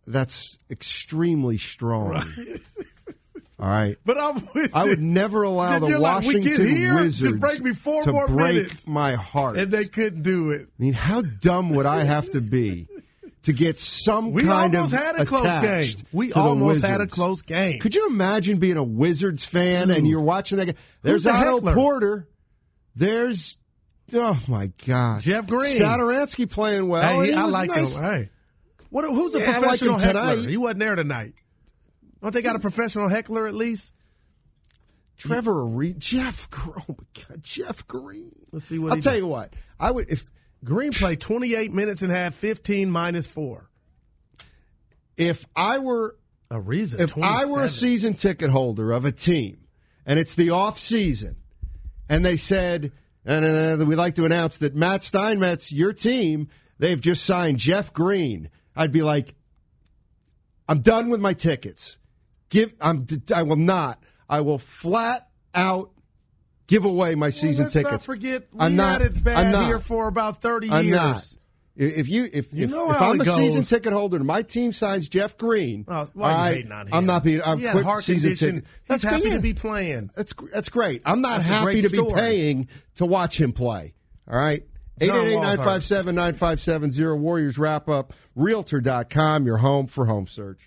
That's 0.07 0.59
extremely 0.71 1.59
strong. 1.59 2.23
All 3.61 3.69
right. 3.69 3.97
But 4.07 4.19
I'm 4.19 4.49
with 4.55 4.75
I 4.75 4.85
would 4.85 5.01
never 5.03 5.43
allow 5.43 5.79
the 5.79 5.89
You're 5.89 5.99
like, 5.99 6.25
Washington 6.25 6.77
here, 6.77 6.95
Wizards 7.03 7.39
break 7.39 7.61
me 7.61 7.75
four 7.75 8.03
to 8.05 8.13
more 8.13 8.27
break 8.27 8.55
minutes. 8.57 8.87
my 8.87 9.15
heart. 9.15 9.59
and 9.59 9.71
they 9.71 9.85
couldn't 9.87 10.23
do 10.23 10.51
it. 10.53 10.63
I 10.63 10.83
mean, 10.83 10.95
how 10.95 11.21
dumb 11.21 11.71
would 11.71 11.87
I 11.87 12.05
have 12.05 12.31
to 12.31 12.41
be 12.41 12.89
to 13.43 13.53
get 13.53 13.79
some 13.79 14.33
We 14.33 14.45
kind 14.45 14.75
almost 14.77 14.93
of 14.95 14.99
had 14.99 15.17
a 15.21 15.25
close 15.27 15.63
game. 15.63 16.07
We 16.13 16.33
almost 16.33 16.83
had 16.83 17.01
a 17.03 17.07
close 17.07 17.43
game. 17.43 17.81
Could 17.81 17.95
you 17.95 18.07
imagine 18.09 18.59
being 18.59 18.77
a 18.79 18.85
Wizards 18.85 19.45
fan 19.45 19.91
and 19.91 20.07
you're 20.09 20.21
watching 20.23 20.59
that 20.59 20.67
game? 20.67 20.75
There's 21.03 21.25
the 21.25 21.33
Otto 21.33 21.57
heckler? 21.57 21.75
Porter. 21.75 22.29
There's 22.97 23.57
oh 24.15 24.39
my 24.49 24.73
gosh, 24.87 25.25
Jeff 25.25 25.47
Green. 25.47 25.79
Satoransky 25.81 26.51
playing 26.51 26.89
well. 26.89 27.21
Hey, 27.21 27.29
he- 27.29 27.35
I 27.35 27.45
like 27.45 27.71
nice. 27.71 27.93
him. 27.93 28.03
Hey, 28.03 28.31
what? 28.91 29.05
Who's 29.05 29.35
a 29.35 29.39
Yeah, 29.41 29.47
like 29.53 29.59
professional 29.61 29.95
him 29.95 30.01
heckler? 30.01 30.35
tonight. 30.37 30.49
He 30.51 30.57
wasn't 30.57 30.81
there 30.81 30.97
tonight. 30.97 31.35
Don't 32.23 32.33
they 32.35 32.43
got 32.43 32.57
a 32.57 32.61
professional 32.61 33.09
heckler 33.09 33.47
at 33.47 33.55
least? 33.55 33.93
Trevor 35.17 35.65
Reed, 35.67 36.01
Jeff. 36.01 36.49
Oh 36.57 36.85
my 36.89 37.23
God, 37.29 37.43
Jeff 37.43 37.87
Green. 37.87 38.33
Let's 38.53 38.67
see 38.67 38.79
what 38.79 38.93
I'll 38.93 39.01
tell 39.01 39.13
did. 39.15 39.21
you 39.21 39.27
what. 39.27 39.53
I 39.79 39.91
would 39.91 40.09
if 40.11 40.31
Green 40.65 40.93
played 40.93 41.21
28 41.21 41.73
minutes 41.73 42.03
and 42.03 42.11
had 42.11 42.35
15 42.35 42.91
minus 42.91 43.27
four. 43.27 43.69
if 45.17 45.47
I 45.55 45.79
were 45.79 46.17
A 46.51 46.61
reason. 46.61 47.01
if 47.01 47.17
I 47.19 47.45
were 47.47 47.63
a 47.63 47.69
season 47.69 48.15
ticket 48.15 48.51
holder 48.51 48.93
of 48.93 49.05
a 49.05 49.13
team 49.13 49.67
and 50.07 50.19
it's 50.19 50.35
the 50.35 50.51
off 50.51 50.79
season 50.79 51.37
and 52.09 52.25
they 52.25 52.37
said 52.37 52.93
and 53.25 53.83
uh, 53.83 53.85
we'd 53.85 53.97
like 53.97 54.15
to 54.15 54.25
announce 54.25 54.59
that 54.59 54.75
Matt 54.75 55.03
Steinmetz, 55.03 55.71
your 55.71 55.93
team, 55.93 56.49
they've 56.79 57.01
just 57.01 57.25
signed 57.25 57.59
Jeff 57.59 57.93
Green, 57.93 58.49
I'd 58.75 58.93
be 58.93 59.03
like, 59.03 59.35
I'm 60.69 60.81
done 60.81 61.11
with 61.11 61.21
my 61.21 61.35
tickets. 61.35 61.99
Give 62.51 62.73
I'm 62.81 63.07
I 63.35 63.43
will 63.45 63.57
not. 63.57 64.03
I 64.29 64.43
will 64.43 64.59
flat 64.59 65.29
out 65.55 65.91
give 66.67 66.85
away 66.85 67.15
my 67.15 67.27
Well, 67.27 67.33
season 67.33 67.65
let's 67.65 67.73
tickets. 67.73 67.93
not 67.93 68.03
forget 68.05 68.49
we 68.53 68.61
I'm 68.61 68.77
not, 68.77 69.01
had 69.01 69.17
it 69.17 69.25
bad 69.25 69.47
I'm 69.47 69.53
not. 69.53 69.67
here 69.67 69.81
for 69.81 70.07
about 70.09 70.43
30 70.43 70.71
I'm 70.71 70.85
years. 70.85 70.95
not. 70.97 71.37
If 71.77 72.09
you 72.09 72.29
if 72.33 72.53
You 72.53 72.65
if, 72.65 72.71
know 72.71 72.91
if 72.91 73.01
I'm 73.01 73.21
a 73.21 73.25
season 73.25 73.65
ticket 73.65 73.93
holder 73.93 74.17
and 74.19 74.27
my 74.27 74.43
team 74.43 74.73
signs 74.73 75.09
Jeff 75.09 75.39
Green, 75.39 75.85
Oh, 75.89 76.09
you 76.15 76.23
I, 76.23 76.65
on 76.71 76.87
him. 76.87 76.89
I'm 76.93 77.07
not 77.07 77.25
being. 77.25 77.41
I'm 77.43 77.59
He 77.59 77.65
had 77.65 77.73
quit 77.73 77.85
heart 77.85 78.05
season 78.05 78.31
condition. 78.31 78.55
ticket. 78.57 78.69
He's 78.89 79.03
happy 79.03 79.29
yeah. 79.29 79.35
to 79.35 79.41
be 79.41 79.55
playing. 79.55 80.11
That's 80.15 80.35
that's 80.53 80.69
great. 80.69 81.03
I'm 81.07 81.23
not 81.23 81.39
That's 81.39 81.49
happy 81.49 81.83
to 81.83 81.89
be 81.89 81.97
story. 81.97 82.13
paying 82.21 82.69
to 82.97 83.07
watch 83.07 83.41
him 83.41 83.53
play. 83.53 83.95
All 84.31 84.39
right. 84.39 84.65
John 85.01 85.17
888-957-9570 85.17 87.19
Warriors 87.19 87.59
wrap 87.59 87.89
up. 87.89 88.13
Realtor.com, 88.37 89.47
your 89.47 89.57
home 89.59 89.87
for 89.87 90.07
home 90.07 90.27
search. 90.27 90.61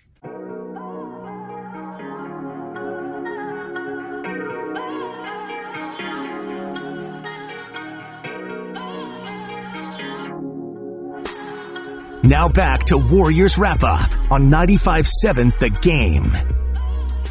Now 12.24 12.48
back 12.48 12.84
to 12.84 12.96
Warriors 12.96 13.58
Wrap 13.58 13.84
Up 13.84 14.10
on 14.32 14.50
95.7 14.50 15.58
The 15.58 15.68
Game. 15.68 16.32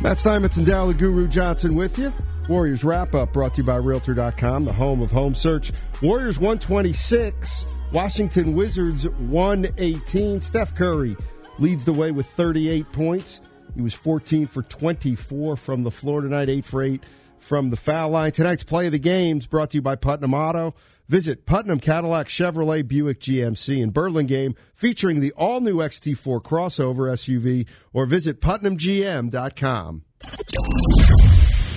Matt 0.03 0.19
Steinmetz 0.19 0.57
and 0.57 0.67
Dow 0.67 0.91
Guru 0.91 1.27
Johnson 1.27 1.73
with 1.73 1.97
you. 1.97 2.13
Warriors 2.47 2.83
wrap 2.83 3.15
up 3.15 3.33
brought 3.33 3.55
to 3.55 3.61
you 3.61 3.63
by 3.63 3.77
Realtor.com, 3.77 4.65
the 4.65 4.71
home 4.71 5.01
of 5.01 5.09
home 5.09 5.33
search. 5.33 5.71
Warriors 6.03 6.37
126, 6.37 7.65
Washington 7.91 8.53
Wizards 8.53 9.07
118. 9.07 10.41
Steph 10.41 10.75
Curry 10.75 11.17
leads 11.57 11.85
the 11.85 11.93
way 11.93 12.11
with 12.11 12.27
38 12.27 12.91
points. 12.91 13.41
He 13.75 13.81
was 13.81 13.95
14 13.95 14.45
for 14.45 14.61
24 14.61 15.55
from 15.55 15.81
the 15.81 15.89
floor 15.89 16.21
tonight, 16.21 16.49
8 16.49 16.65
for 16.65 16.83
8 16.83 17.01
from 17.39 17.71
the 17.71 17.77
foul 17.77 18.11
line. 18.11 18.31
Tonight's 18.31 18.63
play 18.63 18.85
of 18.85 18.91
the 18.91 18.99
games 18.99 19.47
brought 19.47 19.71
to 19.71 19.77
you 19.77 19.81
by 19.81 19.95
Putnam 19.95 20.35
Auto. 20.35 20.75
Visit 21.13 21.45
Putnam 21.45 21.79
Cadillac 21.79 22.27
Chevrolet 22.27 22.87
Buick 22.87 23.19
GMC 23.19 23.83
in 23.83 23.91
Burlingame 23.91 24.55
featuring 24.73 25.19
the 25.19 25.31
all 25.33 25.61
new 25.61 25.75
XT4 25.75 26.41
crossover 26.41 27.07
SUV 27.13 27.67
or 27.93 28.07
visit 28.07 28.41
PutnamGM.com. 28.41 30.05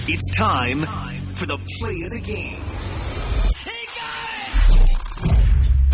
It's 0.09 0.39
time 0.39 0.81
for 1.35 1.45
the 1.45 1.59
play 1.79 2.01
of 2.07 2.13
the 2.13 2.23
game. 2.25 2.63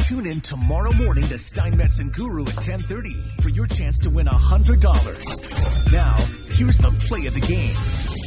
Tune 0.07 0.27
in 0.29 0.41
tomorrow 0.41 0.93
morning 0.93 1.25
to 1.25 1.37
Steinmetz 1.37 1.99
and 1.99 2.15
Guru 2.15 2.43
at 2.43 2.55
1030 2.55 3.11
for 3.43 3.49
your 3.49 3.67
chance 3.67 3.99
to 4.05 4.11
win 4.11 4.29
$100. 4.29 5.93
Now, 5.93 6.17
here's 6.49 6.79
the 6.79 6.93
play 7.09 7.27
of 7.27 7.35
the 7.35 7.41
game. 7.41 8.22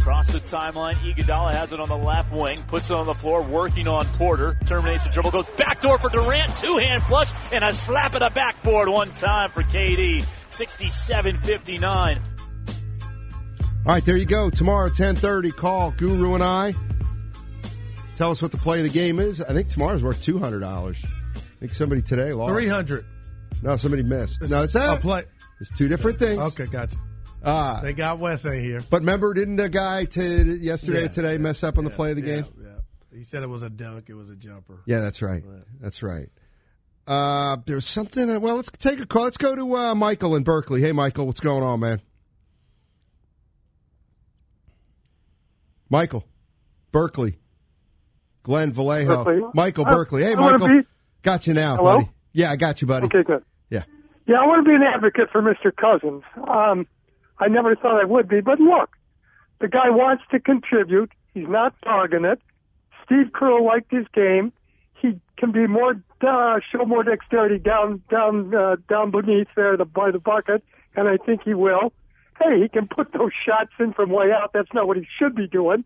Across 0.00 0.32
the 0.32 0.38
timeline, 0.40 0.94
Iguodala 0.94 1.52
has 1.52 1.72
it 1.72 1.78
on 1.78 1.86
the 1.86 1.96
left 1.96 2.32
wing, 2.32 2.62
puts 2.68 2.88
it 2.88 2.96
on 2.96 3.06
the 3.06 3.12
floor, 3.12 3.42
working 3.42 3.86
on 3.86 4.06
Porter, 4.06 4.56
terminates 4.64 5.04
the 5.04 5.10
dribble, 5.10 5.30
goes 5.30 5.50
backdoor 5.50 5.98
for 5.98 6.08
Durant, 6.08 6.56
two-hand 6.56 7.02
flush, 7.02 7.30
and 7.52 7.62
a 7.62 7.74
slap 7.74 8.14
at 8.14 8.20
the 8.20 8.30
backboard 8.30 8.88
one 8.88 9.12
time 9.12 9.50
for 9.50 9.62
KD. 9.62 10.24
67-59. 10.48 12.16
All 12.16 12.22
right, 13.86 14.02
there 14.02 14.16
you 14.16 14.24
go. 14.24 14.48
Tomorrow, 14.48 14.88
ten 14.88 15.16
thirty. 15.16 15.50
Call 15.50 15.90
Guru 15.92 16.34
and 16.34 16.42
I. 16.42 16.72
Tell 18.16 18.30
us 18.30 18.40
what 18.40 18.52
the 18.52 18.58
play 18.58 18.78
of 18.78 18.84
the 18.84 18.90
game 18.92 19.18
is. 19.20 19.42
I 19.42 19.52
think 19.52 19.68
tomorrow's 19.68 20.02
worth 20.02 20.22
two 20.22 20.38
hundred 20.38 20.60
dollars. 20.60 21.02
I 21.36 21.40
think 21.60 21.72
somebody 21.72 22.02
today 22.02 22.32
lost 22.32 22.52
Three 22.52 22.68
hundred. 22.68 23.04
No, 23.62 23.76
somebody 23.76 24.02
missed. 24.02 24.42
No, 24.42 24.62
it's 24.62 24.72
that. 24.74 24.98
A 24.98 25.00
play. 25.00 25.24
It's 25.60 25.70
two 25.76 25.88
different 25.88 26.18
things. 26.18 26.40
Okay, 26.40 26.66
gotcha. 26.66 26.96
Ah, 27.44 27.80
They 27.82 27.92
got 27.92 28.18
Wes 28.18 28.44
in 28.44 28.62
here. 28.62 28.80
but 28.90 29.00
remember, 29.00 29.32
didn't 29.34 29.56
the 29.56 29.68
guy 29.68 30.04
to 30.04 30.58
yesterday 30.58 31.00
Yeah, 31.00 31.06
or 31.06 31.08
today 31.08 31.38
mess 31.38 31.62
up 31.62 31.78
on 31.78 31.84
the 31.84 31.90
play 31.90 32.10
of 32.10 32.16
the 32.16 32.22
Yeah, 32.26 32.34
game? 32.42 32.44
yeah. 32.62 32.68
He 33.16 33.24
said 33.24 33.42
it 33.42 33.48
was 33.48 33.62
a 33.62 33.70
dunk. 33.70 34.08
It 34.08 34.14
was 34.14 34.30
a 34.30 34.36
jumper. 34.36 34.80
Yeah, 34.86 35.00
that's 35.00 35.20
right. 35.22 35.42
That's 35.80 36.02
right. 36.02 36.28
Uh, 37.06 37.56
there's 37.66 37.86
something. 37.86 38.40
Well, 38.40 38.56
let's 38.56 38.70
take 38.78 39.00
a 39.00 39.06
call. 39.06 39.24
Let's 39.24 39.36
go 39.36 39.56
to 39.56 39.76
uh, 39.76 39.94
Michael 39.94 40.36
in 40.36 40.44
Berkeley. 40.44 40.80
Hey, 40.80 40.92
Michael, 40.92 41.26
what's 41.26 41.40
going 41.40 41.62
on, 41.64 41.80
man? 41.80 42.00
Michael, 45.88 46.24
Berkeley, 46.92 47.38
Glenn 48.44 48.72
Vallejo, 48.72 49.24
Berkeley. 49.24 49.50
Michael 49.54 49.86
Uh, 49.86 49.90
Berkeley. 49.90 50.22
Hey, 50.22 50.32
I 50.32 50.36
Michael, 50.36 50.68
be- 50.68 50.86
got 51.22 51.46
you 51.46 51.54
now, 51.54 51.76
Hello? 51.76 51.96
buddy. 51.98 52.10
Yeah, 52.32 52.52
I 52.52 52.56
got 52.56 52.80
you, 52.80 52.86
buddy. 52.86 53.06
Okay, 53.06 53.24
good. 53.24 53.42
Yeah. 53.70 53.82
Yeah, 54.26 54.36
I 54.40 54.46
want 54.46 54.64
to 54.64 54.68
be 54.68 54.74
an 54.76 54.82
advocate 54.82 55.30
for 55.32 55.42
Mr. 55.42 55.74
Cousins. 55.74 56.22
Um, 56.48 56.86
I 57.40 57.48
never 57.48 57.74
thought 57.74 58.00
I 58.00 58.04
would 58.04 58.28
be, 58.28 58.40
but 58.40 58.60
look, 58.60 58.90
the 59.60 59.68
guy 59.68 59.88
wants 59.90 60.22
to 60.30 60.38
contribute. 60.38 61.10
He's 61.32 61.48
not 61.48 61.74
dogging 61.80 62.24
it. 62.24 62.40
Steve 63.04 63.32
Kerr 63.32 63.60
liked 63.60 63.90
his 63.90 64.06
game. 64.14 64.52
He 65.00 65.18
can 65.38 65.50
be 65.50 65.66
more, 65.66 66.00
uh, 66.20 66.60
show 66.70 66.84
more 66.84 67.02
dexterity 67.02 67.58
down, 67.58 68.02
down, 68.10 68.54
uh, 68.54 68.76
down 68.88 69.10
beneath 69.10 69.48
there 69.56 69.76
the, 69.76 69.86
by 69.86 70.10
the 70.10 70.18
bucket, 70.18 70.62
and 70.94 71.08
I 71.08 71.16
think 71.16 71.42
he 71.44 71.54
will. 71.54 71.92
Hey, 72.40 72.60
he 72.60 72.68
can 72.68 72.86
put 72.86 73.12
those 73.12 73.32
shots 73.46 73.72
in 73.78 73.94
from 73.94 74.10
way 74.10 74.30
out. 74.32 74.52
That's 74.52 74.72
not 74.74 74.86
what 74.86 74.98
he 74.98 75.06
should 75.18 75.34
be 75.34 75.46
doing. 75.46 75.84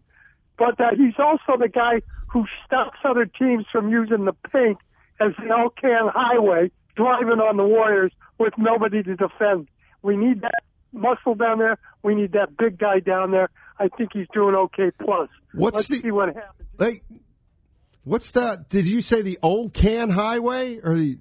But 0.59 0.81
uh, 0.81 0.91
he's 0.97 1.19
also 1.19 1.59
the 1.59 1.69
guy 1.69 2.03
who 2.29 2.47
stops 2.67 2.99
other 3.05 3.27
teams 3.27 3.65
from 3.71 3.91
using 3.91 4.25
the 4.25 4.35
paint 4.53 4.79
as 5.21 5.33
the 5.39 5.51
Alcan 5.51 6.11
highway, 6.13 6.71
driving 6.97 7.41
on 7.41 7.57
the 7.57 7.65
Warriors 7.65 8.13
with 8.39 8.55
nobody 8.59 9.03
to 9.03 9.17
defend. 9.17 9.69
We 10.03 10.17
need 10.17 10.43
that 10.43 10.63
muscle 10.95 11.35
down 11.35 11.59
there. 11.59 11.79
We 12.03 12.15
need 12.15 12.33
that 12.33 12.57
big 12.57 12.79
guy 12.79 13.01
down 13.01 13.31
there. 13.31 13.51
I 13.79 13.89
think 13.89 14.11
he's 14.13 14.27
doing 14.33 14.55
okay. 14.55 14.91
Plus, 15.03 15.29
What's 15.53 15.77
let's 15.77 15.89
the- 15.89 16.01
see 16.01 16.11
what 16.11 16.29
happens. 16.35 16.69
Hey, 16.79 17.01
what's 18.05 18.31
that? 18.33 18.69
Did 18.69 18.87
you 18.87 19.01
say 19.03 19.23
the 19.23 19.39
old 19.43 19.73
can 19.75 20.11
highway 20.11 20.79
or 20.83 20.95
the? 20.95 21.19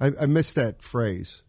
I, 0.00 0.12
I 0.20 0.26
missed 0.26 0.56
that 0.56 0.82
phrase. 0.82 1.42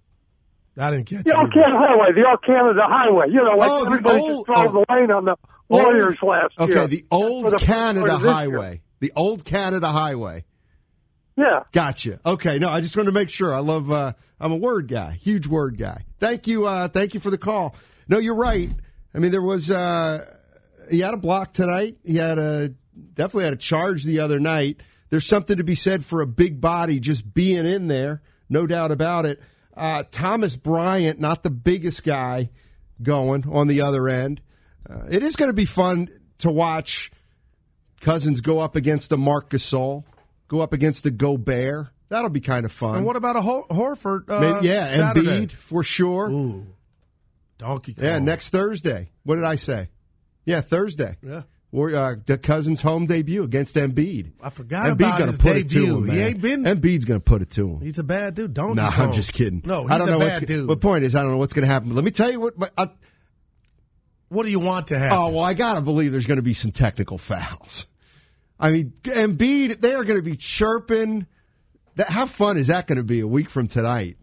I 0.79 0.91
didn't 0.91 1.05
catch 1.07 1.25
The 1.25 1.33
Alcan 1.35 1.71
highway, 1.71 2.13
the 2.13 2.23
All 2.27 2.37
Canada 2.37 2.81
highway. 2.87 3.25
You 3.29 3.43
know, 3.43 3.55
like 3.57 3.69
Oh, 3.71 3.85
everybody 3.85 4.19
old- 4.19 4.45
just 4.47 4.55
drove 4.61 4.75
oh. 4.75 4.85
the 4.87 4.93
lane 4.93 5.11
on 5.11 5.25
the 5.25 5.35
Warriors 5.69 6.15
Old- 6.21 6.31
last 6.31 6.53
okay, 6.59 6.71
year. 6.73 6.87
the 6.87 7.05
old 7.09 7.45
For 7.45 7.51
the 7.51 7.57
Canada 7.65 8.15
of 8.15 8.21
year. 8.21 8.31
highway. 8.31 8.81
The 8.99 9.11
old 9.15 9.43
Canada 9.43 9.87
highway. 9.91 10.45
Yeah. 11.37 11.63
Gotcha. 11.71 12.19
Okay, 12.25 12.57
no, 12.57 12.67
I 12.69 12.81
just 12.81 12.97
wanted 12.97 13.07
to 13.07 13.11
make 13.13 13.29
sure. 13.29 13.53
I 13.53 13.59
love. 13.59 13.91
Uh, 13.91 14.13
I'm 14.39 14.51
a 14.51 14.55
word 14.57 14.87
guy, 14.87 15.11
huge 15.11 15.47
word 15.47 15.77
guy. 15.77 16.05
Thank 16.19 16.47
you. 16.47 16.65
Uh, 16.65 16.87
thank 16.87 17.13
you 17.13 17.19
for 17.19 17.29
the 17.29 17.37
call. 17.37 17.75
No, 18.07 18.17
you're 18.17 18.35
right. 18.35 18.69
I 19.13 19.19
mean, 19.19 19.31
there 19.31 19.41
was. 19.41 19.69
Uh, 19.69 20.33
he 20.89 20.99
had 20.99 21.13
a 21.13 21.17
block 21.17 21.53
tonight. 21.53 21.97
He 22.03 22.15
had 22.17 22.39
a 22.39 22.73
definitely 23.13 23.43
had 23.45 23.53
a 23.53 23.57
charge 23.57 24.03
the 24.03 24.19
other 24.19 24.39
night. 24.39 24.81
There's 25.09 25.27
something 25.27 25.57
to 25.57 25.63
be 25.63 25.75
said 25.75 26.03
for 26.03 26.21
a 26.21 26.27
big 26.27 26.59
body 26.59 26.99
just 26.99 27.33
being 27.33 27.65
in 27.65 27.87
there, 27.87 28.21
no 28.49 28.65
doubt 28.67 28.91
about 28.91 29.25
it. 29.25 29.41
Uh, 29.75 30.03
Thomas 30.11 30.55
Bryant, 30.55 31.19
not 31.19 31.43
the 31.43 31.49
biggest 31.49 32.03
guy 32.03 32.49
going 33.01 33.45
on 33.49 33.67
the 33.67 33.81
other 33.81 34.09
end. 34.09 34.41
Uh, 34.89 35.03
it 35.09 35.21
is 35.21 35.35
going 35.35 35.49
to 35.49 35.53
be 35.53 35.65
fun 35.65 36.09
to 36.39 36.49
watch 36.49 37.11
Cousins 38.01 38.41
go 38.41 38.59
up 38.59 38.75
against 38.75 39.09
the 39.09 39.17
Marc 39.17 39.49
Gasol, 39.49 40.03
go 40.47 40.61
up 40.61 40.73
against 40.73 41.03
the 41.03 41.11
Gobert. 41.11 41.87
That'll 42.09 42.29
be 42.29 42.39
kind 42.41 42.65
of 42.65 42.71
fun. 42.71 42.97
And 42.97 43.05
what 43.05 43.15
about 43.17 43.35
a 43.35 43.41
Hor- 43.41 43.67
Horford? 43.67 44.29
Uh, 44.29 44.39
Maybe, 44.39 44.67
yeah, 44.67 44.95
Saturday? 44.95 45.45
Embiid 45.47 45.51
for 45.51 45.83
sure. 45.83 46.29
Ooh, 46.29 46.67
donkey. 47.57 47.93
Kong. 47.93 48.05
Yeah, 48.05 48.19
next 48.19 48.49
Thursday. 48.51 49.09
What 49.23 49.35
did 49.35 49.43
I 49.43 49.55
say? 49.57 49.89
Yeah, 50.45 50.61
Thursday. 50.61 51.17
Yeah. 51.21 51.41
Or 51.73 51.93
uh, 51.93 52.15
the 52.25 52.37
Cousins' 52.37 52.79
home 52.81 53.07
debut 53.07 53.43
against 53.43 53.75
Embiid. 53.75 54.31
I 54.41 54.49
forgot 54.51 54.85
Embiid 54.85 54.91
about 54.93 55.19
gonna 55.19 55.31
his 55.33 55.37
put 55.37 55.57
it 55.57 55.67
to 55.69 55.75
debut. 55.79 55.97
him, 55.97 56.09
He 56.09 56.19
ain't 56.21 56.41
been- 56.41 56.63
Embiid's 56.63 57.03
going 57.03 57.19
to 57.19 57.23
put 57.23 57.41
it 57.41 57.49
to 57.51 57.67
him. 57.71 57.81
He's 57.81 57.99
a 57.99 58.03
bad 58.05 58.35
dude. 58.35 58.53
Don't. 58.53 58.75
No, 58.75 58.83
I'm 58.85 59.11
just 59.11 59.33
kidding. 59.33 59.61
No, 59.65 59.81
he's 59.81 59.91
I 59.91 59.97
don't 59.97 60.07
a 60.07 60.11
know 60.11 60.19
bad 60.19 60.35
what's 60.35 60.45
dude. 60.45 60.69
The 60.69 60.77
point 60.77 61.03
is, 61.03 61.13
I 61.13 61.23
don't 61.23 61.31
know 61.31 61.37
what's 61.37 61.51
going 61.51 61.67
to 61.67 61.71
happen. 61.71 61.89
But 61.89 61.95
let 61.95 62.05
me 62.05 62.11
tell 62.11 62.31
you 62.31 62.39
what. 62.39 62.53
I, 62.77 62.89
What 64.29 64.43
do 64.43 64.49
you 64.49 64.59
want 64.59 64.87
to 64.87 64.97
happen? 64.99 65.17
oh 65.17 65.27
well, 65.29 65.43
I 65.43 65.53
got 65.53 65.73
to 65.73 65.81
believe 65.81 66.13
there's 66.13 66.25
going 66.25 66.37
to 66.37 66.41
be 66.41 66.53
some 66.53 66.71
technical 66.71 67.17
fouls. 67.17 67.85
I 68.59 68.71
mean, 68.71 68.93
Embiid, 69.03 69.81
they 69.81 69.93
are 69.93 70.03
going 70.03 70.19
to 70.19 70.23
be 70.23 70.35
chirping. 70.35 71.27
That 71.95 72.09
how 72.09 72.25
fun 72.25 72.57
is 72.57 72.67
that 72.67 72.87
going 72.87 72.97
to 72.97 73.03
be 73.03 73.19
a 73.21 73.27
week 73.27 73.49
from 73.49 73.67
tonight? 73.67 74.17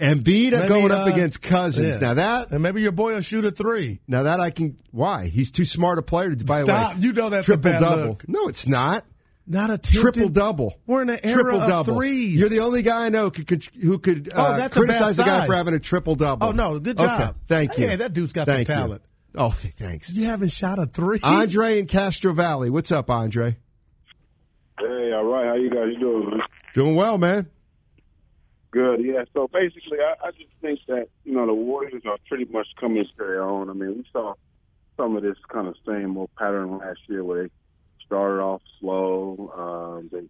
Embiid 0.00 0.50
Maybe, 0.52 0.68
going 0.68 0.90
up 0.90 1.06
uh, 1.06 1.10
against 1.10 1.40
Cousins. 1.40 1.94
yeah. 1.94 1.98
Now 2.00 2.14
that 2.14 2.50
and 2.50 2.62
maybe 2.62 2.82
your 2.82 2.90
boy 2.92 3.14
will 3.14 3.20
shoot 3.20 3.44
a 3.44 3.52
three. 3.52 4.00
now 4.08 4.24
that 4.24 4.40
I 4.40 4.50
can. 4.50 4.76
Why? 4.90 5.26
He's 5.28 5.50
too 5.52 5.64
smart 5.64 5.98
a 5.98 6.02
player 6.02 6.34
to. 6.34 6.44
By 6.44 6.60
the 6.60 6.66
Stop. 6.66 6.94
way, 6.96 7.00
You 7.00 7.12
know 7.12 7.30
that's 7.30 7.46
a 7.48 7.52
triple 7.52 7.78
double. 7.78 8.06
look. 8.08 8.28
No, 8.28 8.48
it's 8.48 8.66
not. 8.66 9.04
Not 9.46 9.70
a 9.70 9.76
triple 9.78 10.30
double. 10.30 10.74
We're 10.86 11.02
in 11.02 11.10
an 11.10 11.20
era 11.22 11.42
triple 11.42 11.60
of 11.60 11.68
double. 11.68 11.96
threes. 11.96 12.40
You're 12.40 12.48
the 12.48 12.60
only 12.60 12.82
guy 12.82 13.06
I 13.06 13.08
know 13.10 13.24
who 13.24 13.44
could 13.44 13.68
who 13.80 13.98
could 13.98 14.32
Oh, 14.34 14.42
uh, 14.42 14.56
that's 14.56 14.74
criticize 14.76 15.18
a 15.18 15.22
guy 15.24 15.46
for 15.46 15.54
having 15.54 15.74
a 15.74 15.78
triple 15.78 16.16
double. 16.16 16.48
Oh, 16.48 16.52
no, 16.52 16.78
good 16.80 16.98
Okay, 16.98 17.06
job. 17.06 17.36
thank 17.46 17.76
you. 17.78 17.86
Hey, 17.88 17.96
that 17.96 18.14
dude's 18.14 18.32
got 18.32 18.46
some 18.46 18.64
talent. 18.64 19.02
you. 19.04 19.08
Talent. 19.34 19.54
Oh, 19.54 19.68
thanks. 19.78 20.10
You 20.10 20.26
haven't 20.26 20.50
shot 20.50 20.78
a 20.78 20.86
three. 20.86 21.20
Andre 21.22 21.78
in 21.78 21.86
Castro 21.86 22.32
Valley. 22.32 22.70
What's 22.70 22.92
up, 22.92 23.10
Andre? 23.10 23.56
Hey, 24.78 25.12
all 25.12 25.24
right. 25.24 25.46
How 25.46 25.54
you 25.54 25.70
guys 25.70 25.98
doing? 26.00 26.30
man? 26.30 26.40
Doing 26.74 26.94
well, 26.94 27.18
man. 27.18 27.48
Good. 28.70 29.04
Yeah. 29.04 29.24
So 29.32 29.48
basically, 29.52 29.98
I, 30.00 30.28
I 30.28 30.30
just 30.32 30.50
think 30.60 30.80
that 30.88 31.08
you 31.24 31.32
know 31.32 31.46
the 31.46 31.54
Warriors 31.54 32.02
are 32.06 32.18
pretty 32.28 32.46
much 32.46 32.66
coming 32.80 33.04
to 33.04 33.10
their 33.16 33.42
own. 33.42 33.70
I 33.70 33.72
mean, 33.72 33.98
we 33.98 34.04
saw 34.12 34.34
some 34.96 35.16
of 35.16 35.22
this 35.22 35.36
kind 35.48 35.68
of 35.68 35.74
same 35.86 36.16
old 36.16 36.30
pattern 36.36 36.78
last 36.78 37.00
year 37.08 37.22
where 37.22 37.44
they 37.44 37.50
started 38.04 38.40
off 38.40 38.62
slow, 38.80 39.52
um, 39.56 40.08
they 40.12 40.26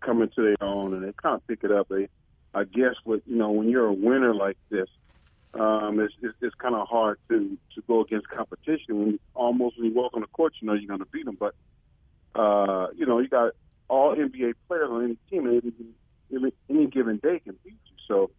come 0.00 0.22
into 0.22 0.42
their 0.42 0.56
own, 0.60 0.94
and 0.94 1.02
they 1.02 1.12
kind 1.20 1.36
of 1.36 1.46
pick 1.46 1.64
it 1.64 1.72
up. 1.72 1.88
They, 1.88 2.08
I 2.54 2.64
guess, 2.64 2.94
what 3.04 3.22
you 3.26 3.36
know, 3.36 3.50
when 3.50 3.68
you're 3.68 3.86
a 3.86 3.92
winner 3.92 4.34
like 4.34 4.56
this, 4.70 4.88
um, 5.60 6.00
it's, 6.00 6.14
it's, 6.22 6.34
it's 6.40 6.54
kind 6.56 6.74
of 6.74 6.88
hard 6.88 7.18
to 7.28 7.56
to 7.74 7.82
go 7.86 8.02
against 8.02 8.28
competition. 8.28 8.98
When 8.98 9.08
you, 9.12 9.18
almost 9.34 9.78
when 9.78 9.88
you 9.88 9.94
walk 9.94 10.14
on 10.14 10.20
the 10.20 10.26
court, 10.26 10.54
you 10.60 10.66
know 10.66 10.74
you're 10.74 10.88
going 10.88 11.00
to 11.00 11.06
beat 11.06 11.24
them, 11.24 11.38
but 11.38 11.54
uh, 12.34 12.88
you 12.96 13.06
know 13.06 13.18
you 13.18 13.28
got 13.28 13.52
all 13.88 14.14
NBA 14.14 14.54
players 14.68 14.88
on 14.90 15.04
any 15.04 15.16
team, 15.30 15.46
and 15.46 15.72
any, 16.34 16.52
any 16.68 16.86
given 16.86 17.18
day 17.18 17.40
can 17.40 17.56
beat 17.64 17.78
you. 17.86 17.96
So, 18.08 18.30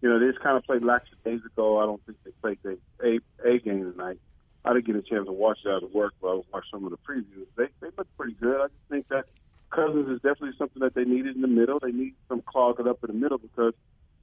you 0.00 0.08
know, 0.08 0.18
they 0.18 0.26
just 0.26 0.40
kind 0.42 0.56
of 0.56 0.64
played 0.64 0.82
lackadaisical. 0.82 1.78
I 1.78 1.86
don't 1.86 2.04
think 2.04 2.18
they 2.24 2.30
played 2.42 2.58
their 2.62 2.76
A, 3.04 3.20
A 3.48 3.58
game 3.58 3.92
tonight. 3.92 4.18
I 4.64 4.72
didn't 4.72 4.86
get 4.86 4.96
a 4.96 5.02
chance 5.02 5.26
to 5.26 5.32
watch 5.32 5.58
it 5.64 5.70
out 5.70 5.82
of 5.82 5.92
work, 5.92 6.14
but 6.20 6.28
I 6.28 6.40
watched 6.52 6.70
some 6.70 6.84
of 6.84 6.90
the 6.90 6.98
previews. 6.98 7.46
They 7.56 7.66
they 7.80 7.88
look 7.96 8.06
pretty 8.16 8.34
good. 8.34 8.60
I 8.60 8.66
just 8.66 8.88
think 8.88 9.08
that 9.08 9.24
Cousins 9.70 10.08
is 10.08 10.16
definitely 10.16 10.56
something 10.56 10.80
that 10.80 10.94
they 10.94 11.04
needed 11.04 11.34
in 11.34 11.42
the 11.42 11.48
middle. 11.48 11.80
They 11.80 11.90
need 11.90 12.14
some 12.28 12.42
clogging 12.42 12.86
up 12.86 13.02
in 13.02 13.08
the 13.08 13.20
middle 13.20 13.38
because 13.38 13.74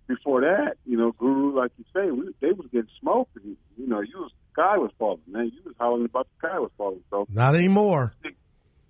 before 0.10 0.42
that, 0.42 0.76
you 0.86 0.98
know, 0.98 1.12
Guru, 1.12 1.56
like 1.56 1.72
you 1.78 1.86
say, 1.94 2.10
we, 2.10 2.34
they 2.42 2.52
was 2.52 2.66
getting 2.72 2.90
smoked. 3.00 3.36
And, 3.38 3.56
you 3.78 3.88
know, 3.88 4.02
you 4.02 4.18
was 4.18 4.32
sky 4.52 4.76
was 4.78 4.92
falling, 4.98 5.22
man. 5.28 5.52
You 5.54 5.62
was 5.64 5.76
hollering 5.80 6.06
about 6.06 6.28
the 6.28 6.48
sky 6.48 6.60
was 6.60 6.72
falling. 6.78 7.04
So 7.12 7.28
Not 7.32 7.56
anymore. 7.56 8.14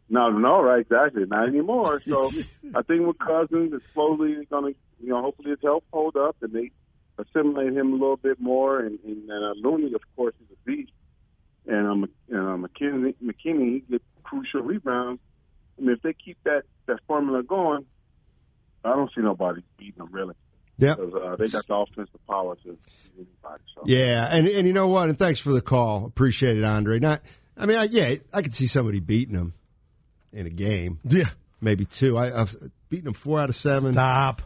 no, 0.09 0.29
no, 0.29 0.61
right, 0.63 0.79
exactly. 0.79 1.25
Not 1.25 1.49
anymore. 1.49 2.01
So 2.07 2.31
I 2.75 2.81
think 2.83 3.05
with 3.05 3.19
Cousins, 3.19 3.73
it's 3.73 3.83
slowly 3.93 4.45
going 4.49 4.73
to, 4.73 4.79
you 5.03 5.09
know, 5.09 5.21
hopefully 5.21 5.51
his 5.51 5.59
health 5.61 5.83
hold 5.91 6.15
up 6.15 6.37
and 6.41 6.53
they 6.53 6.71
assimilate 7.17 7.73
him 7.73 7.89
a 7.89 7.95
little 7.95 8.17
bit 8.17 8.39
more. 8.39 8.79
And, 8.79 8.97
and, 9.03 9.29
and 9.29 9.45
uh, 9.45 9.67
Looney, 9.67 9.93
of 9.93 10.01
course, 10.15 10.33
is 10.41 10.55
a 10.55 10.65
beast. 10.65 10.93
And 11.67 11.85
um, 11.85 12.03
uh, 12.31 12.35
McKinnie, 12.35 13.15
McKinnie, 13.21 13.73
he 13.73 13.83
gets 13.91 14.05
crucial 14.23 14.61
rebounds. 14.61 15.21
I 15.77 15.81
mean, 15.81 15.91
if 15.91 16.01
they 16.01 16.13
keep 16.13 16.37
that 16.45 16.63
that 16.87 16.99
formula 17.07 17.43
going, 17.43 17.85
I 18.85 18.89
don't 18.89 19.11
see 19.13 19.21
nobody 19.21 19.61
beating 19.77 19.97
them 19.97 20.09
really. 20.11 20.33
Yeah. 20.79 20.93
Uh, 20.93 21.35
they 21.35 21.47
got 21.47 21.67
the 21.67 21.75
offensive 21.75 22.25
power 22.27 22.55
to 22.55 22.69
anybody. 23.15 23.63
So. 23.75 23.83
Yeah, 23.85 24.27
and 24.31 24.47
and 24.47 24.65
you 24.65 24.73
know 24.73 24.87
what? 24.87 25.09
And 25.09 25.19
thanks 25.19 25.39
for 25.39 25.51
the 25.51 25.61
call. 25.61 26.05
Appreciate 26.05 26.57
it, 26.57 26.63
Andre. 26.63 26.99
Not, 26.99 27.21
I 27.57 27.65
mean, 27.67 27.77
I, 27.77 27.83
yeah, 27.83 28.15
I 28.33 28.41
could 28.41 28.53
see 28.55 28.65
somebody 28.67 28.99
beating 28.99 29.35
them 29.35 29.53
in 30.33 30.47
a 30.47 30.49
game. 30.49 30.99
Yeah. 31.03 31.29
maybe 31.61 31.85
two. 31.85 32.17
I, 32.17 32.41
I've 32.41 32.55
beaten 32.89 33.05
them 33.05 33.13
four 33.13 33.39
out 33.39 33.49
of 33.49 33.55
seven. 33.55 33.91
Stop. 33.93 34.41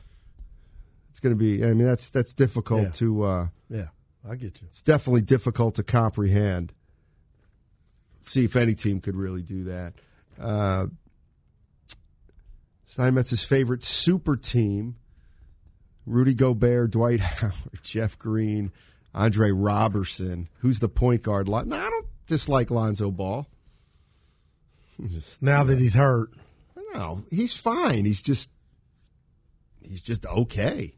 It's 1.11 1.19
going 1.19 1.33
to 1.33 1.39
be. 1.39 1.63
I 1.63 1.67
mean, 1.73 1.85
that's 1.87 2.09
that's 2.09 2.33
difficult 2.33 2.81
Yeah. 2.83 2.89
to. 2.91 3.23
Uh, 3.23 3.47
Yeah, 3.69 3.87
I 4.27 4.35
get 4.35 4.59
you. 4.61 4.67
it's 4.71 4.81
definitely 4.81 5.21
difficult 5.21 5.75
to 5.75 5.83
comprehend. 5.83 6.73
See 8.21 8.45
if 8.45 8.55
any 8.55 8.73
team 8.73 9.01
could 9.01 9.15
really 9.15 9.41
do 9.43 9.65
that. 9.65 9.93
Uh, 10.41 10.87
Steinmetz's 12.91 13.43
favorite 13.43 13.83
super 13.83 14.35
team: 14.35 14.95
Rudy 16.05 16.33
Gobert, 16.33 16.91
Dwight 16.91 17.19
Howard, 17.21 17.53
Jeff 17.81 18.17
Green, 18.19 18.71
Andre 19.13 19.51
Roberson. 19.51 20.49
Who's 20.59 20.79
the 20.79 20.89
point 20.89 21.21
guard? 21.23 21.47
No, 21.47 21.61
I 21.77 21.89
don't 21.89 22.07
dislike 22.27 22.69
Lonzo 22.71 23.11
Ball. 23.11 23.47
Just- 25.07 25.41
Now 25.41 25.63
that 25.63 25.79
he's 25.79 25.95
hurt, 25.95 26.29
no, 26.93 27.23
he's 27.29 27.53
fine. 27.53 28.05
He's 28.05 28.21
just 28.21 28.51
he's 29.81 30.01
just 30.01 30.25
okay. 30.25 30.93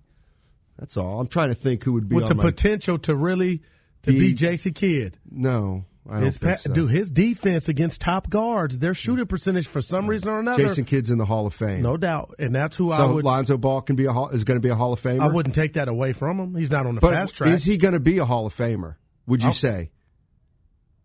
That's 0.78 0.98
all. 0.98 1.22
I'm 1.22 1.28
trying 1.28 1.50
to 1.50 1.56
think 1.56 1.84
who 1.84 1.94
would 1.94 2.10
be 2.10 2.16
with 2.18 2.28
the 2.28 2.36
my 2.36 2.44
potential 2.44 2.98
to 3.00 3.16
really 3.16 3.62
to 4.04 4.12
Be- 4.12 4.20
be 4.20 4.34
J.C. 4.34 4.72
Kidd. 4.72 5.18
No, 5.32 5.86
His 6.20 6.38
pa- 6.38 6.58
so. 6.58 6.72
Dude, 6.72 6.92
his 6.92 7.10
defense 7.10 7.68
against 7.68 8.00
top 8.02 8.30
guards, 8.30 8.78
their 8.78 8.94
shooting 8.94 9.26
percentage 9.26 9.66
for 9.68 9.82
some 9.82 10.06
reason 10.06 10.30
or 10.30 10.40
another, 10.40 10.64
Jason 10.68 10.86
Kidd's 10.86 11.10
in 11.10 11.18
the 11.18 11.26
Hall 11.26 11.48
of 11.48 11.54
Fame. 11.56 11.82
no 11.82 11.98
doubt, 11.98 12.36
and 12.38 12.54
that's 12.54 12.78
who 12.78 12.92
I 12.92 12.98
so 12.98 13.14
would. 13.16 13.26
Lonzo 13.26 13.58
Ball 13.58 13.82
can 13.82 13.96
be 13.96 14.06
a 14.06 14.14
hall, 14.14 14.30
is 14.30 14.44
going 14.44 14.58
to 14.58 14.62
be 14.62 14.70
a 14.70 14.76
Hall 14.76 14.94
of 14.94 15.02
Famer. 15.02 15.22
I 15.22 15.28
wouldn't 15.28 15.56
take 15.56 15.74
that 15.74 15.88
away 15.88 16.14
from 16.14 16.40
him. 16.40 16.54
He's 16.56 16.70
not 16.70 16.86
on 16.86 16.94
the 16.96 17.02
but 17.02 17.14
fast 17.14 17.36
track. 17.36 17.52
is 17.54 17.64
he 17.64 17.78
going 17.78 17.96
to 17.96 18.00
be 18.00 18.20
a 18.20 18.26
Hall 18.26 18.46
of 18.46 18.56
Famer? 18.56 18.98
Would 19.26 19.42
you 19.42 19.48
I'll- 19.48 19.54
say? 19.56 19.90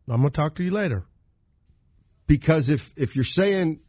I'm 0.08 0.20
going 0.20 0.30
to 0.32 0.36
talk 0.36 0.56
to 0.56 0.64
you 0.64 0.70
later. 0.72 1.04
Because 2.26 2.68
if 2.68 2.92
if 2.96 3.16
you're 3.16 3.24
saying 3.24 3.80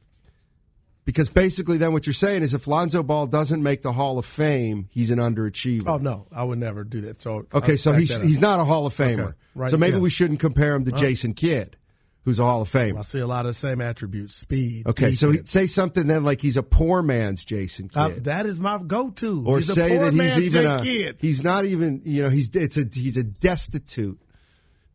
because 1.06 1.30
basically 1.30 1.78
then 1.78 1.93
what 1.93 2.06
you're 2.06 2.14
saying 2.14 2.43
is 2.43 2.54
if 2.54 2.68
Lonzo 2.68 3.04
Ball 3.04 3.28
doesn't 3.28 3.62
make 3.62 3.82
the 3.82 3.93
Hall 3.93 4.20
of 4.20 4.26
Fame, 4.26 4.88
he's 4.91 5.10
an 5.12 5.20
underachiever. 5.20 5.84
Oh 5.88 5.97
no, 5.97 6.28
I 6.32 6.43
would 6.43 6.60
never 6.60 6.84
do 6.84 7.02
that. 7.02 7.22
So 7.22 7.45
Okay, 7.54 7.78
so 7.78 7.93
he's 7.93 8.16
he's 8.22 8.39
not 8.39 8.60
a 8.60 8.64
Hall 8.64 8.86
of 8.86 8.95
Famer. 8.95 9.20
Okay, 9.30 9.34
right, 9.56 9.72
so 9.72 9.78
maybe 9.78 9.95
yeah. 9.97 10.02
we 10.02 10.10
shouldn't 10.10 10.39
compare 10.39 10.76
him 10.76 10.86
to 10.86 10.93
Oh. 10.93 10.97
Jason 10.97 11.34
Kidd, 11.34 11.76
who's 12.24 12.38
a 12.38 12.43
Hall 12.43 12.62
of 12.62 12.72
Famer. 12.72 12.99
I 12.99 13.02
see 13.02 13.20
a 13.20 13.28
lot 13.28 13.45
of 13.45 13.52
the 13.52 13.58
same 13.60 13.82
attributes: 13.82 14.36
speed. 14.36 14.86
Okay, 14.88 15.14
so 15.14 15.32
he, 15.32 15.39
say 15.45 15.66
something 15.68 16.06
then 16.08 16.24
like 16.24 16.39
he's 16.41 16.58
a 16.58 16.64
poor 16.64 17.02
man's 17.02 17.43
Jason 17.43 17.89
Kidd. 17.89 17.97
Uh, 17.97 18.12
that 18.22 18.45
is 18.45 18.60
my 18.60 18.78
go-to. 18.86 19.43
or 19.45 19.58
he's 19.58 19.70
a 19.70 19.74
say 19.74 19.97
poor 19.97 20.12
that 20.12 20.14
he's 20.14 20.38
even 20.38 20.64
Jay 20.64 20.68
a, 20.68 20.80
Kidd. 20.80 21.18
he's 21.20 21.43
not 21.43 21.66
even 21.66 22.02
you 22.06 22.22
know 22.24 22.30
he's 22.30 22.49
it's 22.54 22.78
a 22.78 22.86
he's 22.93 23.18
a 23.18 23.24
destitute. 23.24 24.20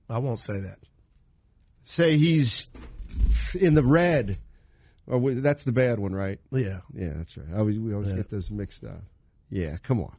I 0.09 0.19
won't 0.19 0.39
say 0.39 0.61
that. 0.61 0.79
Say 1.83 2.17
he's 2.17 2.71
in 3.59 3.75
the 3.75 3.83
red. 3.85 4.39
Or 5.07 5.19
we- 5.19 5.35
that's 5.35 5.65
the 5.65 5.73
bad 5.73 5.99
one, 5.99 6.13
right? 6.15 6.41
Yeah. 6.51 6.81
Yeah, 6.95 7.15
that's 7.17 7.37
right. 7.37 7.47
I 7.55 7.59
always, 7.59 7.79
we 7.79 7.95
always 7.95 8.11
Yeah. 8.11 8.17
get 8.17 8.31
those 8.31 8.51
mixed 8.51 8.85
up. 8.85 9.03
Yeah, 9.51 9.77
come 9.79 10.01
on. 10.01 10.15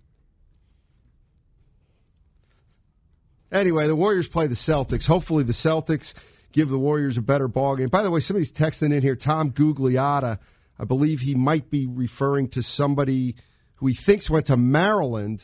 Anyway, 3.52 3.88
the 3.88 3.96
Warriors 3.96 4.28
play 4.28 4.48
the 4.48 4.56
Celtics. 4.56 5.06
Hopefully, 5.08 5.44
the 5.44 5.54
Celtics 5.54 6.14
give 6.52 6.70
the 6.70 6.80
Warriors 6.80 7.18
a 7.18 7.22
better 7.22 7.48
ball 7.48 7.76
game. 7.76 7.88
By 7.90 8.04
the 8.04 8.12
way, 8.12 8.20
somebody's 8.20 8.52
texting 8.52 8.94
in 8.94 9.02
here. 9.02 9.16
Tom 9.16 9.52
Gugliotta, 9.52 10.40
I 10.80 10.86
believe 10.86 11.22
he 11.22 11.34
might 11.36 11.70
be 11.70 11.86
referring 11.88 12.50
to 12.50 12.62
somebody 12.64 13.36
who 13.76 13.88
he 13.88 13.94
thinks 13.94 14.30
went 14.30 14.48
to 14.48 14.58
Maryland, 14.58 15.44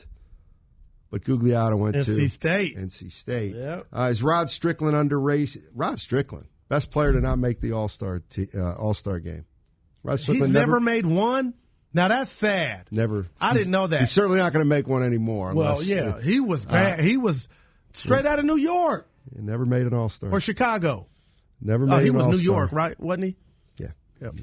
but 1.12 1.24
Gugliotta 1.24 1.78
went 1.78 1.94
to 1.96 2.12
NC 2.12 2.30
State. 2.30 2.78
NC 2.78 3.10
State. 3.12 3.56
Yep. 3.56 3.88
Uh, 3.94 4.10
is 4.12 4.22
Rod 4.22 4.50
Strickland 4.50 4.96
under 4.98 5.20
race? 5.20 5.58
Rod 5.74 6.00
Strickland, 6.00 6.48
best 6.74 6.92
player 6.92 7.12
to 7.12 7.22
not 7.22 7.38
make 7.40 7.60
the 7.62 7.72
All 7.74 7.90
Star 7.90 8.22
t- 8.30 8.48
uh, 8.56 8.74
All 8.74 8.94
Star 8.94 9.20
game. 9.20 9.46
Rod 10.04 10.14
He's 10.14 10.22
Strickland 10.24 10.54
never, 10.54 10.80
made 10.80 11.06
one. 11.06 11.54
Now 11.94 12.08
that's 12.08 12.32
sad. 12.32 12.88
Never. 12.92 13.28
I 13.40 13.54
didn't 13.54 13.72
know 13.72 13.88
that. 13.88 14.00
He's 14.00 14.12
certainly 14.12 14.38
not 14.40 14.52
going 14.54 14.66
to 14.66 14.70
make 14.70 14.88
one 14.88 15.04
anymore. 15.04 15.54
Well, 15.54 15.84
yeah, 15.84 16.20
he 16.20 16.40
was 16.40 16.66
bad. 16.66 17.00
Uh, 17.00 17.04
he 17.04 17.18
was 17.18 17.48
straight 17.94 18.26
out 18.26 18.40
of 18.40 18.46
New 18.46 18.58
York 18.58 19.08
he 19.36 19.42
never 19.42 19.66
made 19.66 19.84
an 19.84 19.94
All 19.94 20.10
Star. 20.10 20.32
or 20.32 20.40
Chicago. 20.40 21.08
Never 21.62 21.86
made 21.86 21.96
Oh, 21.96 22.00
he 22.00 22.10
was 22.10 22.26
New 22.26 22.32
All-Star. 22.34 22.44
York, 22.44 22.72
right? 22.74 23.00
Wasn't 23.00 23.24
he? 23.24 23.38
Yeah. 23.78 23.92
Yep. 24.22 24.36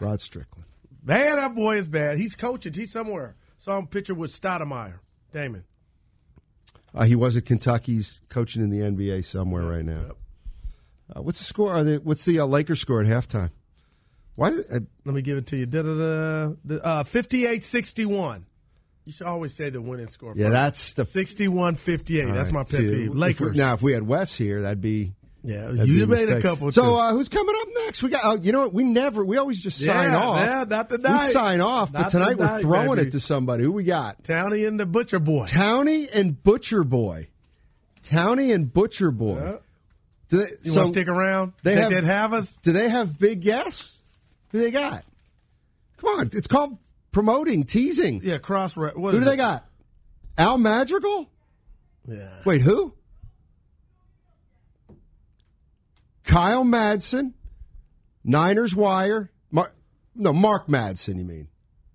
Rod 0.00 0.20
Strickland. 0.20 0.66
Man, 1.02 1.36
that 1.36 1.54
boy 1.54 1.76
is 1.76 1.88
bad. 1.88 2.18
He's 2.18 2.34
coaching. 2.36 2.74
He's 2.74 2.92
somewhere. 2.92 3.36
Saw 3.56 3.78
him 3.78 3.86
picture 3.86 4.14
with 4.14 4.30
Stoudamire. 4.30 4.98
Damon. 5.32 5.64
Uh, 6.94 7.04
he 7.04 7.14
was 7.16 7.36
at 7.36 7.46
Kentucky's 7.46 8.20
coaching 8.28 8.62
in 8.62 8.68
the 8.70 8.80
NBA 8.80 9.24
somewhere 9.24 9.62
right 9.62 9.84
now. 9.84 10.12
Uh, 11.14 11.22
what's 11.22 11.38
the 11.38 11.44
score? 11.44 11.72
Are 11.72 11.82
they, 11.84 11.98
what's 11.98 12.24
the 12.24 12.40
uh, 12.40 12.46
Lakers 12.46 12.80
score 12.80 13.02
at 13.02 13.06
halftime? 13.08 13.50
Why 14.36 14.50
did 14.50 14.64
uh, 14.70 14.80
Let 15.04 15.14
me 15.14 15.22
give 15.22 15.38
it 15.38 15.46
to 15.48 15.56
you. 15.56 15.66
Da-da-da. 15.66 16.76
Uh, 16.82 17.02
58-61. 17.04 18.42
You 19.06 19.12
should 19.12 19.26
always 19.26 19.54
say 19.56 19.70
the 19.70 19.80
winning 19.80 20.08
score. 20.08 20.34
Yeah, 20.36 20.50
that's 20.50 20.92
the 20.94 21.02
61-58. 21.02 22.28
All 22.28 22.34
That's 22.34 22.52
my 22.52 22.62
pet 22.64 22.80
peeve. 22.80 22.92
if 22.92 23.08
we- 23.10 23.18
Lakers. 23.18 23.56
now, 23.56 23.74
if 23.74 23.82
we 23.82 23.92
had 23.92 24.06
Wes 24.06 24.34
here, 24.36 24.62
that'd 24.62 24.80
be 24.80 25.14
yeah, 25.42 25.68
that'd 25.70 25.88
you 25.88 26.06
made 26.06 26.28
a 26.28 26.42
couple. 26.42 26.70
So 26.70 26.96
uh, 26.96 27.12
who's 27.12 27.30
coming 27.30 27.54
up 27.62 27.68
next? 27.86 28.02
We 28.02 28.10
got. 28.10 28.24
Uh, 28.26 28.38
you 28.42 28.52
know 28.52 28.60
what? 28.64 28.74
We 28.74 28.84
never. 28.84 29.24
We 29.24 29.38
always 29.38 29.58
just 29.62 29.78
sign 29.82 30.10
Yeah, 30.12 30.18
off. 30.22 30.38
yeah, 30.46 30.64
not 30.68 30.90
tonight. 30.90 31.12
We 31.28 31.32
sign 31.32 31.62
off, 31.62 31.90
but 31.90 32.00
Not 32.00 32.10
tonight 32.10 32.36
we're 32.36 32.60
throwing 32.60 32.96
baby. 32.96 33.08
it 33.08 33.12
to 33.12 33.20
somebody. 33.20 33.64
Who 33.64 33.72
we 33.72 33.84
got? 33.84 34.22
Townie 34.22 34.68
and 34.68 34.78
the 34.78 34.84
Butcher 34.84 35.18
Boy. 35.18 35.46
Townie 35.46 36.10
and 36.12 36.42
Butcher 36.42 36.84
Boy. 36.84 37.28
Townie 38.04 38.54
and 38.54 38.70
Butcher 38.70 39.10
Boy. 39.10 39.38
Yeah. 39.40 39.56
Do 40.30 40.38
they, 40.38 40.50
You 40.62 40.70
so 40.72 40.80
want 40.82 40.94
to 40.94 41.00
stick 41.00 41.08
around? 41.08 41.52
They 41.62 41.74
have, 41.76 41.90
they'd 41.90 42.04
have 42.04 42.32
us? 42.32 42.56
Do 42.62 42.72
they 42.72 42.88
have 42.88 43.18
big 43.18 43.42
guests? 43.42 43.92
Who 44.52 44.58
they 44.58 44.70
got? 44.70 45.04
Come 45.98 46.18
on, 46.18 46.30
it's 46.32 46.46
called 46.46 46.78
promoting, 47.12 47.64
teasing. 47.64 48.20
Yeah, 48.24 48.38
cross. 48.38 48.76
What 48.76 48.94
Who 48.94 49.08
is 49.10 49.18
do 49.18 49.24
they 49.24 49.36
got? 49.36 49.66
Al 50.38 50.56
Madrigal? 50.56 51.28
Yeah. 52.08 52.28
Wait, 52.46 52.62
who? 52.62 52.94
Kyle 56.24 56.64
Madsen, 56.64 57.32
Niners 58.24 58.74
Wire. 58.74 59.30
Mar- 59.50 59.72
no, 60.14 60.32
Mark 60.32 60.68
Madsen, 60.68 61.18
you 61.18 61.24
mean? 61.24 61.48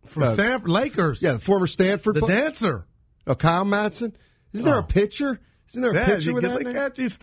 From 0.06 0.24
Uh, 0.24 0.34
Stanford 0.34 0.70
Lakers. 0.70 1.22
Yeah, 1.22 1.34
the 1.34 1.40
former 1.40 1.68
Stanford. 1.68 2.16
The 2.16 2.22
dancer. 2.28 2.86
Oh, 3.26 3.36
Kyle 3.36 3.66
Madsen. 3.66 4.14
Isn't 4.54 4.66
there 4.66 4.76
Oh. 4.76 4.80
a 4.80 4.84
picture? 4.84 5.40
Isn't 5.70 5.82
there 5.82 5.92
a 5.92 5.96
Yeah, 5.96 6.06
picture 6.06 6.34
with 6.34 6.44
that 6.44 6.74
catches. 6.74 7.18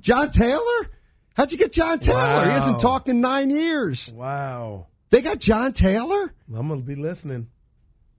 John 0.00 0.30
Taylor? 0.30 0.90
How'd 1.34 1.52
you 1.52 1.58
get 1.58 1.72
John 1.72 1.98
Taylor? 1.98 2.44
He 2.44 2.50
hasn't 2.50 2.80
talked 2.80 3.08
in 3.08 3.20
nine 3.20 3.50
years. 3.50 4.10
Wow. 4.12 4.86
They 5.10 5.22
got 5.22 5.38
John 5.38 5.72
Taylor? 5.72 6.34
I'm 6.54 6.68
going 6.68 6.80
to 6.80 6.86
be 6.86 6.96
listening. 6.96 7.48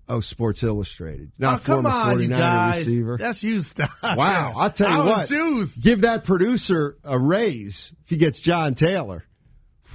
Oh, 0.08 0.22
Sports 0.22 0.64
Illustrated. 0.64 1.28
Oh, 1.34 1.36
Not 1.38 1.64
come 1.64 1.86
on, 1.86 2.18
49er 2.18 2.22
you 2.24 2.28
guys. 2.30 2.78
receiver. 2.80 3.18
That's 3.18 3.44
you, 3.44 3.62
stop. 3.62 3.92
Wow, 4.02 4.54
I'll 4.58 4.72
tell 4.72 4.90
you 4.90 5.02
I 5.04 5.06
what. 5.06 5.28
Juice. 5.28 5.78
Give 5.78 6.02
that 6.02 6.24
producer 6.24 6.98
a 7.04 7.20
raise 7.20 7.94
if 8.06 8.10
he 8.10 8.18
gets 8.18 8.42
John 8.42 8.74
Taylor. 8.74 9.24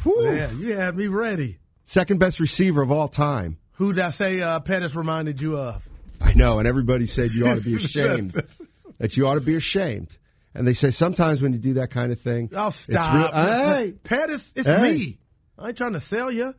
Whew. 0.05 0.25
Yeah, 0.37 0.53
you 0.53 0.77
had 0.77 0.97
me 0.97 1.09
ready. 1.09 1.59
Second 1.87 2.21
best 2.21 2.39
receiver 2.39 2.83
of 2.83 2.93
all 2.93 3.09
time. 3.09 3.59
Who 3.73 3.93
did 3.93 4.05
I 4.05 4.11
say 4.11 4.41
uh, 4.41 4.61
Pettis 4.61 4.95
reminded 4.95 5.41
you 5.41 5.59
of? 5.59 5.83
I 6.21 6.33
know, 6.35 6.59
and 6.61 6.69
everybody 6.69 7.07
said 7.07 7.33
you 7.33 7.49
ought 7.49 7.57
to 7.59 7.65
be 7.65 7.75
ashamed. 7.85 8.41
that 8.99 9.17
you 9.17 9.27
ought 9.27 9.35
to 9.35 9.41
be 9.41 9.57
ashamed. 9.57 10.17
And 10.55 10.67
they 10.67 10.73
say 10.73 10.91
sometimes 10.93 11.43
when 11.43 11.53
you 11.53 11.59
do 11.59 11.75
that 11.75 11.91
kind 11.91 12.13
of 12.13 12.21
thing, 12.21 12.49
Oh, 12.55 12.69
it's 12.69 12.77
stop. 12.79 13.15
real- 13.15 13.33
hey, 13.33 13.93
Pettis, 14.05 14.53
it's 14.55 14.69
Hey. 14.69 14.83
me. 14.83 15.19
I 15.59 15.69
ain't 15.69 15.77
trying 15.77 15.95
to 15.95 16.01
sell 16.01 16.31
you. 16.31 16.55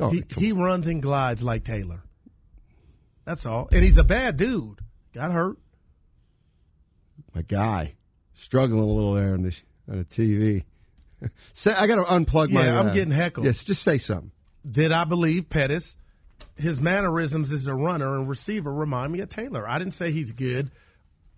Oh, 0.00 0.10
he, 0.10 0.24
he 0.36 0.52
runs 0.52 0.86
and 0.86 1.00
glides 1.02 1.42
like 1.42 1.62
Taylor. 1.64 2.02
That's 3.24 3.46
all. 3.46 3.68
And 3.70 3.82
he's 3.84 3.96
a 3.98 4.04
bad 4.04 4.36
dude. 4.36 4.80
Got 5.12 5.30
hurt. 5.32 5.58
my 7.34 7.42
guy, 7.42 7.94
struggling 8.34 8.82
a 8.82 8.86
little 8.86 9.12
there 9.14 9.34
on 9.34 9.42
the 9.42 9.54
on 9.88 9.98
the 9.98 10.04
TV. 10.04 10.64
say, 11.52 11.72
I 11.72 11.86
got 11.86 11.96
to 11.96 12.02
unplug 12.10 12.50
my. 12.50 12.64
Yeah, 12.64 12.80
I'm 12.80 12.88
uh, 12.88 12.94
getting 12.94 13.12
heckled. 13.12 13.46
Yes, 13.46 13.64
just 13.64 13.82
say 13.82 13.98
something. 13.98 14.32
Did 14.68 14.90
I 14.92 15.04
believe 15.04 15.48
Pettis? 15.48 15.96
His 16.56 16.80
mannerisms 16.80 17.52
as 17.52 17.66
a 17.66 17.74
runner 17.74 18.16
and 18.16 18.28
receiver 18.28 18.72
remind 18.72 19.12
me 19.12 19.20
of 19.20 19.28
Taylor. 19.28 19.68
I 19.68 19.78
didn't 19.78 19.94
say 19.94 20.10
he's 20.12 20.32
good 20.32 20.70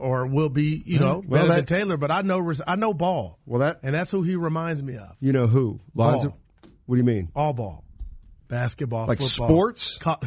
or 0.03 0.27
will 0.27 0.49
be, 0.49 0.83
you 0.85 0.99
know, 0.99 1.23
Well, 1.27 1.43
better 1.43 1.49
that- 1.49 1.67
than 1.69 1.79
Taylor, 1.79 1.97
but 1.97 2.11
I 2.11 2.23
know 2.23 2.53
I 2.67 2.77
know 2.77 2.93
ball, 2.93 3.39
Well, 3.47 3.61
that 3.61 3.81
and 3.83 3.95
that's 3.95 4.11
who 4.11 4.23
he 4.23 4.37
reminds 4.37 4.83
me 4.83 4.97
of. 4.97 5.17
you 5.21 5.33
know 5.33 5.47
who 5.47 5.81
Lonzo. 5.95 6.29
Ball. 6.31 6.39
What 6.87 6.97
do 6.97 6.99
you 6.99 7.05
mean? 7.05 7.29
All 7.35 7.53
ball, 7.53 7.85
basketball, 8.49 9.07
Like 9.07 9.21
football. 9.21 9.49
sports? 9.49 9.99
Co- 9.99 10.19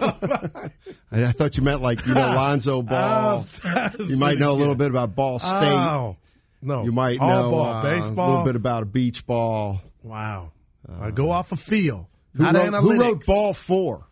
I, 1.12 1.32
thought 1.32 1.56
you 1.56 1.62
meant 1.62 1.80
like 1.82 2.04
you 2.06 2.14
know 2.14 2.20
Lonzo 2.20 2.82
Ball. 2.82 3.46
Oh, 3.64 3.90
you 4.00 4.16
might 4.16 4.38
know 4.38 4.52
a 4.52 4.58
little 4.58 4.74
bit 4.74 4.90
about 4.90 5.14
Ball 5.14 5.38
State. 5.38 5.50
Oh, 5.72 6.16
no. 6.62 6.84
You 6.84 6.92
might 6.92 7.18
All 7.20 7.28
know 7.28 7.50
ball, 7.50 7.64
uh, 7.66 7.82
baseball. 7.82 8.26
a 8.26 8.30
little 8.30 8.44
bit 8.44 8.56
about 8.56 8.82
a 8.82 8.86
beach 8.86 9.26
ball. 9.26 9.80
Wow. 10.02 10.52
I 11.00 11.10
go 11.10 11.30
off 11.30 11.52
a 11.52 11.56
feel, 11.56 12.08
Who 12.34 12.44
wrote, 12.44 12.74
who 12.82 13.00
wrote 13.00 13.24
Ball 13.26 13.54
Four? 13.54 14.06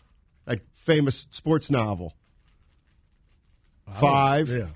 That 0.46 0.60
famous 0.74 1.26
sports 1.30 1.70
novel. 1.70 2.14
Five. 4.00 4.48
Yeah. 4.50 4.66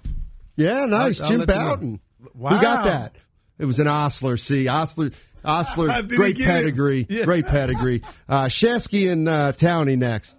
Yeah, 0.56 0.86
nice. 0.86 1.20
I'll- 1.20 1.26
I'll 1.26 1.30
Jim 1.30 1.38
let 1.40 1.48
you 1.48 1.54
know. 1.54 1.98
Wow. 2.34 2.50
Who 2.50 2.60
got 2.62 2.84
that? 2.84 3.16
It 3.58 3.64
was 3.64 3.78
an 3.78 3.86
Osler. 3.88 4.36
See, 4.36 4.68
Osler. 4.68 5.10
Osler, 5.44 6.02
great 6.02 6.38
pedigree. 6.38 7.04
Yeah. 7.10 7.24
Great 7.24 7.46
pedigree. 7.46 8.02
Uh, 8.28 8.44
Shasky 8.44 9.10
and 9.10 9.28
uh, 9.28 9.52
Townie 9.52 9.98
next. 9.98 10.36